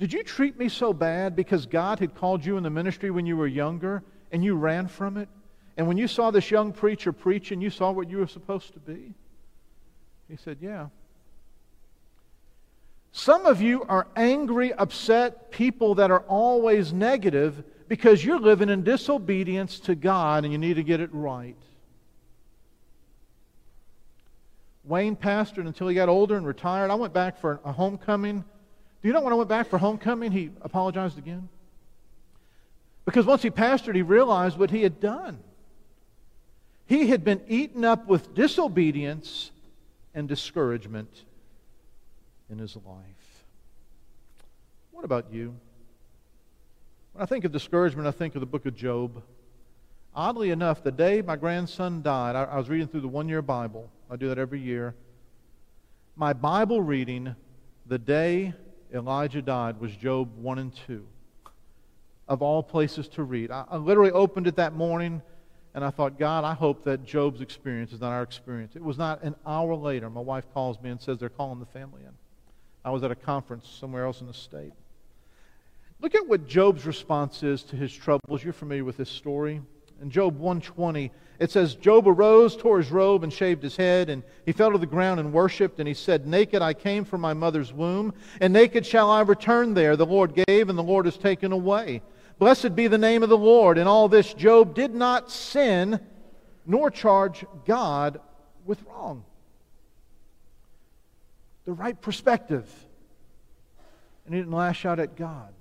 did 0.00 0.14
you 0.14 0.24
treat 0.24 0.58
me 0.58 0.70
so 0.70 0.94
bad 0.94 1.36
because 1.36 1.66
God 1.66 1.98
had 1.98 2.14
called 2.14 2.42
you 2.42 2.56
in 2.56 2.62
the 2.62 2.70
ministry 2.70 3.10
when 3.10 3.26
you 3.26 3.36
were 3.36 3.46
younger 3.46 4.02
and 4.32 4.42
you 4.42 4.54
ran 4.54 4.88
from 4.88 5.18
it? 5.18 5.28
And 5.76 5.86
when 5.86 5.98
you 5.98 6.08
saw 6.08 6.30
this 6.30 6.50
young 6.50 6.72
preacher 6.72 7.12
preaching, 7.12 7.60
you 7.60 7.68
saw 7.68 7.90
what 7.90 8.08
you 8.08 8.16
were 8.16 8.26
supposed 8.26 8.72
to 8.72 8.80
be? 8.80 9.12
He 10.26 10.36
said, 10.36 10.56
Yeah. 10.62 10.86
Some 13.12 13.44
of 13.44 13.60
you 13.60 13.84
are 13.90 14.06
angry, 14.16 14.72
upset 14.72 15.50
people 15.50 15.96
that 15.96 16.10
are 16.10 16.20
always 16.20 16.94
negative 16.94 17.62
because 17.86 18.24
you're 18.24 18.40
living 18.40 18.70
in 18.70 18.84
disobedience 18.84 19.80
to 19.80 19.94
God 19.94 20.44
and 20.44 20.52
you 20.52 20.58
need 20.58 20.74
to 20.74 20.82
get 20.82 21.00
it 21.00 21.10
right. 21.12 21.56
Wayne 24.84 25.16
pastored 25.16 25.66
until 25.66 25.88
he 25.88 25.94
got 25.94 26.08
older 26.08 26.36
and 26.36 26.46
retired. 26.46 26.90
I 26.90 26.94
went 26.94 27.12
back 27.12 27.38
for 27.38 27.60
a 27.66 27.72
homecoming. 27.72 28.44
Do 29.02 29.08
you 29.08 29.14
know 29.14 29.22
when 29.22 29.32
I 29.32 29.36
went 29.36 29.48
back 29.48 29.68
for 29.68 29.78
homecoming, 29.78 30.30
he 30.32 30.50
apologized 30.60 31.16
again? 31.16 31.48
Because 33.04 33.24
once 33.24 33.42
he 33.42 33.50
pastored, 33.50 33.94
he 33.94 34.02
realized 34.02 34.58
what 34.58 34.70
he 34.70 34.82
had 34.82 35.00
done. 35.00 35.38
He 36.86 37.06
had 37.06 37.24
been 37.24 37.40
eaten 37.48 37.84
up 37.84 38.06
with 38.06 38.34
disobedience 38.34 39.52
and 40.14 40.28
discouragement 40.28 41.24
in 42.50 42.58
his 42.58 42.76
life. 42.76 43.44
What 44.90 45.04
about 45.04 45.32
you? 45.32 45.54
When 47.12 47.22
I 47.22 47.26
think 47.26 47.44
of 47.44 47.52
discouragement, 47.52 48.06
I 48.06 48.10
think 48.10 48.34
of 48.34 48.40
the 48.40 48.46
book 48.46 48.66
of 48.66 48.76
Job. 48.76 49.22
Oddly 50.14 50.50
enough, 50.50 50.82
the 50.82 50.92
day 50.92 51.22
my 51.22 51.36
grandson 51.36 52.02
died, 52.02 52.36
I, 52.36 52.44
I 52.44 52.56
was 52.58 52.68
reading 52.68 52.88
through 52.88 53.00
the 53.02 53.08
one 53.08 53.28
year 53.28 53.40
Bible. 53.40 53.88
I 54.10 54.16
do 54.16 54.28
that 54.28 54.38
every 54.38 54.60
year. 54.60 54.94
My 56.16 56.32
Bible 56.32 56.82
reading 56.82 57.34
the 57.86 57.98
day 57.98 58.52
Elijah 58.92 59.42
died 59.42 59.80
was 59.80 59.94
Job 59.94 60.36
1 60.36 60.58
and 60.58 60.74
2. 60.86 61.06
Of 62.28 62.42
all 62.42 62.62
places 62.62 63.08
to 63.08 63.24
read. 63.24 63.50
I, 63.50 63.64
I 63.70 63.76
literally 63.76 64.12
opened 64.12 64.46
it 64.46 64.56
that 64.56 64.74
morning 64.74 65.22
and 65.74 65.84
I 65.84 65.90
thought, 65.90 66.18
God, 66.18 66.44
I 66.44 66.54
hope 66.54 66.84
that 66.84 67.04
Job's 67.04 67.40
experience 67.40 67.92
is 67.92 68.00
not 68.00 68.10
our 68.10 68.22
experience. 68.22 68.74
It 68.74 68.82
was 68.82 68.98
not 68.98 69.22
an 69.22 69.36
hour 69.46 69.74
later. 69.74 70.10
My 70.10 70.20
wife 70.20 70.44
calls 70.52 70.80
me 70.80 70.90
and 70.90 71.00
says 71.00 71.18
they're 71.18 71.28
calling 71.28 71.60
the 71.60 71.66
family 71.66 72.02
in. 72.02 72.12
I 72.84 72.90
was 72.90 73.04
at 73.04 73.10
a 73.10 73.16
conference 73.16 73.68
somewhere 73.68 74.04
else 74.04 74.20
in 74.20 74.26
the 74.26 74.34
state. 74.34 74.72
Look 76.00 76.14
at 76.14 76.26
what 76.26 76.48
Job's 76.48 76.86
response 76.86 77.42
is 77.42 77.62
to 77.64 77.76
his 77.76 77.94
troubles. 77.94 78.42
You're 78.42 78.52
familiar 78.52 78.84
with 78.84 78.96
this 78.96 79.10
story. 79.10 79.60
In 80.00 80.10
Job 80.10 80.38
120, 80.38 81.12
it 81.40 81.50
says, 81.50 81.74
Job 81.74 82.06
arose, 82.06 82.54
tore 82.54 82.76
his 82.76 82.90
robe, 82.90 83.24
and 83.24 83.32
shaved 83.32 83.62
his 83.62 83.74
head, 83.74 84.10
and 84.10 84.22
he 84.44 84.52
fell 84.52 84.72
to 84.72 84.78
the 84.78 84.84
ground 84.84 85.18
and 85.18 85.32
worshipped, 85.32 85.78
and 85.78 85.88
he 85.88 85.94
said, 85.94 86.26
Naked 86.26 86.60
I 86.60 86.74
came 86.74 87.02
from 87.02 87.22
my 87.22 87.32
mother's 87.32 87.72
womb, 87.72 88.12
and 88.42 88.52
naked 88.52 88.84
shall 88.84 89.10
I 89.10 89.22
return 89.22 89.72
there. 89.72 89.96
The 89.96 90.04
Lord 90.04 90.34
gave, 90.46 90.68
and 90.68 90.78
the 90.78 90.82
Lord 90.82 91.06
has 91.06 91.16
taken 91.16 91.50
away. 91.50 92.02
Blessed 92.38 92.76
be 92.76 92.88
the 92.88 92.98
name 92.98 93.22
of 93.22 93.30
the 93.30 93.38
Lord. 93.38 93.78
In 93.78 93.86
all 93.86 94.06
this, 94.06 94.34
Job 94.34 94.74
did 94.74 94.94
not 94.94 95.30
sin, 95.30 95.98
nor 96.66 96.90
charge 96.90 97.42
God 97.64 98.20
with 98.66 98.82
wrong. 98.82 99.24
The 101.64 101.72
right 101.72 101.98
perspective. 101.98 102.70
And 104.26 104.34
he 104.34 104.40
didn't 104.42 104.52
lash 104.52 104.84
out 104.84 105.00
at 105.00 105.16
God. 105.16 105.54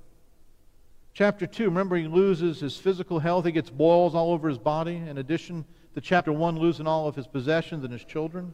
Chapter 1.20 1.46
2, 1.46 1.66
remember 1.66 1.98
he 1.98 2.08
loses 2.08 2.62
his 2.62 2.78
physical 2.78 3.20
health. 3.20 3.44
He 3.44 3.52
gets 3.52 3.70
boils 3.70 4.16
all 4.16 4.32
over 4.32 4.48
his 4.48 4.58
body, 4.58 4.96
in 4.96 5.18
addition 5.18 5.66
to 5.94 6.00
chapter 6.00 6.32
1, 6.32 6.58
losing 6.58 6.88
all 6.88 7.10
of 7.10 7.16
his 7.18 7.28
possessions 7.28 7.84
and 7.84 7.92
his 7.92 8.06
children. 8.06 8.54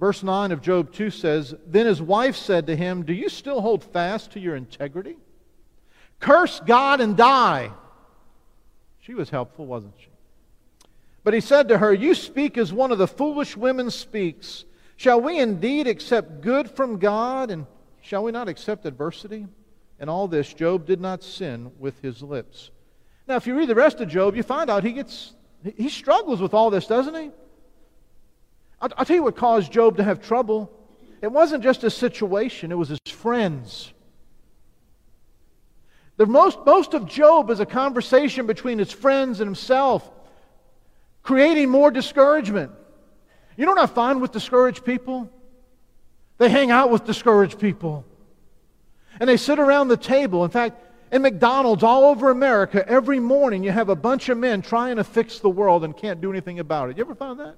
Verse 0.00 0.24
9 0.24 0.50
of 0.50 0.60
Job 0.60 0.92
2 0.92 1.10
says, 1.10 1.54
Then 1.64 1.86
his 1.86 2.02
wife 2.02 2.34
said 2.34 2.66
to 2.66 2.74
him, 2.74 3.04
Do 3.04 3.12
you 3.12 3.28
still 3.28 3.60
hold 3.60 3.84
fast 3.84 4.32
to 4.32 4.40
your 4.40 4.56
integrity? 4.56 5.18
Curse 6.18 6.58
God 6.66 7.00
and 7.00 7.16
die. 7.16 7.70
She 8.98 9.14
was 9.14 9.30
helpful, 9.30 9.64
wasn't 9.64 9.94
she? 10.00 10.08
But 11.22 11.32
he 11.32 11.40
said 11.40 11.68
to 11.68 11.78
her, 11.78 11.94
You 11.94 12.16
speak 12.16 12.58
as 12.58 12.72
one 12.72 12.90
of 12.90 12.98
the 12.98 13.06
foolish 13.06 13.56
women 13.56 13.92
speaks. 13.92 14.64
Shall 14.96 15.20
we 15.20 15.38
indeed 15.38 15.86
accept 15.86 16.40
good 16.40 16.68
from 16.68 16.98
God, 16.98 17.52
and 17.52 17.66
shall 18.00 18.24
we 18.24 18.32
not 18.32 18.48
accept 18.48 18.84
adversity? 18.84 19.46
And 20.02 20.10
all 20.10 20.26
this, 20.26 20.52
Job 20.52 20.84
did 20.84 21.00
not 21.00 21.22
sin 21.22 21.70
with 21.78 22.02
his 22.02 22.24
lips. 22.24 22.72
Now, 23.28 23.36
if 23.36 23.46
you 23.46 23.56
read 23.56 23.68
the 23.68 23.76
rest 23.76 24.00
of 24.00 24.08
Job, 24.08 24.34
you 24.34 24.42
find 24.42 24.68
out 24.68 24.82
he 24.82 24.90
gets 24.90 25.32
he 25.76 25.88
struggles 25.88 26.40
with 26.40 26.54
all 26.54 26.70
this, 26.70 26.88
doesn't 26.88 27.14
he? 27.14 27.30
I'll, 28.80 28.90
I'll 28.96 29.04
tell 29.04 29.14
you 29.14 29.22
what 29.22 29.36
caused 29.36 29.70
Job 29.70 29.98
to 29.98 30.02
have 30.02 30.20
trouble. 30.20 30.72
It 31.22 31.30
wasn't 31.30 31.62
just 31.62 31.82
his 31.82 31.94
situation, 31.94 32.72
it 32.72 32.74
was 32.74 32.88
his 32.88 32.98
friends. 33.06 33.92
The 36.16 36.26
most, 36.26 36.58
most 36.66 36.94
of 36.94 37.06
Job 37.06 37.48
is 37.50 37.60
a 37.60 37.66
conversation 37.66 38.48
between 38.48 38.78
his 38.78 38.90
friends 38.90 39.38
and 39.38 39.46
himself, 39.46 40.10
creating 41.22 41.70
more 41.70 41.92
discouragement. 41.92 42.72
You 43.56 43.66
know 43.66 43.72
what 43.72 43.80
I 43.80 43.86
find 43.86 44.20
with 44.20 44.32
discouraged 44.32 44.84
people? 44.84 45.30
They 46.38 46.48
hang 46.48 46.72
out 46.72 46.90
with 46.90 47.04
discouraged 47.04 47.60
people. 47.60 48.04
And 49.20 49.28
they 49.28 49.36
sit 49.36 49.58
around 49.58 49.88
the 49.88 49.96
table. 49.96 50.44
In 50.44 50.50
fact, 50.50 50.80
in 51.12 51.22
McDonald's 51.22 51.82
all 51.82 52.04
over 52.04 52.30
America, 52.30 52.88
every 52.88 53.20
morning 53.20 53.62
you 53.62 53.70
have 53.70 53.90
a 53.90 53.96
bunch 53.96 54.28
of 54.28 54.38
men 54.38 54.62
trying 54.62 54.96
to 54.96 55.04
fix 55.04 55.38
the 55.38 55.50
world 55.50 55.84
and 55.84 55.96
can't 55.96 56.20
do 56.20 56.30
anything 56.30 56.58
about 56.58 56.90
it. 56.90 56.96
You 56.96 57.04
ever 57.04 57.14
find 57.14 57.38
that? 57.38 57.56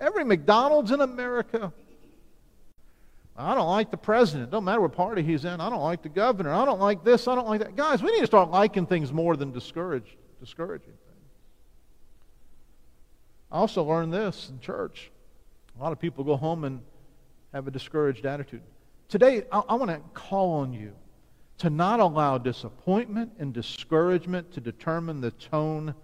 Every 0.00 0.24
McDonald's 0.24 0.90
in 0.90 1.00
America. 1.00 1.72
I 3.36 3.54
don't 3.54 3.68
like 3.68 3.90
the 3.90 3.96
president. 3.96 4.50
Don't 4.50 4.64
matter 4.64 4.80
what 4.80 4.92
party 4.92 5.22
he's 5.22 5.44
in. 5.44 5.60
I 5.60 5.70
don't 5.70 5.80
like 5.80 6.02
the 6.02 6.08
governor. 6.08 6.52
I 6.52 6.64
don't 6.64 6.80
like 6.80 7.04
this. 7.04 7.28
I 7.28 7.34
don't 7.34 7.46
like 7.46 7.60
that. 7.60 7.76
Guys, 7.76 8.02
we 8.02 8.10
need 8.10 8.20
to 8.20 8.26
start 8.26 8.50
liking 8.50 8.84
things 8.84 9.12
more 9.12 9.36
than 9.36 9.52
discouraging 9.52 10.16
things. 10.40 10.98
I 13.50 13.56
also 13.56 13.84
learned 13.84 14.12
this 14.12 14.50
in 14.50 14.60
church. 14.60 15.10
A 15.78 15.82
lot 15.82 15.92
of 15.92 16.00
people 16.00 16.24
go 16.24 16.36
home 16.36 16.64
and 16.64 16.80
have 17.54 17.68
a 17.68 17.70
discouraged 17.70 18.26
attitude. 18.26 18.62
Today, 19.12 19.42
I, 19.52 19.58
I 19.68 19.74
want 19.74 19.90
to 19.90 20.00
call 20.14 20.60
on 20.60 20.72
you 20.72 20.94
to 21.58 21.68
not 21.68 22.00
allow 22.00 22.38
disappointment 22.38 23.30
and 23.38 23.52
discouragement 23.52 24.50
to 24.54 24.60
determine 24.62 25.20
the 25.20 25.32
tone 25.32 25.94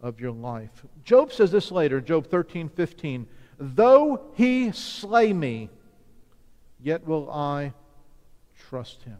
of 0.00 0.18
your 0.18 0.30
life. 0.30 0.70
Job 1.04 1.34
says 1.34 1.50
this 1.52 1.70
later, 1.70 2.00
Job 2.00 2.26
13, 2.28 2.70
15. 2.70 3.26
Though 3.58 4.22
he 4.36 4.72
slay 4.72 5.34
me, 5.34 5.68
yet 6.80 7.06
will 7.06 7.30
I 7.30 7.74
trust 8.70 9.02
him. 9.02 9.18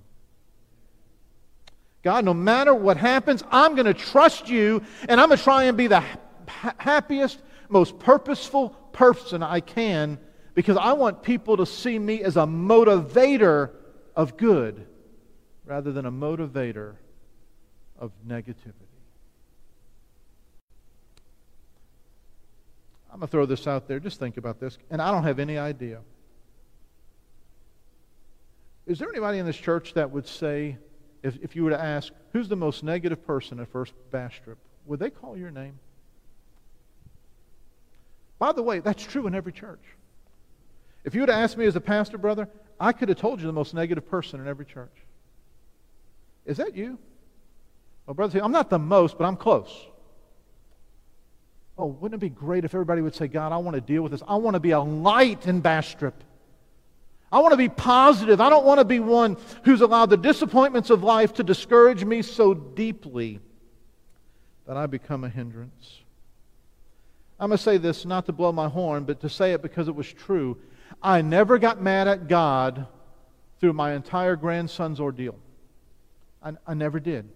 God, 2.02 2.24
no 2.24 2.32
matter 2.32 2.74
what 2.74 2.96
happens, 2.96 3.44
I'm 3.50 3.74
going 3.74 3.84
to 3.84 3.92
trust 3.92 4.48
you, 4.48 4.82
and 5.10 5.20
I'm 5.20 5.28
going 5.28 5.36
to 5.36 5.44
try 5.44 5.64
and 5.64 5.76
be 5.76 5.88
the 5.88 6.02
happiest, 6.46 7.42
most 7.68 7.98
purposeful 7.98 8.70
person 8.92 9.42
I 9.42 9.60
can 9.60 10.18
because 10.54 10.76
I 10.76 10.92
want 10.92 11.22
people 11.22 11.56
to 11.56 11.66
see 11.66 11.98
me 11.98 12.22
as 12.22 12.36
a 12.36 12.46
motivator 12.46 13.70
of 14.14 14.36
good 14.36 14.86
rather 15.66 15.92
than 15.92 16.06
a 16.06 16.12
motivator 16.12 16.94
of 17.98 18.12
negativity. 18.26 18.72
I'm 23.12 23.20
going 23.20 23.28
to 23.28 23.30
throw 23.30 23.46
this 23.46 23.66
out 23.66 23.86
there. 23.86 24.00
Just 24.00 24.18
think 24.18 24.36
about 24.36 24.58
this. 24.58 24.76
And 24.90 25.00
I 25.00 25.12
don't 25.12 25.22
have 25.22 25.38
any 25.38 25.56
idea. 25.56 26.00
Is 28.86 28.98
there 28.98 29.08
anybody 29.08 29.38
in 29.38 29.46
this 29.46 29.56
church 29.56 29.94
that 29.94 30.10
would 30.10 30.26
say, 30.26 30.76
if, 31.22 31.38
if 31.40 31.56
you 31.56 31.64
were 31.64 31.70
to 31.70 31.80
ask, 31.80 32.12
who's 32.32 32.48
the 32.48 32.56
most 32.56 32.82
negative 32.82 33.24
person 33.24 33.60
at 33.60 33.68
First 33.68 33.94
Bastrop, 34.10 34.58
would 34.86 34.98
they 34.98 35.10
call 35.10 35.36
your 35.36 35.50
name? 35.50 35.78
By 38.38 38.52
the 38.52 38.62
way, 38.62 38.80
that's 38.80 39.02
true 39.02 39.26
in 39.26 39.34
every 39.34 39.52
church. 39.52 39.80
If 41.04 41.14
you 41.14 41.20
would 41.20 41.28
have 41.28 41.38
asked 41.38 41.56
me 41.56 41.66
as 41.66 41.76
a 41.76 41.80
pastor, 41.80 42.18
brother, 42.18 42.48
I 42.80 42.92
could 42.92 43.08
have 43.08 43.18
told 43.18 43.40
you 43.40 43.46
the 43.46 43.52
most 43.52 43.74
negative 43.74 44.08
person 44.08 44.40
in 44.40 44.48
every 44.48 44.64
church. 44.64 44.94
Is 46.46 46.56
that 46.56 46.74
you? 46.76 46.98
Well, 48.06 48.14
brother, 48.14 48.42
I'm 48.42 48.52
not 48.52 48.70
the 48.70 48.78
most, 48.78 49.16
but 49.18 49.24
I'm 49.24 49.36
close. 49.36 49.70
Oh, 51.76 51.86
wouldn't 51.86 52.22
it 52.22 52.24
be 52.24 52.30
great 52.30 52.64
if 52.64 52.74
everybody 52.74 53.00
would 53.02 53.14
say, 53.14 53.26
God, 53.26 53.52
I 53.52 53.56
want 53.56 53.74
to 53.74 53.80
deal 53.80 54.02
with 54.02 54.12
this. 54.12 54.22
I 54.26 54.36
want 54.36 54.54
to 54.54 54.60
be 54.60 54.70
a 54.70 54.80
light 54.80 55.46
in 55.46 55.60
Bastrop. 55.60 56.14
I 57.32 57.40
want 57.40 57.52
to 57.52 57.58
be 57.58 57.68
positive. 57.68 58.40
I 58.40 58.48
don't 58.48 58.64
want 58.64 58.78
to 58.78 58.84
be 58.84 59.00
one 59.00 59.36
who's 59.64 59.80
allowed 59.80 60.10
the 60.10 60.16
disappointments 60.16 60.90
of 60.90 61.02
life 61.02 61.34
to 61.34 61.42
discourage 61.42 62.04
me 62.04 62.22
so 62.22 62.54
deeply 62.54 63.40
that 64.66 64.76
I 64.76 64.86
become 64.86 65.24
a 65.24 65.28
hindrance. 65.28 66.00
I'm 67.40 67.48
going 67.48 67.58
to 67.58 67.62
say 67.62 67.76
this 67.78 68.04
not 68.04 68.26
to 68.26 68.32
blow 68.32 68.52
my 68.52 68.68
horn, 68.68 69.04
but 69.04 69.20
to 69.22 69.28
say 69.28 69.52
it 69.52 69.62
because 69.62 69.88
it 69.88 69.96
was 69.96 70.10
true. 70.10 70.56
I 71.02 71.22
never 71.22 71.58
got 71.58 71.80
mad 71.82 72.08
at 72.08 72.28
God 72.28 72.86
through 73.60 73.72
my 73.72 73.92
entire 73.94 74.36
grandson's 74.36 75.00
ordeal. 75.00 75.36
I, 76.42 76.52
I 76.66 76.74
never 76.74 77.00
did. 77.00 77.28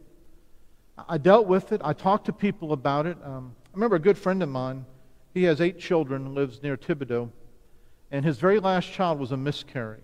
I 1.09 1.19
dealt 1.19 1.47
with 1.47 1.73
it. 1.73 1.81
I 1.85 1.93
talked 1.93 2.27
to 2.27 2.33
people 2.33 2.73
about 2.73 3.07
it. 3.07 3.17
Um, 3.23 3.55
I 3.67 3.71
remember 3.75 3.97
a 3.97 4.01
good 4.01 4.19
friend 4.19 4.43
of 4.43 4.49
mine. 4.49 4.85
He 5.35 5.45
has 5.45 5.61
eight 5.61 5.79
children, 5.79 6.35
lives 6.35 6.63
near 6.63 6.77
Thibodaux 6.77 7.31
and 8.11 8.25
his 8.25 8.39
very 8.39 8.59
last 8.59 8.91
child 8.91 9.19
was 9.19 9.33
a 9.33 9.37
miscarry. 9.37 10.01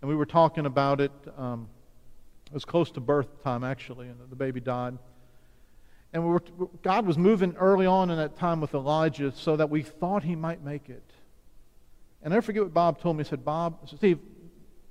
And 0.00 0.08
we 0.08 0.16
were 0.16 0.26
talking 0.26 0.66
about 0.66 1.00
it. 1.00 1.12
Um, 1.36 1.68
it 2.46 2.54
was 2.54 2.64
close 2.64 2.90
to 2.92 3.00
birth 3.00 3.42
time, 3.42 3.64
actually, 3.64 4.08
and 4.08 4.18
the 4.30 4.36
baby 4.36 4.60
died. 4.60 4.98
And 6.12 6.24
we 6.24 6.30
were, 6.30 6.42
God 6.82 7.06
was 7.06 7.16
moving 7.16 7.54
early 7.56 7.86
on 7.86 8.10
in 8.10 8.16
that 8.18 8.36
time 8.36 8.60
with 8.60 8.74
Elijah 8.74 9.32
so 9.34 9.56
that 9.56 9.70
we 9.70 9.82
thought 9.82 10.22
he 10.22 10.36
might 10.36 10.62
make 10.62 10.88
it. 10.88 11.02
And 12.22 12.32
I 12.32 12.40
forget 12.40 12.62
what 12.62 12.74
Bob 12.74 13.00
told 13.00 13.16
me. 13.16 13.24
He 13.24 13.28
said, 13.28 13.44
Bob, 13.44 13.88
Steve, 13.88 14.18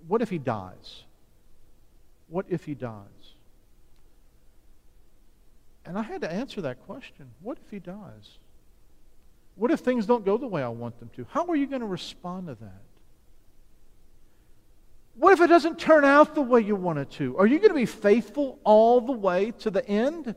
what 0.08 0.22
if 0.22 0.30
he 0.30 0.38
dies? 0.38 1.04
What 2.28 2.46
if 2.50 2.66
he 2.66 2.74
dies? 2.74 3.06
And 5.86 5.98
I 5.98 6.04
had 6.04 6.22
to 6.22 6.32
answer 6.32 6.62
that 6.62 6.86
question. 6.86 7.32
What 7.42 7.58
if 7.64 7.72
he 7.72 7.80
dies? 7.80 8.38
What 9.56 9.72
if 9.72 9.80
things 9.80 10.06
don't 10.06 10.26
go 10.26 10.38
the 10.38 10.48
way 10.48 10.64
I 10.64 10.70
want 10.70 11.00
them 11.00 11.10
to? 11.16 11.26
How 11.30 11.46
are 11.48 11.56
you 11.56 11.68
going 11.68 11.82
to 11.82 11.88
respond 11.88 12.48
to 12.48 12.56
that? 12.56 12.82
What 15.16 15.34
if 15.34 15.42
it 15.42 15.48
doesn't 15.48 15.78
turn 15.78 16.06
out 16.06 16.36
the 16.36 16.42
way 16.42 16.62
you 16.62 16.76
want 16.76 17.00
it 17.00 17.12
to? 17.12 17.38
Are 17.38 17.46
you 17.46 17.58
going 17.58 17.70
to 17.70 17.76
be 17.76 17.86
faithful 17.86 18.60
all 18.64 19.02
the 19.02 19.12
way 19.12 19.52
to 19.60 19.70
the 19.70 19.86
end? 19.88 20.36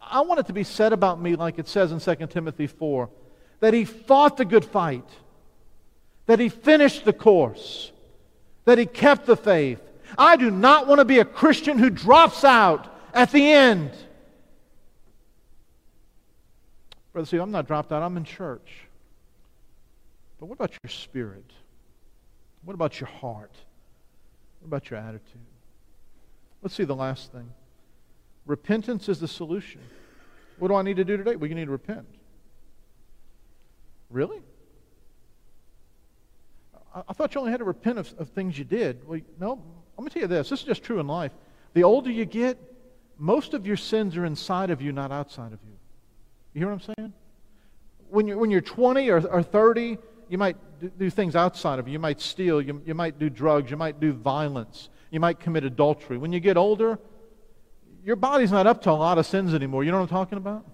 I 0.00 0.22
want 0.22 0.40
it 0.40 0.46
to 0.46 0.52
be 0.52 0.64
said 0.64 0.92
about 0.92 1.20
me, 1.20 1.36
like 1.36 1.58
it 1.58 1.68
says 1.68 1.92
in 1.92 2.00
2 2.00 2.26
Timothy 2.26 2.66
4, 2.66 3.08
that 3.60 3.72
he 3.72 3.84
fought 3.84 4.36
the 4.36 4.44
good 4.44 4.64
fight, 4.64 5.08
that 6.30 6.38
he 6.38 6.48
finished 6.48 7.04
the 7.04 7.12
course, 7.12 7.90
that 8.64 8.78
he 8.78 8.86
kept 8.86 9.26
the 9.26 9.36
faith. 9.36 9.82
I 10.16 10.36
do 10.36 10.48
not 10.48 10.86
want 10.86 11.00
to 11.00 11.04
be 11.04 11.18
a 11.18 11.24
Christian 11.24 11.76
who 11.76 11.90
drops 11.90 12.44
out 12.44 12.86
at 13.12 13.32
the 13.32 13.50
end. 13.50 13.90
Brother, 17.12 17.26
see, 17.26 17.36
I'm 17.36 17.50
not 17.50 17.66
dropped 17.66 17.90
out, 17.90 18.04
I'm 18.04 18.16
in 18.16 18.22
church. 18.22 18.70
But 20.38 20.46
what 20.46 20.54
about 20.54 20.70
your 20.84 20.88
spirit? 20.88 21.50
What 22.64 22.74
about 22.74 23.00
your 23.00 23.08
heart? 23.08 23.56
What 24.60 24.68
about 24.68 24.88
your 24.88 25.00
attitude? 25.00 25.24
Let's 26.62 26.76
see 26.76 26.84
the 26.84 26.94
last 26.94 27.32
thing. 27.32 27.50
Repentance 28.46 29.08
is 29.08 29.18
the 29.18 29.26
solution. 29.26 29.80
What 30.60 30.68
do 30.68 30.76
I 30.76 30.82
need 30.82 30.98
to 30.98 31.04
do 31.04 31.16
today? 31.16 31.34
We 31.34 31.48
need 31.48 31.64
to 31.64 31.72
repent. 31.72 32.06
Really? 34.10 34.42
I, 36.94 37.12
thought 37.12 37.34
you 37.34 37.40
only 37.40 37.52
had 37.52 37.58
to 37.58 37.64
repent 37.64 37.98
of, 37.98 38.12
of 38.18 38.28
things 38.30 38.58
you 38.58 38.64
did. 38.64 39.06
Well, 39.06 39.20
no, 39.38 39.62
let 39.96 40.04
me 40.04 40.10
tell 40.10 40.22
you 40.22 40.28
this. 40.28 40.50
This 40.50 40.60
is 40.60 40.66
just 40.66 40.82
true 40.82 40.98
in 40.98 41.06
life. 41.06 41.32
The 41.74 41.84
older 41.84 42.10
you 42.10 42.24
get, 42.24 42.58
most 43.18 43.54
of 43.54 43.66
your 43.66 43.76
sins 43.76 44.16
are 44.16 44.24
inside 44.24 44.70
of 44.70 44.82
you, 44.82 44.92
not 44.92 45.12
outside 45.12 45.52
of 45.52 45.60
you. 45.62 45.76
You 46.52 46.60
hear 46.60 46.68
what 46.68 46.82
I'm 46.82 46.94
saying? 46.96 47.12
When 48.08 48.26
you're, 48.26 48.38
when 48.38 48.50
you're 48.50 48.60
20 48.60 49.08
or, 49.10 49.24
or 49.28 49.42
30, 49.42 49.98
you 50.28 50.38
might 50.38 50.56
do 50.98 51.10
things 51.10 51.36
outside 51.36 51.78
of 51.78 51.86
you. 51.86 51.92
You 51.92 51.98
might 51.98 52.20
steal, 52.20 52.60
you, 52.60 52.82
you 52.84 52.94
might 52.94 53.18
do 53.18 53.30
drugs, 53.30 53.70
you 53.70 53.76
might 53.76 54.00
do 54.00 54.12
violence, 54.12 54.88
you 55.10 55.20
might 55.20 55.38
commit 55.38 55.64
adultery. 55.64 56.18
When 56.18 56.32
you 56.32 56.40
get 56.40 56.56
older, 56.56 56.98
your 58.04 58.16
body's 58.16 58.50
not 58.50 58.66
up 58.66 58.82
to 58.82 58.90
a 58.90 58.92
lot 58.92 59.18
of 59.18 59.26
sins 59.26 59.54
anymore. 59.54 59.84
You 59.84 59.92
know 59.92 59.98
what 59.98 60.10
I'm 60.10 60.16
talking 60.16 60.38
about? 60.38 60.64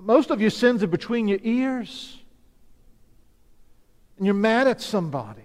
Most 0.00 0.30
of 0.30 0.40
your 0.40 0.50
sins 0.50 0.82
are 0.82 0.88
between 0.88 1.28
your 1.28 1.38
ears. 1.42 2.21
And 4.22 4.26
you're 4.28 4.34
mad 4.34 4.68
at 4.68 4.80
somebody. 4.80 5.42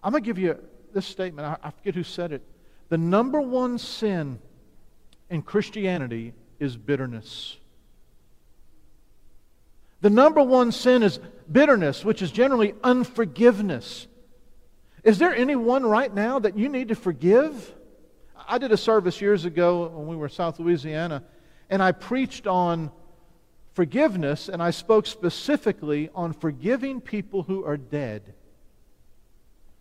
I'm 0.00 0.12
going 0.12 0.22
to 0.22 0.24
give 0.24 0.38
you 0.38 0.56
this 0.94 1.04
statement. 1.04 1.44
I, 1.44 1.56
I 1.60 1.70
forget 1.72 1.96
who 1.96 2.04
said 2.04 2.30
it. 2.30 2.40
The 2.88 2.98
number 2.98 3.40
one 3.40 3.78
sin 3.78 4.38
in 5.28 5.42
Christianity 5.42 6.34
is 6.60 6.76
bitterness. 6.76 7.56
The 10.02 10.10
number 10.10 10.40
one 10.40 10.70
sin 10.70 11.02
is 11.02 11.18
bitterness, 11.50 12.04
which 12.04 12.22
is 12.22 12.30
generally 12.30 12.74
unforgiveness. 12.84 14.06
Is 15.02 15.18
there 15.18 15.34
anyone 15.34 15.84
right 15.84 16.14
now 16.14 16.38
that 16.38 16.56
you 16.56 16.68
need 16.68 16.90
to 16.90 16.94
forgive? 16.94 17.74
I 18.46 18.58
did 18.58 18.70
a 18.70 18.76
service 18.76 19.20
years 19.20 19.46
ago 19.46 19.88
when 19.88 20.06
we 20.06 20.14
were 20.14 20.26
in 20.26 20.32
South 20.32 20.60
Louisiana, 20.60 21.24
and 21.68 21.82
I 21.82 21.90
preached 21.90 22.46
on 22.46 22.92
forgiveness, 23.74 24.48
and 24.48 24.62
I 24.62 24.70
spoke 24.70 25.06
specifically 25.06 26.10
on 26.14 26.32
forgiving 26.32 27.00
people 27.00 27.42
who 27.42 27.64
are 27.64 27.76
dead. 27.76 28.34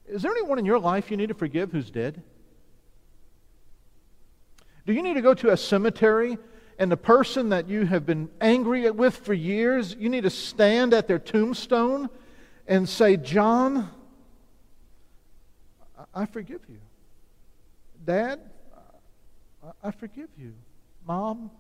Is 0.08 0.22
there 0.22 0.32
anyone 0.32 0.60
in 0.60 0.66
your 0.66 0.80
life 0.80 1.12
you 1.12 1.18
need 1.18 1.30
to 1.30 1.34
forgive 1.34 1.72
who's 1.72 1.90
dead? 1.90 2.22
Do 4.86 4.94
you 4.94 5.02
need 5.02 5.14
to 5.14 5.22
go 5.22 5.34
to 5.34 5.52
a 5.52 5.58
cemetery 5.58 6.38
and 6.82 6.92
the 6.92 6.98
person 6.98 7.50
that 7.50 7.70
you 7.70 7.86
have 7.86 8.08
been 8.08 8.30
angry 8.42 8.90
with 8.90 9.16
for 9.18 9.36
years, 9.36 9.96
you 10.00 10.10
need 10.10 10.24
to 10.24 10.32
stand 10.32 10.96
at 10.96 11.08
their 11.08 11.20
tombstone 11.20 12.10
and 12.68 12.90
say, 12.90 13.18
John, 13.18 13.88
I 16.14 16.26
forgive 16.26 16.62
you. 16.68 16.80
Dad, 18.04 18.40
I 19.84 19.92
forgive 19.92 20.30
you. 20.38 20.54
Mom, 21.06 21.52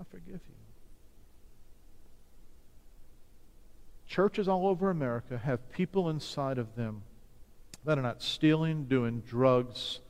I 0.00 0.04
forgive 0.10 0.40
you. 0.48 0.54
Churches 4.18 4.48
all 4.48 4.66
over 4.66 4.90
America 4.90 5.38
have 5.38 5.70
people 5.70 6.08
inside 6.08 6.58
of 6.58 6.74
them 6.74 7.02
that 7.84 7.98
are 7.98 8.02
not 8.02 8.20
stealing, 8.20 8.86
doing 8.86 9.20
drugs, 9.20 10.00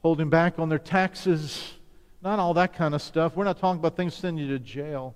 holding 0.00 0.30
back 0.30 0.58
on 0.58 0.70
their 0.70 0.78
taxes, 0.78 1.74
not 2.22 2.38
all 2.38 2.54
that 2.54 2.72
kind 2.72 2.94
of 2.94 3.02
stuff. 3.02 3.36
We're 3.36 3.44
not 3.44 3.58
talking 3.58 3.78
about 3.78 3.94
things 3.94 4.14
sending 4.14 4.46
you 4.46 4.56
to 4.56 4.58
jail. 4.58 5.14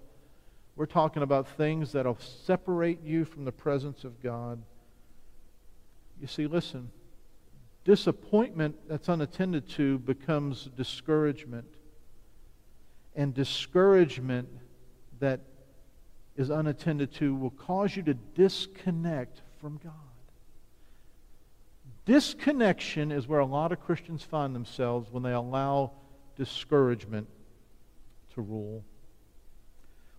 We're 0.76 0.84
talking 0.84 1.22
about 1.22 1.48
things 1.48 1.92
that'll 1.92 2.18
separate 2.18 3.02
you 3.02 3.24
from 3.24 3.46
the 3.46 3.52
presence 3.52 4.04
of 4.04 4.22
God. 4.22 4.62
You 6.20 6.26
see, 6.26 6.46
listen, 6.46 6.90
disappointment 7.86 8.76
that's 8.86 9.08
unattended 9.08 9.66
to 9.70 9.98
becomes 9.98 10.68
discouragement. 10.76 11.68
And 13.16 13.32
discouragement 13.32 14.50
that 15.20 15.40
is 16.37 16.51
unattended 16.51 17.12
to 17.14 17.35
will 17.35 17.51
cause 17.51 17.97
you 17.97 18.03
to 18.05 18.14
disconnect 18.14 19.43
from 19.61 19.81
God. 19.83 19.93
Disconnection 22.07 23.12
is 23.12 23.28
where 23.28 23.41
a 23.41 23.47
lot 23.47 23.72
of 23.72 23.81
Christians 23.81 24.22
find 24.22 24.55
themselves 24.55 25.11
when 25.11 25.22
they 25.22 25.33
allow 25.33 25.93
discouragement 26.37 27.28
to 28.35 28.41
rule. 28.41 28.85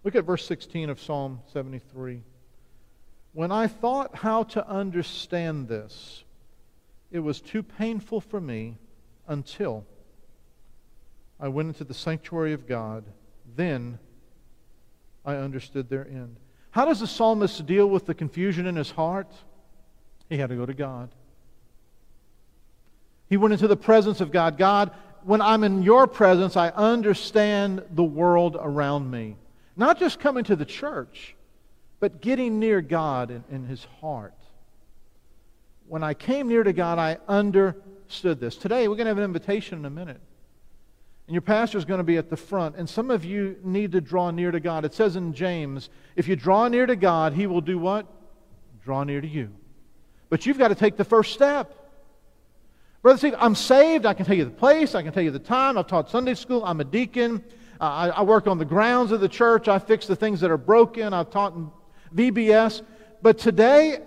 Look 0.04 0.16
at 0.16 0.26
verse 0.26 0.46
16 0.46 0.90
of 0.90 1.02
Psalm 1.02 1.40
73. 1.54 2.24
When 3.34 3.52
I 3.52 3.68
thought 3.68 4.16
how 4.16 4.44
to 4.44 4.68
understand 4.68 5.68
this, 5.68 6.24
it 7.12 7.20
was 7.20 7.42
too 7.42 7.64
painful 7.64 8.22
for 8.22 8.40
me 8.40 8.78
until 9.28 9.86
I 11.40 11.48
went 11.48 11.70
into 11.70 11.84
the 11.84 11.94
sanctuary 11.94 12.54
of 12.54 12.68
God. 12.68 13.06
Then 13.56 14.00
I 15.26 15.36
understood 15.36 15.90
their 15.90 16.08
end. 16.08 16.38
How 16.72 16.86
does 16.86 17.00
the 17.00 17.08
psalmist 17.08 17.66
deal 17.66 17.88
with 17.88 18.06
the 18.06 18.14
confusion 18.14 18.66
in 18.66 18.76
his 18.76 18.92
heart? 18.92 19.32
He 20.30 20.38
had 20.38 20.50
to 20.50 20.56
go 20.56 20.66
to 20.66 20.74
God. 20.74 21.10
He 23.30 23.38
went 23.38 23.54
into 23.54 23.68
the 23.68 23.78
presence 23.78 24.22
of 24.22 24.32
God. 24.32 24.58
God, 24.58 24.92
when 25.24 25.42
I'm 25.42 25.64
in 25.64 25.84
your 25.84 26.08
presence, 26.08 26.58
I 26.58 26.70
understand 26.70 27.84
the 27.92 28.04
world 28.04 28.58
around 28.60 29.10
me. 29.10 29.36
Not 29.76 30.00
just 30.00 30.20
coming 30.20 30.44
to 30.46 30.56
the 30.56 30.66
church, 30.66 31.36
but 32.00 32.22
getting 32.22 32.60
near 32.60 32.82
God 32.82 33.32
in, 33.32 33.44
in 33.50 33.66
his 33.66 33.86
heart 34.00 34.34
when 35.92 36.04
I 36.04 36.14
came 36.14 36.48
near 36.48 36.64
to 36.64 36.72
God, 36.72 37.00
I 37.00 37.18
understood 37.28 38.40
this. 38.40 38.56
Today, 38.56 38.88
we're 38.88 38.96
going 38.96 39.08
to 39.08 39.10
have 39.10 39.18
an 39.18 39.26
invitation 39.26 39.78
in 39.78 39.84
a 39.84 39.90
minute. 39.90 40.22
And 41.28 41.34
your 41.34 41.42
pastor 41.42 41.78
is 41.78 41.86
going 41.86 42.00
to 42.00 42.04
be 42.04 42.18
at 42.18 42.30
the 42.30 42.38
front. 42.38 42.76
And 42.76 42.90
some 42.90 43.10
of 43.12 43.24
you 43.24 43.58
need 43.64 43.92
to 43.94 44.02
draw 44.02 44.32
near 44.32 44.52
to 44.52 44.60
God. 44.60 44.86
It 44.86 44.94
says 44.94 45.16
in 45.16 45.34
James, 45.34 45.90
if 46.16 46.28
you 46.28 46.36
draw 46.36 46.68
near 46.68 46.86
to 46.86 46.96
God, 46.96 47.34
he 47.34 47.48
will 47.48 47.62
do 47.62 47.78
what? 47.78 48.06
Draw 48.84 49.04
near 49.06 49.22
to 49.22 49.28
you. 49.28 49.50
But 50.30 50.46
you've 50.46 50.58
got 50.58 50.70
to 50.70 50.76
take 50.76 50.98
the 50.98 51.06
first 51.06 51.34
step. 51.34 51.78
Brother 53.02 53.18
Steve, 53.18 53.36
I'm 53.38 53.56
saved. 53.56 54.06
I 54.06 54.14
can 54.14 54.26
tell 54.26 54.36
you 54.36 54.46
the 54.46 54.52
place. 54.52 54.94
I 54.94 55.02
can 55.02 55.12
tell 55.12 55.24
you 55.24 55.32
the 55.32 55.40
time. 55.40 55.78
I've 55.78 55.88
taught 55.88 56.10
Sunday 56.10 56.36
school. 56.36 56.64
I'm 56.64 56.80
a 56.82 56.84
deacon. 56.84 57.44
I, 57.80 58.10
I 58.10 58.22
work 58.22 58.48
on 58.48 58.60
the 58.60 58.66
grounds 58.66 59.12
of 59.12 59.22
the 59.22 59.30
church. 59.30 59.68
I 59.68 59.80
fix 59.80 60.06
the 60.06 60.16
things 60.16 60.40
that 60.42 60.52
are 60.52 60.58
broken. 60.58 61.14
I've 61.14 61.32
taught 61.32 61.56
in 61.56 61.72
VBS. 62.16 62.84
But 63.22 63.40
today, 63.40 64.00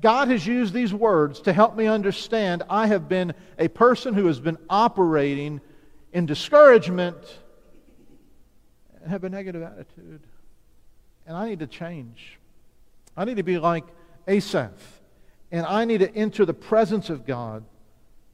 God 0.00 0.28
has 0.28 0.46
used 0.46 0.72
these 0.72 0.94
words 0.94 1.40
to 1.42 1.52
help 1.52 1.76
me 1.76 1.86
understand 1.86 2.62
I 2.70 2.86
have 2.86 3.08
been 3.08 3.34
a 3.58 3.68
person 3.68 4.14
who 4.14 4.26
has 4.26 4.40
been 4.40 4.58
operating 4.70 5.60
in 6.12 6.26
discouragement 6.26 7.16
and 9.00 9.10
have 9.10 9.24
a 9.24 9.28
negative 9.28 9.62
attitude. 9.62 10.20
And 11.26 11.36
I 11.36 11.48
need 11.48 11.60
to 11.60 11.66
change. 11.66 12.38
I 13.16 13.24
need 13.24 13.36
to 13.36 13.42
be 13.42 13.58
like 13.58 13.84
Asaph. 14.26 15.00
And 15.52 15.66
I 15.66 15.84
need 15.84 15.98
to 15.98 16.14
enter 16.14 16.44
the 16.44 16.54
presence 16.54 17.10
of 17.10 17.26
God 17.26 17.64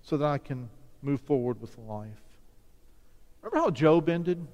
so 0.02 0.16
that 0.16 0.26
I 0.26 0.38
can 0.38 0.68
move 1.02 1.20
forward 1.20 1.60
with 1.60 1.76
life. 1.78 2.08
Remember 3.42 3.58
how 3.58 3.70
Job 3.70 4.08
ended? 4.08 4.46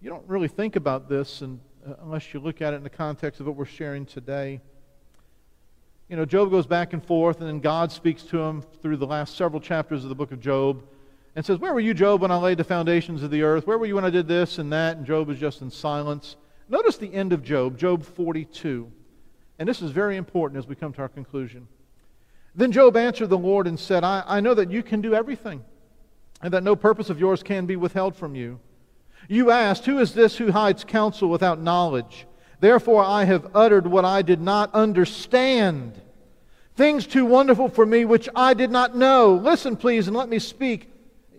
You 0.00 0.10
don't 0.10 0.26
really 0.28 0.48
think 0.48 0.76
about 0.76 1.08
this 1.08 1.42
and, 1.42 1.60
uh, 1.86 1.94
unless 2.02 2.32
you 2.34 2.40
look 2.40 2.60
at 2.60 2.74
it 2.74 2.76
in 2.76 2.82
the 2.82 2.90
context 2.90 3.40
of 3.40 3.46
what 3.46 3.56
we're 3.56 3.64
sharing 3.64 4.04
today 4.06 4.60
you 6.12 6.18
know, 6.18 6.26
Job 6.26 6.50
goes 6.50 6.66
back 6.66 6.92
and 6.92 7.02
forth, 7.02 7.40
and 7.40 7.48
then 7.48 7.58
God 7.58 7.90
speaks 7.90 8.22
to 8.24 8.38
him 8.38 8.62
through 8.82 8.98
the 8.98 9.06
last 9.06 9.34
several 9.34 9.62
chapters 9.62 10.02
of 10.02 10.10
the 10.10 10.14
book 10.14 10.30
of 10.30 10.40
Job 10.40 10.82
and 11.34 11.44
says, 11.44 11.58
Where 11.58 11.72
were 11.72 11.80
you, 11.80 11.94
Job, 11.94 12.20
when 12.20 12.30
I 12.30 12.36
laid 12.36 12.58
the 12.58 12.64
foundations 12.64 13.22
of 13.22 13.30
the 13.30 13.42
earth? 13.42 13.66
Where 13.66 13.78
were 13.78 13.86
you 13.86 13.94
when 13.94 14.04
I 14.04 14.10
did 14.10 14.28
this 14.28 14.58
and 14.58 14.72
that? 14.72 14.96
And 14.96 15.06
Job 15.06 15.30
is 15.30 15.38
just 15.38 15.62
in 15.62 15.70
silence. 15.70 16.36
Notice 16.68 16.96
the 16.96 17.12
end 17.12 17.32
of 17.32 17.42
Job, 17.42 17.78
Job 17.78 18.04
42. 18.04 18.90
And 19.58 19.68
this 19.68 19.82
is 19.82 19.90
very 19.90 20.16
important 20.16 20.58
as 20.58 20.66
we 20.66 20.74
come 20.74 20.92
to 20.94 21.02
our 21.02 21.08
conclusion. 21.08 21.68
Then 22.54 22.72
Job 22.72 22.96
answered 22.96 23.28
the 23.28 23.38
Lord 23.38 23.66
and 23.66 23.78
said, 23.78 24.04
I, 24.04 24.22
I 24.26 24.40
know 24.40 24.54
that 24.54 24.70
you 24.70 24.82
can 24.82 25.00
do 25.00 25.14
everything, 25.14 25.64
and 26.42 26.52
that 26.52 26.62
no 26.62 26.76
purpose 26.76 27.08
of 27.10 27.18
yours 27.18 27.42
can 27.42 27.66
be 27.66 27.76
withheld 27.76 28.14
from 28.14 28.34
you. 28.34 28.60
You 29.28 29.50
asked, 29.50 29.86
Who 29.86 29.98
is 29.98 30.12
this 30.12 30.36
who 30.36 30.52
hides 30.52 30.84
counsel 30.84 31.28
without 31.28 31.60
knowledge? 31.60 32.26
Therefore, 32.60 33.02
I 33.02 33.24
have 33.24 33.56
uttered 33.56 33.86
what 33.86 34.04
I 34.04 34.22
did 34.22 34.40
not 34.40 34.72
understand, 34.74 36.00
things 36.76 37.06
too 37.06 37.24
wonderful 37.24 37.68
for 37.68 37.84
me 37.84 38.04
which 38.04 38.28
I 38.36 38.54
did 38.54 38.70
not 38.70 38.96
know. 38.96 39.34
Listen, 39.34 39.76
please, 39.76 40.06
and 40.06 40.16
let 40.16 40.28
me 40.28 40.38
speak. 40.38 40.91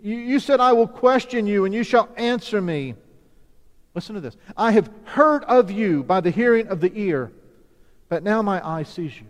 You, 0.04 0.18
you 0.18 0.40
said, 0.42 0.60
I 0.60 0.74
will 0.74 0.88
question 0.88 1.48
you, 1.48 1.64
and 1.64 1.74
you 1.74 1.84
shall 1.84 2.10
answer 2.18 2.62
me. 2.62 2.96
Listen 3.96 4.16
to 4.16 4.22
this. 4.22 4.36
I 4.58 4.74
have 4.74 4.92
heard 5.06 5.46
of 5.46 5.72
you 5.72 6.04
by 6.04 6.20
the 6.20 6.30
hearing 6.30 6.68
of 6.68 6.82
the 6.82 6.92
ear, 6.94 7.32
but 8.10 8.22
now 8.22 8.42
my 8.42 8.66
eye 8.68 8.84
sees 8.84 9.16
you. 9.18 9.28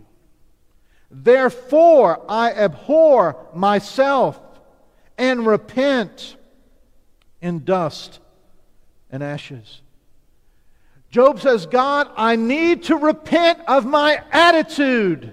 Therefore, 1.12 2.20
I 2.28 2.52
abhor 2.52 3.36
myself 3.54 4.40
and 5.16 5.46
repent 5.46 6.34
in 7.40 7.64
dust 7.64 8.18
and 9.10 9.22
ashes. 9.22 9.80
Job 11.12 11.40
says, 11.40 11.66
God, 11.66 12.10
I 12.16 12.34
need 12.34 12.84
to 12.84 12.96
repent 12.96 13.60
of 13.68 13.86
my 13.86 14.20
attitude. 14.32 15.32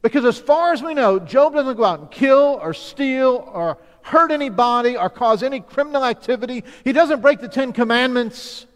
Because 0.00 0.24
as 0.24 0.38
far 0.38 0.72
as 0.72 0.80
we 0.80 0.94
know, 0.94 1.18
Job 1.18 1.54
doesn't 1.54 1.76
go 1.76 1.84
out 1.84 1.98
and 1.98 2.10
kill 2.10 2.60
or 2.62 2.72
steal 2.72 3.50
or 3.52 3.78
hurt 4.08 4.30
anybody 4.30 4.96
or 4.96 5.08
cause 5.10 5.42
any 5.42 5.60
criminal 5.60 6.04
activity. 6.04 6.64
He 6.84 6.92
doesn't 6.92 7.20
break 7.20 7.40
the 7.40 7.48
Ten 7.48 7.72
Commandments. 7.72 8.66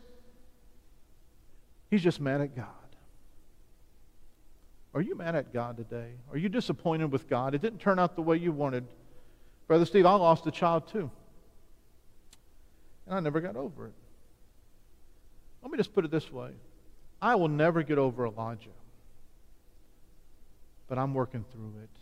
He's 1.90 2.02
just 2.02 2.20
mad 2.20 2.40
at 2.40 2.54
God. 2.54 2.66
Are 4.94 5.00
you 5.00 5.14
mad 5.14 5.34
at 5.34 5.52
God 5.52 5.76
today? 5.78 6.12
Are 6.30 6.38
you 6.38 6.48
disappointed 6.48 7.10
with 7.10 7.28
God? 7.28 7.54
It 7.54 7.62
didn't 7.62 7.80
turn 7.80 7.98
out 7.98 8.14
the 8.14 8.22
way 8.22 8.36
you 8.36 8.52
wanted. 8.52 8.86
Brother 9.66 9.86
Steve, 9.86 10.04
I 10.04 10.14
lost 10.14 10.46
a 10.46 10.50
child 10.50 10.88
too. 10.88 11.10
And 13.06 13.14
I 13.14 13.20
never 13.20 13.40
got 13.40 13.56
over 13.56 13.86
it. 13.86 13.94
Let 15.62 15.70
me 15.70 15.78
just 15.78 15.94
put 15.94 16.04
it 16.04 16.10
this 16.10 16.30
way 16.30 16.50
I 17.20 17.36
will 17.36 17.48
never 17.48 17.82
get 17.82 17.98
over 17.98 18.26
Elijah, 18.26 18.68
but 20.88 20.98
I'm 20.98 21.14
working 21.14 21.44
through 21.52 21.72
it. 21.82 22.01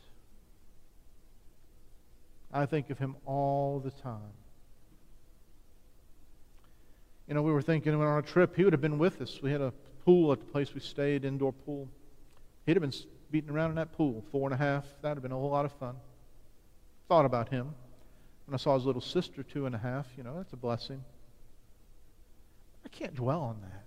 I 2.52 2.66
think 2.66 2.90
of 2.90 2.98
him 2.98 3.16
all 3.26 3.80
the 3.80 3.90
time. 3.90 4.32
You 7.28 7.34
know, 7.34 7.42
we 7.42 7.52
were 7.52 7.62
thinking 7.62 7.96
when 7.96 8.08
on 8.08 8.18
a 8.18 8.22
trip, 8.22 8.56
he 8.56 8.64
would 8.64 8.72
have 8.72 8.80
been 8.80 8.98
with 8.98 9.20
us. 9.20 9.40
We 9.40 9.52
had 9.52 9.60
a 9.60 9.72
pool 10.04 10.32
at 10.32 10.40
the 10.40 10.46
place 10.46 10.74
we 10.74 10.80
stayed, 10.80 11.24
indoor 11.24 11.52
pool. 11.52 11.88
He'd 12.66 12.76
have 12.76 12.82
been 12.82 12.92
beating 13.30 13.50
around 13.50 13.70
in 13.70 13.76
that 13.76 13.92
pool, 13.92 14.24
four 14.32 14.50
and 14.50 14.54
a 14.54 14.56
half. 14.56 14.84
That 15.02 15.10
would 15.10 15.16
have 15.16 15.22
been 15.22 15.32
a 15.32 15.36
whole 15.36 15.50
lot 15.50 15.64
of 15.64 15.72
fun. 15.74 15.94
Thought 17.08 17.26
about 17.26 17.48
him. 17.48 17.72
When 18.46 18.54
I 18.54 18.56
saw 18.56 18.74
his 18.74 18.84
little 18.84 19.00
sister, 19.00 19.44
two 19.44 19.66
and 19.66 19.74
a 19.76 19.78
half, 19.78 20.06
you 20.16 20.24
know, 20.24 20.36
that's 20.36 20.52
a 20.52 20.56
blessing. 20.56 21.04
I 22.84 22.88
can't 22.88 23.14
dwell 23.14 23.42
on 23.42 23.60
that. 23.62 23.86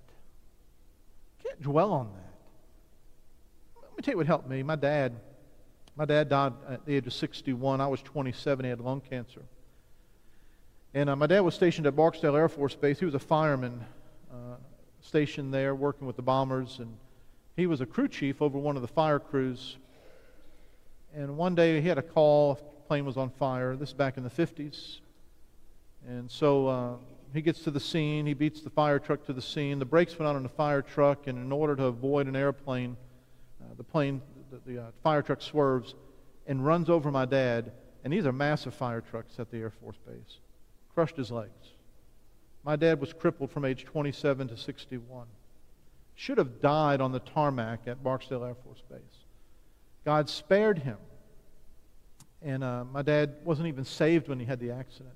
I 1.40 1.48
can't 1.50 1.62
dwell 1.62 1.92
on 1.92 2.14
that. 2.14 3.82
Let 3.82 3.98
me 3.98 4.04
tell 4.04 4.14
you 4.14 4.18
what 4.18 4.28
helped 4.28 4.48
me. 4.48 4.64
My 4.64 4.78
dad, 4.78 5.20
my 5.96 6.06
dad 6.06 6.30
died 6.30 6.54
at 6.68 6.86
the 6.86 6.96
age 6.96 7.06
of 7.06 7.14
61. 7.14 7.80
I 7.80 7.88
was 7.88 8.02
27. 8.02 8.66
He 8.66 8.70
had 8.70 8.80
lung 8.80 9.02
cancer. 9.02 9.42
And 10.94 11.10
uh, 11.10 11.16
my 11.16 11.28
dad 11.28 11.42
was 11.42 11.56
stationed 11.56 11.88
at 11.88 11.96
Barksdale 11.96 12.36
Air 12.36 12.50
Force 12.50 12.76
Base. 12.76 13.00
He 13.00 13.06
was 13.06 13.16
a 13.16 13.20
fireman 13.20 13.84
uh, 14.32 14.56
stationed 15.02 15.54
there 15.54 15.76
working 15.76 16.08
with 16.08 16.16
the 16.16 16.22
bombers. 16.22 16.80
And 16.80 16.98
he 17.56 17.68
was 17.68 17.82
a 17.82 17.86
crew 17.86 18.08
chief 18.08 18.42
over 18.42 18.58
one 18.58 18.76
of 18.76 18.82
the 18.82 18.88
fire 18.88 19.20
crews. 19.20 19.78
And 21.16 21.38
one 21.38 21.54
day 21.54 21.80
he 21.80 21.88
had 21.88 22.00
a 22.00 22.04
call, 22.04 22.54
a 22.54 22.88
plane 22.88 23.06
was 23.06 23.18
on 23.18 23.30
fire. 23.30 23.76
This 23.76 23.90
is 23.90 23.94
back 23.94 24.18
in 24.18 24.24
the 24.24 24.30
50s. 24.30 25.00
And 26.08 26.30
so 26.30 26.68
uh, 26.68 26.94
he 27.34 27.42
gets 27.42 27.64
to 27.64 27.72
the 27.72 27.80
scene. 27.80 28.26
He 28.26 28.34
beats 28.34 28.62
the 28.62 28.70
fire 28.70 29.00
truck 29.00 29.26
to 29.26 29.34
the 29.34 29.42
scene. 29.42 29.80
The 29.80 29.86
brakes 29.86 30.18
went 30.18 30.28
out 30.28 30.36
on 30.36 30.44
the 30.44 30.50
fire 30.50 30.82
truck, 30.82 31.28
and 31.28 31.38
in 31.38 31.52
order 31.52 31.76
to 31.76 31.86
avoid 31.86 32.28
an 32.28 32.36
airplane, 32.36 32.98
uh, 33.62 33.74
the 33.78 33.84
plane, 33.84 34.22
the, 34.54 34.72
the 34.72 34.82
uh, 34.82 34.86
fire 35.02 35.22
truck 35.22 35.42
swerves 35.42 35.96
and 36.48 36.66
runs 36.66 36.90
over 36.90 37.12
my 37.12 37.26
dad. 37.26 37.72
And 38.04 38.12
these 38.12 38.26
are 38.26 38.32
massive 38.32 38.74
fire 38.74 39.02
trucks 39.02 39.40
at 39.40 39.50
the 39.50 39.58
Air 39.58 39.72
Force 39.72 39.98
Base. 40.06 40.40
Crushed 40.94 41.16
his 41.16 41.32
legs. 41.32 41.70
My 42.64 42.76
dad 42.76 43.00
was 43.00 43.14
crippled 43.14 43.52
from 43.52 43.66
age 43.66 43.86
27 43.86 44.50
to 44.50 44.58
61. 44.58 45.28
Should 46.16 46.38
have 46.38 46.62
died 46.62 47.02
on 47.02 47.12
the 47.12 47.20
tarmac 47.20 47.82
at 47.88 48.04
Barksdale 48.04 48.44
Air 48.44 48.56
Force 48.64 48.82
Base. 48.90 49.00
God 50.06 50.30
spared 50.30 50.80
him. 50.80 50.98
And 52.42 52.64
uh, 52.64 52.84
my 52.92 53.02
dad 53.02 53.38
wasn't 53.44 53.70
even 53.70 53.86
saved 53.86 54.28
when 54.28 54.40
he 54.40 54.46
had 54.46 54.60
the 54.60 54.72
accident. 54.72 55.16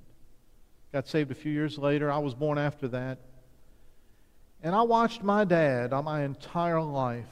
Got 0.94 1.08
saved 1.08 1.30
a 1.32 1.36
few 1.36 1.52
years 1.52 1.78
later. 1.78 2.10
I 2.12 2.20
was 2.20 2.34
born 2.34 2.58
after 2.58 2.88
that. 2.90 3.20
And 4.64 4.74
I 4.74 4.82
watched 4.82 5.24
my 5.24 5.44
dad 5.44 5.92
my 5.92 6.24
entire 6.24 6.82
life. 6.82 7.26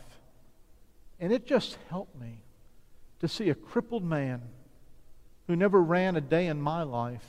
And 1.20 1.32
it 1.32 1.45
just 1.45 1.78
helped 1.89 2.20
me 2.20 2.41
to 3.20 3.28
see 3.28 3.49
a 3.49 3.55
crippled 3.55 4.03
man 4.03 4.41
who 5.47 5.55
never 5.55 5.82
ran 5.82 6.16
a 6.16 6.22
day 6.22 6.47
in 6.47 6.59
my 6.59 6.84
life 6.84 7.26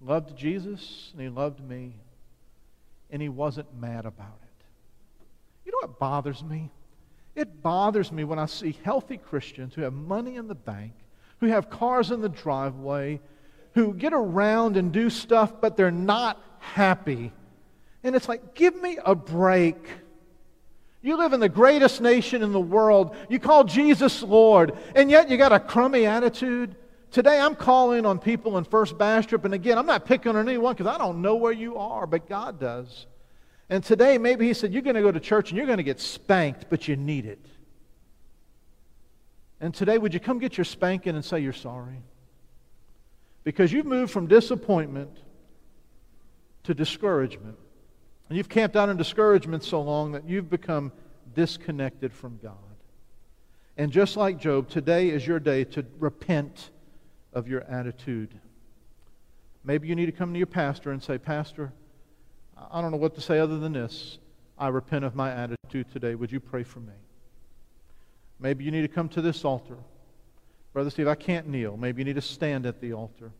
loved 0.00 0.36
Jesus 0.36 1.10
and 1.12 1.22
he 1.22 1.28
loved 1.28 1.60
me 1.60 1.94
and 3.10 3.20
he 3.22 3.28
wasn't 3.28 3.74
mad 3.80 4.06
about 4.06 4.38
it. 4.42 4.64
You 5.64 5.72
know 5.72 5.78
what 5.82 5.98
bothers 5.98 6.42
me? 6.42 6.70
It 7.34 7.62
bothers 7.62 8.12
me 8.12 8.24
when 8.24 8.38
I 8.38 8.46
see 8.46 8.78
healthy 8.84 9.16
Christians 9.16 9.74
who 9.74 9.82
have 9.82 9.92
money 9.92 10.36
in 10.36 10.46
the 10.46 10.54
bank, 10.54 10.92
who 11.40 11.46
have 11.46 11.70
cars 11.70 12.10
in 12.10 12.20
the 12.20 12.28
driveway, 12.28 13.20
who 13.74 13.94
get 13.94 14.12
around 14.12 14.76
and 14.76 14.92
do 14.92 15.10
stuff, 15.10 15.60
but 15.60 15.76
they're 15.76 15.90
not 15.90 16.40
happy. 16.60 17.32
And 18.04 18.14
it's 18.14 18.28
like, 18.28 18.54
give 18.54 18.80
me 18.80 18.98
a 19.04 19.14
break. 19.14 19.76
You 21.04 21.18
live 21.18 21.34
in 21.34 21.40
the 21.40 21.50
greatest 21.50 22.00
nation 22.00 22.42
in 22.42 22.52
the 22.52 22.60
world. 22.60 23.14
You 23.28 23.38
call 23.38 23.64
Jesus 23.64 24.22
Lord, 24.22 24.72
and 24.94 25.10
yet 25.10 25.28
you 25.28 25.36
got 25.36 25.52
a 25.52 25.60
crummy 25.60 26.06
attitude. 26.06 26.76
Today 27.10 27.38
I'm 27.38 27.54
calling 27.54 28.06
on 28.06 28.18
people 28.18 28.56
in 28.56 28.64
First 28.64 28.96
Bastrop, 28.96 29.44
and 29.44 29.52
again, 29.52 29.76
I'm 29.76 29.84
not 29.84 30.06
picking 30.06 30.34
on 30.34 30.48
anyone 30.48 30.72
because 30.72 30.86
I 30.86 30.96
don't 30.96 31.20
know 31.20 31.34
where 31.34 31.52
you 31.52 31.76
are, 31.76 32.06
but 32.06 32.26
God 32.26 32.58
does. 32.58 33.06
And 33.68 33.84
today, 33.84 34.16
maybe 34.16 34.46
He 34.46 34.54
said, 34.54 34.72
You're 34.72 34.80
going 34.80 34.96
to 34.96 35.02
go 35.02 35.12
to 35.12 35.20
church 35.20 35.50
and 35.50 35.58
you're 35.58 35.66
going 35.66 35.76
to 35.76 35.84
get 35.84 36.00
spanked, 36.00 36.70
but 36.70 36.88
you 36.88 36.96
need 36.96 37.26
it. 37.26 37.44
And 39.60 39.74
today, 39.74 39.98
would 39.98 40.14
you 40.14 40.20
come 40.20 40.38
get 40.38 40.56
your 40.56 40.64
spanking 40.64 41.16
and 41.16 41.24
say 41.24 41.40
you're 41.40 41.52
sorry? 41.52 42.02
Because 43.44 43.70
you've 43.74 43.84
moved 43.84 44.10
from 44.10 44.26
disappointment 44.26 45.18
to 46.62 46.72
discouragement. 46.72 47.58
And 48.28 48.36
you've 48.36 48.48
camped 48.48 48.76
out 48.76 48.88
in 48.88 48.96
discouragement 48.96 49.64
so 49.64 49.80
long 49.82 50.12
that 50.12 50.28
you've 50.28 50.48
become 50.48 50.92
disconnected 51.34 52.12
from 52.12 52.38
God. 52.42 52.54
And 53.76 53.90
just 53.92 54.16
like 54.16 54.38
Job, 54.38 54.68
today 54.68 55.10
is 55.10 55.26
your 55.26 55.40
day 55.40 55.64
to 55.64 55.84
repent 55.98 56.70
of 57.32 57.48
your 57.48 57.62
attitude. 57.62 58.32
Maybe 59.64 59.88
you 59.88 59.96
need 59.96 60.06
to 60.06 60.12
come 60.12 60.32
to 60.32 60.38
your 60.38 60.46
pastor 60.46 60.92
and 60.92 61.02
say, 61.02 61.18
Pastor, 61.18 61.72
I 62.70 62.80
don't 62.80 62.92
know 62.92 62.98
what 62.98 63.14
to 63.16 63.20
say 63.20 63.38
other 63.38 63.58
than 63.58 63.72
this. 63.72 64.18
I 64.58 64.68
repent 64.68 65.04
of 65.04 65.14
my 65.14 65.32
attitude 65.32 65.90
today. 65.92 66.14
Would 66.14 66.30
you 66.30 66.38
pray 66.38 66.62
for 66.62 66.80
me? 66.80 66.92
Maybe 68.38 68.64
you 68.64 68.70
need 68.70 68.82
to 68.82 68.88
come 68.88 69.08
to 69.10 69.22
this 69.22 69.44
altar. 69.44 69.76
Brother 70.72 70.90
Steve, 70.90 71.08
I 71.08 71.14
can't 71.14 71.48
kneel. 71.48 71.76
Maybe 71.76 72.00
you 72.00 72.04
need 72.04 72.16
to 72.16 72.22
stand 72.22 72.66
at 72.66 72.80
the 72.80 72.92
altar. 72.92 73.32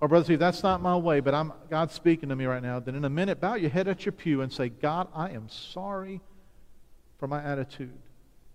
Or, 0.00 0.08
Brother 0.08 0.24
Steve, 0.24 0.38
that's 0.38 0.62
not 0.62 0.82
my 0.82 0.96
way, 0.96 1.20
but 1.20 1.34
I'm, 1.34 1.52
God's 1.70 1.94
speaking 1.94 2.28
to 2.28 2.36
me 2.36 2.44
right 2.44 2.62
now. 2.62 2.80
Then 2.80 2.96
in 2.96 3.04
a 3.04 3.10
minute, 3.10 3.40
bow 3.40 3.54
your 3.54 3.70
head 3.70 3.88
at 3.88 4.04
your 4.04 4.12
pew 4.12 4.42
and 4.42 4.52
say, 4.52 4.68
God, 4.68 5.08
I 5.14 5.30
am 5.30 5.48
sorry 5.48 6.20
for 7.18 7.26
my 7.26 7.42
attitude 7.42 7.96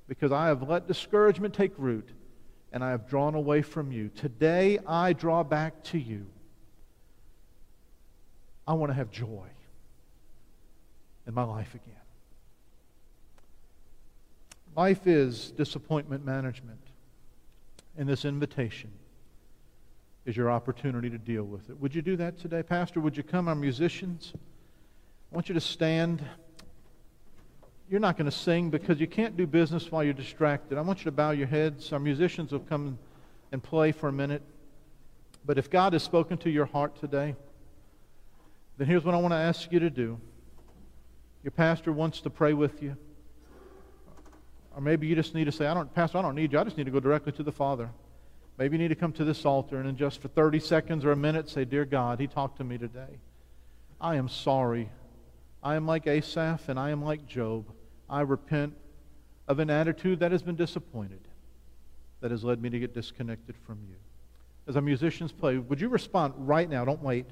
because 0.08 0.32
I 0.32 0.48
have 0.48 0.68
let 0.70 0.88
discouragement 0.88 1.54
take 1.54 1.72
root 1.78 2.08
and 2.72 2.84
I 2.84 2.92
have 2.92 3.08
drawn 3.10 3.34
away 3.34 3.64
from 3.64 3.92
you. 3.92 4.10
Today, 4.10 4.78
I 4.88 5.14
draw 5.14 5.44
back 5.44 5.84
to 5.86 5.98
you. 5.98 6.28
I 8.68 8.74
want 8.74 8.92
to 8.92 8.94
have 8.94 9.10
joy 9.10 9.48
in 11.26 11.34
my 11.34 11.44
life 11.44 11.74
again. 11.74 11.96
Life 14.76 15.08
is 15.08 15.52
disappointment 15.52 16.24
management. 16.24 16.80
And 17.98 18.08
this 18.08 18.24
invitation 18.24 18.92
is 20.26 20.38
your 20.38 20.52
opportunity 20.52 21.10
to 21.10 21.18
deal 21.18 21.44
with 21.44 21.70
it. 21.70 21.80
Would 21.80 21.96
you 21.96 22.02
do 22.02 22.16
that 22.18 22.38
today? 22.38 22.64
Pastor, 22.64 23.00
would 23.00 23.18
you 23.18 23.24
come? 23.24 23.48
Our 23.48 23.56
musicians, 23.56 24.34
I 25.32 25.36
want 25.36 25.50
you 25.50 25.56
to 25.56 25.62
stand. 25.62 26.24
You're 27.90 28.00
not 28.00 28.18
going 28.18 28.30
to 28.30 28.36
sing 28.36 28.70
because 28.70 29.00
you 29.00 29.08
can't 29.08 29.36
do 29.36 29.48
business 29.48 29.92
while 29.92 30.04
you're 30.04 30.14
distracted. 30.14 30.78
I 30.78 30.82
want 30.82 31.00
you 31.00 31.06
to 31.06 31.12
bow 31.12 31.32
your 31.32 31.48
heads. 31.48 31.92
Our 31.92 32.00
musicians 32.00 32.52
will 32.52 32.60
come 32.60 33.00
and 33.52 33.62
play 33.62 33.92
for 33.92 34.08
a 34.08 34.14
minute. 34.14 34.44
But 35.46 35.58
if 35.58 35.70
God 35.70 35.94
has 35.94 36.04
spoken 36.04 36.38
to 36.40 36.50
your 36.50 36.68
heart 36.68 37.00
today, 37.00 37.36
then 38.78 38.88
here's 38.88 39.04
what 39.04 39.16
I 39.16 39.18
want 39.18 39.34
to 39.34 39.38
ask 39.38 39.72
you 39.72 39.80
to 39.80 39.90
do. 39.90 40.20
Your 41.44 41.52
pastor 41.52 41.92
wants 41.92 42.22
to 42.22 42.30
pray 42.30 42.54
with 42.54 42.84
you. 42.84 42.96
Or 44.76 44.82
maybe 44.82 45.08
you 45.08 45.16
just 45.16 45.34
need 45.34 45.46
to 45.46 45.52
say, 45.52 45.66
I 45.66 45.74
don't, 45.74 45.94
Pastor, 45.94 46.20
I 46.20 46.22
don't 46.22 46.36
need 46.36 46.54
you. 46.54 46.60
I 46.60 46.64
just 46.64 46.78
need 46.78 46.86
to 46.86 46.92
go 46.92 47.00
directly 47.00 47.32
to 47.34 47.44
the 47.44 47.52
Father. 47.52 47.90
Maybe 48.62 48.78
you 48.78 48.84
need 48.84 48.90
to 48.90 48.96
come 48.96 49.12
to 49.14 49.24
this 49.24 49.44
altar 49.44 49.80
and 49.80 49.90
in 49.90 49.98
just 49.98 50.22
for 50.22 50.28
30 50.28 50.60
seconds 50.60 51.04
or 51.04 51.12
a 51.12 51.16
minute 51.16 51.50
say, 51.50 51.66
Dear 51.66 51.84
God, 51.84 52.20
He 52.20 52.28
talked 52.28 52.58
to 52.58 52.64
me 52.64 52.78
today. 52.78 53.18
I 54.00 54.18
am 54.18 54.30
sorry. 54.30 54.92
I 55.64 55.74
am 55.74 55.88
like 55.88 56.06
Asaph 56.06 56.70
and 56.70 56.80
I 56.80 56.92
am 56.92 57.04
like 57.04 57.26
Job. 57.26 57.66
I 58.08 58.22
repent 58.22 58.76
of 59.48 59.58
an 59.58 59.72
attitude 59.72 60.20
that 60.20 60.32
has 60.32 60.44
been 60.44 60.58
disappointed, 60.58 61.22
that 62.20 62.30
has 62.30 62.44
led 62.44 62.62
me 62.62 62.70
to 62.70 62.78
get 62.78 62.94
disconnected 62.94 63.56
from 63.66 63.80
you. 63.90 63.96
As 64.68 64.76
our 64.76 64.84
musicians 64.84 65.32
play, 65.32 65.58
would 65.58 65.82
you 65.82 65.90
respond 65.90 66.36
right 66.38 66.70
now? 66.70 66.86
Don't 66.86 67.02
wait. 67.02 67.26